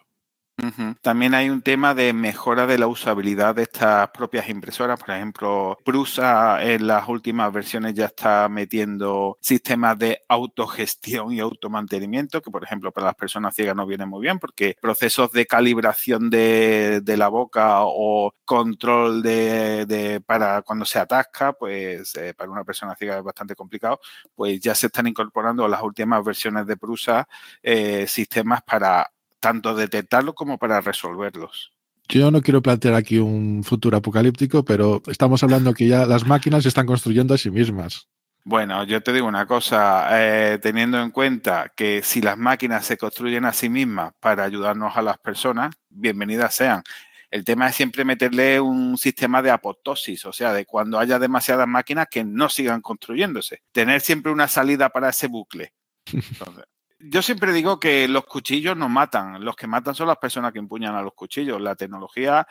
También 1.02 1.34
hay 1.34 1.50
un 1.50 1.62
tema 1.62 1.94
de 1.94 2.12
mejora 2.12 2.66
de 2.66 2.78
la 2.78 2.88
usabilidad 2.88 3.54
de 3.54 3.62
estas 3.62 4.10
propias 4.10 4.48
impresoras. 4.48 4.98
Por 4.98 5.14
ejemplo, 5.14 5.78
Prusa 5.84 6.62
en 6.64 6.86
las 6.86 7.08
últimas 7.08 7.52
versiones 7.52 7.94
ya 7.94 8.06
está 8.06 8.48
metiendo 8.48 9.38
sistemas 9.40 9.98
de 9.98 10.22
autogestión 10.28 11.32
y 11.32 11.40
automantenimiento, 11.40 12.42
que 12.42 12.50
por 12.50 12.64
ejemplo 12.64 12.90
para 12.92 13.06
las 13.06 13.14
personas 13.14 13.54
ciegas 13.54 13.76
no 13.76 13.86
viene 13.86 14.06
muy 14.06 14.22
bien 14.22 14.38
porque 14.38 14.76
procesos 14.80 15.30
de 15.32 15.46
calibración 15.46 16.28
de, 16.30 17.02
la 17.18 17.28
boca 17.28 17.80
o 17.82 18.32
control 18.44 19.22
de, 19.22 20.22
para 20.26 20.62
cuando 20.62 20.84
se 20.84 20.98
atasca, 20.98 21.52
pues 21.52 22.14
eh, 22.16 22.34
para 22.34 22.50
una 22.50 22.64
persona 22.64 22.94
ciega 22.96 23.18
es 23.18 23.24
bastante 23.24 23.54
complicado, 23.56 24.00
pues 24.34 24.60
ya 24.60 24.74
se 24.74 24.86
están 24.86 25.06
incorporando 25.06 25.64
a 25.64 25.68
las 25.68 25.82
últimas 25.82 26.24
versiones 26.24 26.66
de 26.66 26.76
Prusa 26.76 27.28
eh, 27.62 28.06
sistemas 28.06 28.62
para 28.62 29.10
tanto 29.40 29.74
detectarlos 29.74 30.34
como 30.34 30.58
para 30.58 30.80
resolverlos. 30.80 31.72
Yo 32.08 32.30
no 32.30 32.40
quiero 32.40 32.62
plantear 32.62 32.94
aquí 32.94 33.18
un 33.18 33.62
futuro 33.64 33.98
apocalíptico, 33.98 34.64
pero 34.64 35.02
estamos 35.08 35.42
hablando 35.42 35.74
que 35.74 35.86
ya 35.86 36.06
las 36.06 36.26
máquinas 36.26 36.62
se 36.62 36.70
están 36.70 36.86
construyendo 36.86 37.34
a 37.34 37.38
sí 37.38 37.50
mismas. 37.50 38.08
Bueno, 38.44 38.82
yo 38.84 39.02
te 39.02 39.12
digo 39.12 39.26
una 39.26 39.46
cosa, 39.46 40.08
eh, 40.12 40.58
teniendo 40.58 41.02
en 41.02 41.10
cuenta 41.10 41.70
que 41.76 42.02
si 42.02 42.22
las 42.22 42.38
máquinas 42.38 42.86
se 42.86 42.96
construyen 42.96 43.44
a 43.44 43.52
sí 43.52 43.68
mismas 43.68 44.14
para 44.20 44.44
ayudarnos 44.44 44.96
a 44.96 45.02
las 45.02 45.18
personas, 45.18 45.74
bienvenidas 45.90 46.54
sean. 46.54 46.82
El 47.30 47.44
tema 47.44 47.68
es 47.68 47.76
siempre 47.76 48.06
meterle 48.06 48.58
un 48.58 48.96
sistema 48.96 49.42
de 49.42 49.50
apoptosis, 49.50 50.24
o 50.24 50.32
sea, 50.32 50.54
de 50.54 50.64
cuando 50.64 50.98
haya 50.98 51.18
demasiadas 51.18 51.68
máquinas 51.68 52.06
que 52.10 52.24
no 52.24 52.48
sigan 52.48 52.80
construyéndose. 52.80 53.60
Tener 53.70 54.00
siempre 54.00 54.32
una 54.32 54.48
salida 54.48 54.88
para 54.88 55.10
ese 55.10 55.26
bucle. 55.26 55.74
Entonces, 56.10 56.64
yo 57.00 57.22
siempre 57.22 57.52
digo 57.52 57.78
que 57.78 58.08
los 58.08 58.24
cuchillos 58.26 58.76
no 58.76 58.88
matan, 58.88 59.44
los 59.44 59.56
que 59.56 59.66
matan 59.66 59.94
son 59.94 60.08
las 60.08 60.18
personas 60.18 60.52
que 60.52 60.58
empuñan 60.58 60.94
a 60.94 61.02
los 61.02 61.14
cuchillos. 61.14 61.60
La 61.60 61.76
tecnología 61.76 62.46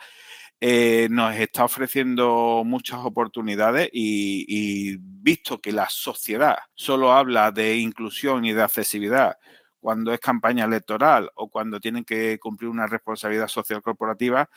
eh, 0.60 1.08
nos 1.10 1.34
está 1.36 1.64
ofreciendo 1.64 2.62
muchas 2.64 3.00
oportunidades 3.00 3.90
y, 3.92 4.44
y, 4.48 4.96
visto 5.00 5.60
que 5.60 5.72
la 5.72 5.88
sociedad 5.90 6.58
solo 6.74 7.12
habla 7.12 7.52
de 7.52 7.76
inclusión 7.76 8.44
y 8.44 8.52
de 8.52 8.62
accesibilidad 8.62 9.36
cuando 9.80 10.12
es 10.12 10.20
campaña 10.20 10.64
electoral 10.64 11.30
o 11.34 11.48
cuando 11.48 11.80
tienen 11.80 12.04
que 12.04 12.38
cumplir 12.38 12.70
una 12.70 12.86
responsabilidad 12.86 13.48
social 13.48 13.82
corporativa, 13.82 14.50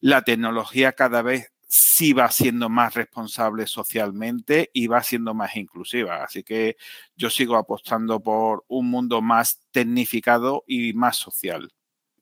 la 0.00 0.22
tecnología 0.22 0.92
cada 0.92 1.22
vez 1.22 1.52
sí 1.68 2.14
va 2.14 2.30
siendo 2.30 2.68
más 2.68 2.94
responsable 2.94 3.66
socialmente 3.66 4.70
y 4.72 4.86
va 4.86 5.02
siendo 5.02 5.34
más 5.34 5.54
inclusiva. 5.56 6.24
Así 6.24 6.42
que 6.42 6.76
yo 7.14 7.30
sigo 7.30 7.56
apostando 7.56 8.20
por 8.20 8.64
un 8.68 8.90
mundo 8.90 9.20
más 9.20 9.60
tecnificado 9.70 10.64
y 10.66 10.94
más 10.94 11.16
social. 11.16 11.70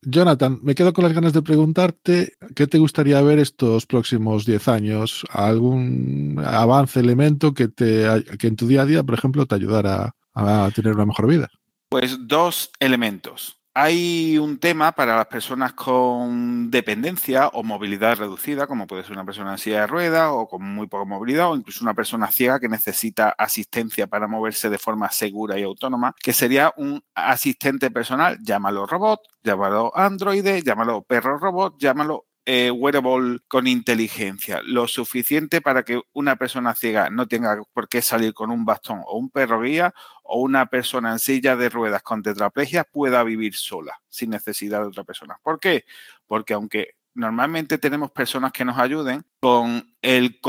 Jonathan, 0.02 0.60
me 0.62 0.74
quedo 0.74 0.92
con 0.92 1.04
las 1.04 1.14
ganas 1.14 1.32
de 1.32 1.42
preguntarte 1.42 2.34
qué 2.54 2.66
te 2.66 2.78
gustaría 2.78 3.20
ver 3.22 3.38
estos 3.38 3.86
próximos 3.86 4.44
10 4.44 4.68
años, 4.68 5.24
algún 5.30 6.40
avance, 6.44 7.00
elemento 7.00 7.54
que, 7.54 7.68
te, 7.68 8.06
que 8.38 8.46
en 8.46 8.56
tu 8.56 8.66
día 8.66 8.82
a 8.82 8.86
día, 8.86 9.02
por 9.02 9.14
ejemplo, 9.14 9.46
te 9.46 9.54
ayudara 9.54 10.14
a 10.34 10.70
tener 10.74 10.92
una 10.94 11.06
mejor 11.06 11.26
vida. 11.26 11.48
Pues 11.88 12.18
dos 12.26 12.70
elementos. 12.78 13.58
Hay 13.78 14.38
un 14.38 14.58
tema 14.58 14.92
para 14.92 15.16
las 15.16 15.26
personas 15.26 15.74
con 15.74 16.70
dependencia 16.70 17.48
o 17.48 17.62
movilidad 17.62 18.16
reducida, 18.16 18.66
como 18.66 18.86
puede 18.86 19.02
ser 19.02 19.12
una 19.12 19.26
persona 19.26 19.52
en 19.52 19.58
silla 19.58 19.80
de 19.80 19.86
ruedas 19.86 20.30
o 20.32 20.48
con 20.48 20.62
muy 20.62 20.86
poca 20.86 21.04
movilidad, 21.04 21.50
o 21.50 21.56
incluso 21.56 21.84
una 21.84 21.92
persona 21.92 22.28
ciega 22.28 22.58
que 22.58 22.70
necesita 22.70 23.34
asistencia 23.36 24.06
para 24.06 24.28
moverse 24.28 24.70
de 24.70 24.78
forma 24.78 25.10
segura 25.10 25.58
y 25.58 25.62
autónoma, 25.62 26.14
que 26.22 26.32
sería 26.32 26.72
un 26.78 27.04
asistente 27.14 27.90
personal, 27.90 28.38
llámalo 28.42 28.86
robot, 28.86 29.20
llámalo 29.44 29.94
androide, 29.94 30.62
llámalo 30.62 31.02
perro 31.02 31.36
robot, 31.36 31.78
llámalo 31.78 32.25
eh, 32.48 32.70
wearable 32.70 33.40
con 33.48 33.66
inteligencia, 33.66 34.62
lo 34.64 34.86
suficiente 34.86 35.60
para 35.60 35.82
que 35.82 36.00
una 36.12 36.36
persona 36.36 36.76
ciega 36.76 37.10
no 37.10 37.26
tenga 37.26 37.60
por 37.72 37.88
qué 37.88 38.00
salir 38.02 38.34
con 38.34 38.52
un 38.52 38.64
bastón 38.64 39.02
o 39.04 39.18
un 39.18 39.30
perro 39.30 39.60
guía 39.60 39.92
o 40.22 40.40
una 40.40 40.66
persona 40.66 41.10
en 41.10 41.18
silla 41.18 41.56
de 41.56 41.68
ruedas 41.68 42.02
con 42.02 42.22
tetraplegia 42.22 42.84
pueda 42.84 43.24
vivir 43.24 43.54
sola 43.54 44.00
sin 44.08 44.30
necesidad 44.30 44.80
de 44.80 44.86
otra 44.86 45.02
persona. 45.02 45.36
¿Por 45.42 45.58
qué? 45.58 45.84
Porque 46.28 46.54
aunque 46.54 46.94
normalmente 47.14 47.78
tenemos 47.78 48.12
personas 48.12 48.52
que 48.52 48.64
nos 48.64 48.78
ayuden 48.78 49.24
con 49.40 49.96
el 50.00 50.40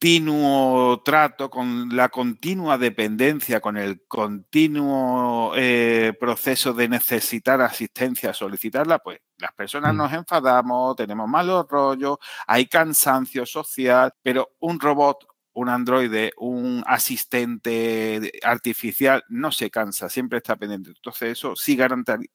continuo 0.00 1.02
trato, 1.02 1.50
con 1.50 1.94
la 1.94 2.08
continua 2.08 2.78
dependencia, 2.78 3.60
con 3.60 3.76
el 3.76 4.06
continuo 4.08 5.52
eh, 5.54 6.14
proceso 6.18 6.72
de 6.72 6.88
necesitar 6.88 7.60
asistencia, 7.60 8.32
solicitarla, 8.32 9.00
pues 9.00 9.18
las 9.36 9.52
personas 9.52 9.92
mm. 9.92 9.96
nos 9.98 10.12
enfadamos, 10.14 10.96
tenemos 10.96 11.28
malos 11.28 11.66
rollos, 11.68 12.16
hay 12.46 12.64
cansancio 12.64 13.44
social, 13.44 14.14
pero 14.22 14.52
un 14.60 14.80
robot 14.80 15.26
un 15.52 15.68
androide, 15.68 16.32
un 16.38 16.82
asistente 16.86 18.32
artificial, 18.42 19.22
no 19.28 19.52
se 19.52 19.68
cansa, 19.68 20.08
siempre 20.08 20.38
está 20.38 20.56
pendiente. 20.56 20.90
Entonces 20.90 21.32
eso 21.32 21.56
sí 21.56 21.76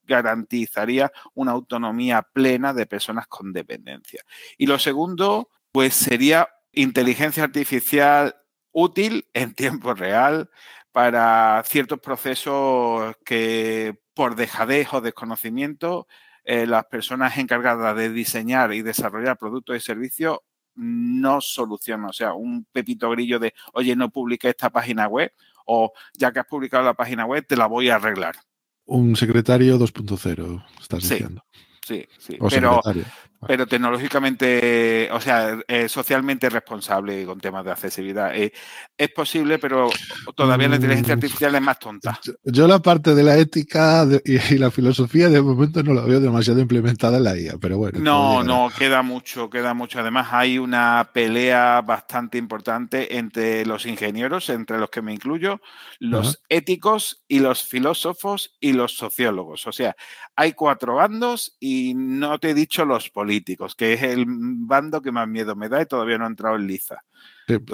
garantizaría 0.03 1.11
una 1.34 1.53
autonomía 1.53 2.22
plena 2.22 2.74
de 2.74 2.86
personas 2.86 3.26
con 3.26 3.53
dependencia. 3.53 4.22
Y 4.57 4.68
lo 4.68 4.78
segundo, 4.78 5.49
pues 5.72 5.95
sería 5.95 6.47
inteligencia 6.76 7.43
artificial 7.43 8.36
útil 8.71 9.28
en 9.34 9.53
tiempo 9.53 9.93
real 9.93 10.49
para 10.91 11.63
ciertos 11.65 11.99
procesos 11.99 13.15
que 13.26 13.99
por 14.13 14.36
dejadez 14.36 14.93
o 14.93 15.01
desconocimiento 15.01 16.07
eh, 16.43 16.67
las 16.67 16.86
personas 16.86 17.38
encargadas 17.38 17.95
de 17.97 18.09
diseñar 18.09 18.73
y 18.73 18.82
desarrollar 18.82 19.38
productos 19.38 19.76
y 19.76 19.80
servicios 19.80 20.39
no 20.76 21.41
soluciona. 21.41 22.07
O 22.07 22.13
sea, 22.13 22.34
un 22.34 22.65
pepito 22.71 23.09
grillo 23.09 23.39
de, 23.39 23.53
oye, 23.73 23.95
no 23.95 24.09
publiqué 24.09 24.49
esta 24.49 24.69
página 24.69 25.07
web 25.07 25.34
o 25.65 25.91
ya 26.13 26.32
que 26.32 26.39
has 26.39 26.45
publicado 26.45 26.84
la 26.84 26.93
página 26.93 27.26
web, 27.26 27.45
te 27.47 27.57
la 27.57 27.65
voy 27.65 27.89
a 27.89 27.95
arreglar. 27.95 28.36
Un 28.86 29.15
secretario 29.15 29.80
2.0, 29.80 30.65
estás 30.80 31.01
diciendo. 31.01 31.43
Sí, 31.84 32.05
sí. 32.19 32.38
pero, 32.49 32.82
pero 33.48 33.68
tecnológicamente, 33.68 35.10
o 35.12 35.22
sea, 35.22 35.58
eh, 35.68 35.88
socialmente 35.88 36.50
responsable 36.50 37.26
con 37.26 37.40
temas 37.40 37.64
de 37.66 37.72
accesibilidad. 37.72 38.36
Eh, 38.36 38.52
es 38.98 39.10
posible, 39.10 39.60
pero 39.60 39.90
todavía 40.36 40.68
la 40.68 40.76
inteligencia 40.76 41.16
mm. 41.16 41.20
artificial 41.20 41.56
es 41.56 41.62
más 41.62 41.80
tonta. 41.80 42.20
Yo 42.44 42.68
la 42.68 42.80
parte 42.80 43.14
de 43.14 43.24
la 43.24 43.38
ética 43.38 44.08
y, 44.24 44.58
la 44.58 44.72
filosofía 44.72 45.30
de 45.30 45.42
momento 45.42 45.84
no 45.84 45.94
la 45.94 46.04
veo 46.04 46.20
demasiado 46.20 46.60
implementada 46.60 47.18
en 47.18 47.24
la 47.24 47.38
IA, 47.38 47.58
pero 47.60 47.78
bueno. 47.78 48.00
No, 48.00 48.44
no, 48.44 48.72
queda 48.78 49.02
mucho, 49.02 49.50
queda 49.50 49.74
mucho. 49.74 50.00
Además, 50.00 50.30
hay 50.32 50.58
una 50.58 51.10
pelea 51.14 51.82
bastante 51.82 52.38
importante 52.38 53.18
entre 53.18 53.66
los 53.66 53.86
ingenieros, 53.86 54.50
entre 54.50 54.80
los 54.80 54.90
que 54.90 55.02
me 55.02 55.14
incluyo, 55.14 55.62
los 56.00 56.42
éticos 56.50 57.24
y 57.28 57.40
los 57.40 57.64
filósofos 57.64 58.56
y 58.60 58.74
los 58.74 58.95
sociólogos. 58.95 59.68
O 59.68 59.72
sea, 59.72 59.95
hay 60.36 60.53
cuatro 60.53 60.95
bandos 60.95 61.56
y 61.60 61.94
no 61.95 62.40
te 62.40 62.52
he 62.52 62.53
dicho 62.53 62.86
los 62.86 63.10
políticos 63.10 63.35
políticos, 63.36 63.76
que 63.76 63.94
es 63.94 64.03
el 64.03 64.26
bando 64.28 65.02
que 65.02 65.12
más 65.12 65.28
miedo 65.28 65.56
me 65.56 65.68
da 65.68 65.82
y 65.82 65.86
todavía 65.86 66.18
no 66.18 66.26
ha 66.26 66.28
entrado 66.28 66.56
en 66.56 66.68
liza. 66.68 67.03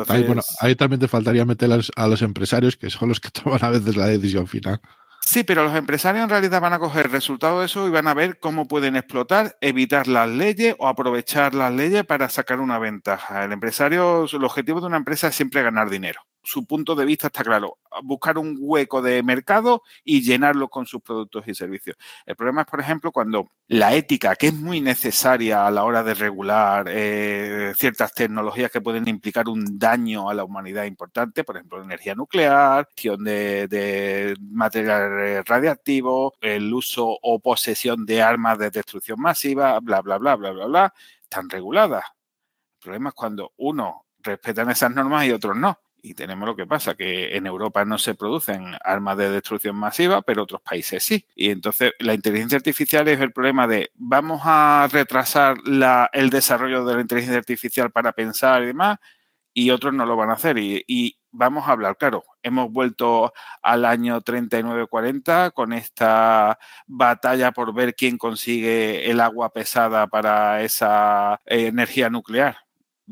ahí, 0.07 0.23
bueno, 0.23 0.41
ahí 0.59 0.75
también 0.75 0.99
te 0.99 1.07
faltaría 1.07 1.45
meter 1.45 1.69
a 1.95 2.07
los 2.07 2.21
empresarios, 2.21 2.77
que 2.77 2.89
son 2.89 3.09
los 3.09 3.19
que 3.19 3.29
toman 3.43 3.63
a 3.63 3.69
veces 3.69 3.95
la 3.95 4.07
decisión 4.07 4.47
final. 4.47 4.81
Sí, 5.23 5.43
pero 5.43 5.63
los 5.63 5.75
empresarios 5.75 6.23
en 6.23 6.29
realidad 6.29 6.59
van 6.59 6.73
a 6.73 6.79
coger 6.79 7.11
resultado 7.11 7.59
de 7.59 7.67
eso 7.67 7.87
y 7.87 7.91
van 7.91 8.07
a 8.07 8.15
ver 8.15 8.39
cómo 8.39 8.67
pueden 8.67 8.95
explotar, 8.95 9.55
evitar 9.61 10.07
las 10.07 10.27
leyes 10.27 10.75
o 10.79 10.87
aprovechar 10.87 11.53
las 11.53 11.71
leyes 11.71 12.03
para 12.05 12.27
sacar 12.27 12.59
una 12.59 12.79
ventaja. 12.79 13.45
El 13.45 13.51
empresario, 13.51 14.25
el 14.25 14.43
objetivo 14.43 14.81
de 14.81 14.87
una 14.87 14.97
empresa 14.97 15.27
es 15.27 15.35
siempre 15.35 15.61
ganar 15.61 15.91
dinero. 15.91 16.21
Su 16.43 16.65
punto 16.65 16.95
de 16.95 17.05
vista 17.05 17.27
está 17.27 17.43
claro, 17.43 17.77
buscar 18.03 18.37
un 18.37 18.57
hueco 18.59 19.01
de 19.01 19.21
mercado 19.23 19.83
y 20.03 20.21
llenarlo 20.21 20.69
con 20.69 20.85
sus 20.85 21.01
productos 21.01 21.47
y 21.47 21.53
servicios. 21.53 21.97
El 22.25 22.35
problema 22.35 22.61
es, 22.61 22.67
por 22.67 22.79
ejemplo, 22.79 23.11
cuando 23.11 23.51
la 23.67 23.93
ética, 23.93 24.35
que 24.35 24.47
es 24.47 24.53
muy 24.53 24.81
necesaria 24.81 25.67
a 25.67 25.71
la 25.71 25.83
hora 25.83 26.03
de 26.03 26.13
regular 26.13 26.87
eh, 26.89 27.73
ciertas 27.77 28.13
tecnologías 28.13 28.71
que 28.71 28.81
pueden 28.81 29.07
implicar 29.07 29.47
un 29.47 29.77
daño 29.77 30.29
a 30.29 30.33
la 30.33 30.43
humanidad 30.43 30.85
importante, 30.85 31.43
por 31.43 31.57
ejemplo, 31.57 31.81
energía 31.81 32.15
nuclear, 32.15 32.87
gestión 32.87 33.23
de, 33.23 33.67
de 33.67 34.35
material 34.41 35.45
radiactivo, 35.45 36.33
el 36.41 36.73
uso 36.73 37.17
o 37.21 37.39
posesión 37.39 38.05
de 38.05 38.21
armas 38.21 38.57
de 38.57 38.71
destrucción 38.71 39.19
masiva, 39.19 39.79
bla, 39.79 40.01
bla, 40.01 40.17
bla, 40.17 40.35
bla, 40.35 40.51
bla, 40.51 40.65
bla, 40.65 40.93
están 41.21 41.49
reguladas. 41.49 42.03
El 42.79 42.83
problema 42.83 43.09
es 43.09 43.15
cuando 43.15 43.53
uno 43.57 44.05
respetan 44.19 44.69
esas 44.69 44.91
normas 44.91 45.25
y 45.25 45.31
otros 45.31 45.55
no. 45.55 45.79
Y 46.03 46.15
tenemos 46.15 46.47
lo 46.47 46.55
que 46.55 46.65
pasa, 46.65 46.95
que 46.95 47.35
en 47.35 47.45
Europa 47.45 47.85
no 47.85 47.97
se 47.97 48.15
producen 48.15 48.75
armas 48.83 49.17
de 49.17 49.29
destrucción 49.29 49.75
masiva, 49.75 50.21
pero 50.23 50.43
otros 50.43 50.61
países 50.61 51.03
sí. 51.03 51.25
Y 51.35 51.51
entonces 51.51 51.93
la 51.99 52.13
inteligencia 52.13 52.57
artificial 52.57 53.07
es 53.07 53.19
el 53.19 53.31
problema 53.31 53.67
de 53.67 53.91
vamos 53.95 54.41
a 54.43 54.87
retrasar 54.91 55.57
la, 55.65 56.09
el 56.13 56.29
desarrollo 56.31 56.83
de 56.85 56.95
la 56.95 57.01
inteligencia 57.01 57.37
artificial 57.37 57.91
para 57.91 58.13
pensar 58.13 58.63
y 58.63 58.67
demás, 58.67 58.97
y 59.53 59.69
otros 59.71 59.93
no 59.93 60.05
lo 60.05 60.15
van 60.15 60.31
a 60.31 60.33
hacer. 60.33 60.57
Y, 60.57 60.83
y 60.87 61.17
vamos 61.31 61.67
a 61.67 61.71
hablar, 61.73 61.97
claro, 61.97 62.23
hemos 62.43 62.71
vuelto 62.71 63.33
al 63.61 63.85
año 63.85 64.21
39-40 64.21 65.51
con 65.53 65.73
esta 65.73 66.57
batalla 66.87 67.51
por 67.51 67.73
ver 67.73 67.95
quién 67.95 68.17
consigue 68.17 69.09
el 69.11 69.19
agua 69.21 69.53
pesada 69.53 70.07
para 70.07 70.61
esa 70.63 71.39
eh, 71.45 71.67
energía 71.67 72.09
nuclear 72.09 72.57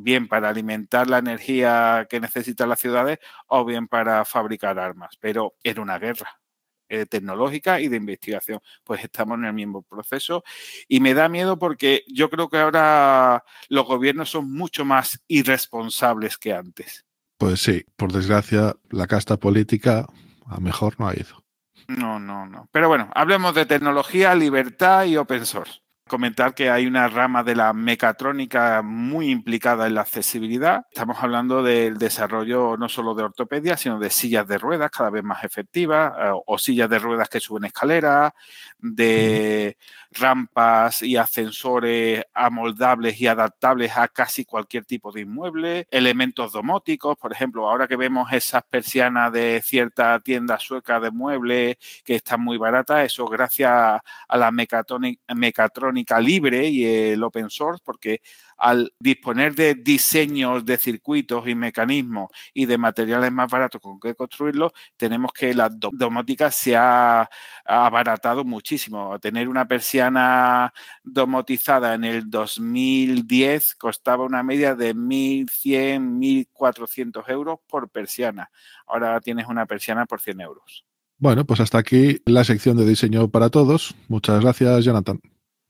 bien 0.04 0.28
para 0.28 0.50
alimentar 0.50 1.08
la 1.08 1.20
energía 1.20 2.08
que 2.10 2.20
necesitan 2.20 2.70
las 2.70 2.80
ciudades 2.80 3.20
o 3.48 3.66
bien 3.66 3.88
para 3.88 4.26
fabricar 4.26 4.80
armas. 4.80 5.18
Pero 5.20 5.56
era 5.64 5.82
una 5.82 6.00
guerra 6.00 6.40
eh, 6.88 7.06
tecnológica 7.06 7.80
y 7.82 7.88
de 7.88 7.98
investigación. 7.98 8.60
Pues 8.84 9.04
estamos 9.04 9.38
en 9.38 9.46
el 9.46 9.54
mismo 9.54 9.82
proceso 9.84 10.44
y 10.88 11.00
me 11.00 11.14
da 11.14 11.30
miedo 11.30 11.60
porque 11.60 12.04
yo 12.08 12.30
creo 12.30 12.50
que 12.50 12.58
ahora 12.58 13.44
los 13.68 13.86
gobiernos 13.86 14.30
son 14.30 14.52
mucho 14.52 14.86
más 14.86 15.22
irresponsables 15.28 16.38
que 16.38 16.54
antes. 16.54 17.06
Pues 17.38 17.62
sí, 17.62 17.86
por 17.96 18.12
desgracia, 18.12 18.76
la 18.90 19.08
casta 19.08 19.38
política 19.38 20.06
a 20.46 20.60
mejor 20.60 21.00
no 21.00 21.08
ha 21.08 21.14
ido. 21.14 21.44
No, 21.88 22.20
no, 22.20 22.46
no. 22.46 22.70
Pero 22.72 22.88
bueno, 22.88 23.10
hablemos 23.16 23.56
de 23.56 23.66
tecnología, 23.66 24.36
libertad 24.36 25.06
y 25.06 25.18
open 25.18 25.46
source 25.46 25.82
comentar 26.10 26.53
que 26.53 26.69
hay 26.69 26.86
una 26.86 27.07
rama 27.07 27.41
de 27.44 27.56
la 27.56 27.72
mecatrónica 27.72 28.81
muy 28.81 29.30
implicada 29.30 29.88
en 29.88 29.95
la 29.95 30.02
accesibilidad. 30.02 30.81
Estamos 30.91 31.18
hablando 31.22 31.64
del 31.64 31.98
desarrollo 31.98 32.76
no 32.76 32.90
solo 32.90 33.15
de 33.15 33.23
ortopedia, 33.23 33.77
sino 33.77 33.98
de 33.98 34.10
sillas 34.10 34.45
de 34.45 34.57
ruedas 34.57 34.91
cada 34.91 35.10
vez 35.10 35.23
más 35.23 35.45
efectivas 35.45 36.11
eh, 36.19 36.31
o 36.45 36.57
sillas 36.57 36.90
de 36.90 36.99
ruedas 36.99 37.30
que 37.30 37.40
suben 37.40 37.64
escaleras, 37.64 38.34
de 38.77 39.77
rampas 40.11 41.02
y 41.03 41.18
ascensores 41.18 42.23
amoldables 42.34 43.19
y 43.22 43.27
adaptables 43.27 43.95
a 43.95 44.07
casi 44.07 44.45
cualquier 44.45 44.86
tipo 44.86 45.11
de 45.11 45.22
inmueble, 45.22 45.88
elementos 45.91 46.52
domóticos, 46.52 47.18
por 47.18 47.31
ejemplo, 47.31 47.69
ahora 47.69 47.88
que 47.88 47.95
vemos 47.95 48.31
esas 48.34 48.64
persianas 48.64 49.31
de 49.31 49.61
cierta 49.64 50.19
tienda 50.19 50.57
sueca 50.60 50.99
de 50.99 51.11
muebles 51.11 51.77
que 52.03 52.15
están 52.15 52.41
muy 52.41 52.57
baratas, 52.57 53.06
eso 53.06 53.26
gracias 53.27 53.72
a 53.72 54.38
la 54.38 54.52
mecatrónica 54.52 56.19
libre 56.19 56.68
y 56.68 56.86
el 56.86 57.23
open 57.23 57.49
source, 57.49 57.81
porque 57.86 58.22
al 58.60 58.94
disponer 58.99 59.56
de 59.56 59.76
diseños 59.76 60.65
de 60.65 60.77
circuitos 60.77 61.48
y 61.48 61.56
mecanismos 61.56 62.30
y 62.53 62.65
de 62.65 62.77
materiales 62.77 63.31
más 63.31 63.49
baratos 63.49 63.81
con 63.81 63.99
que 63.99 64.15
construirlos, 64.15 64.72
tenemos 64.98 65.31
que 65.31 65.53
la 65.53 65.69
domótica 65.69 66.52
se 66.52 66.76
ha 66.76 67.30
abaratado 67.65 68.44
muchísimo. 68.44 69.18
Tener 69.19 69.48
una 69.48 69.68
persiana 69.68 70.73
domotizada 71.03 71.94
en 71.94 72.03
el 72.03 72.30
2010 72.30 73.76
costaba 73.76 74.26
una 74.26 74.44
media 74.44 74.76
de 74.76 74.95
1.100, 74.95 76.48
1.400 76.53 77.30
euros 77.30 77.60
por 77.68 77.90
persiana. 77.90 78.52
Ahora 78.88 79.19
tienes 79.22 79.48
una 79.48 79.65
persiana 79.65 80.06
por 80.06 80.19
100 80.19 80.41
euros. 80.41 80.86
Bueno, 81.18 81.45
pues 81.45 81.60
hasta 81.60 81.77
aquí 81.77 82.22
la 82.26 82.44
sección 82.44 82.77
de 82.77 82.86
diseño 82.86 83.30
para 83.30 83.49
todos. 83.49 83.95
Muchas 84.07 84.41
gracias, 84.41 84.86
Jonathan. 84.86 85.19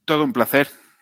Todo 0.06 0.24
un 0.24 0.34
placer. 0.34 0.70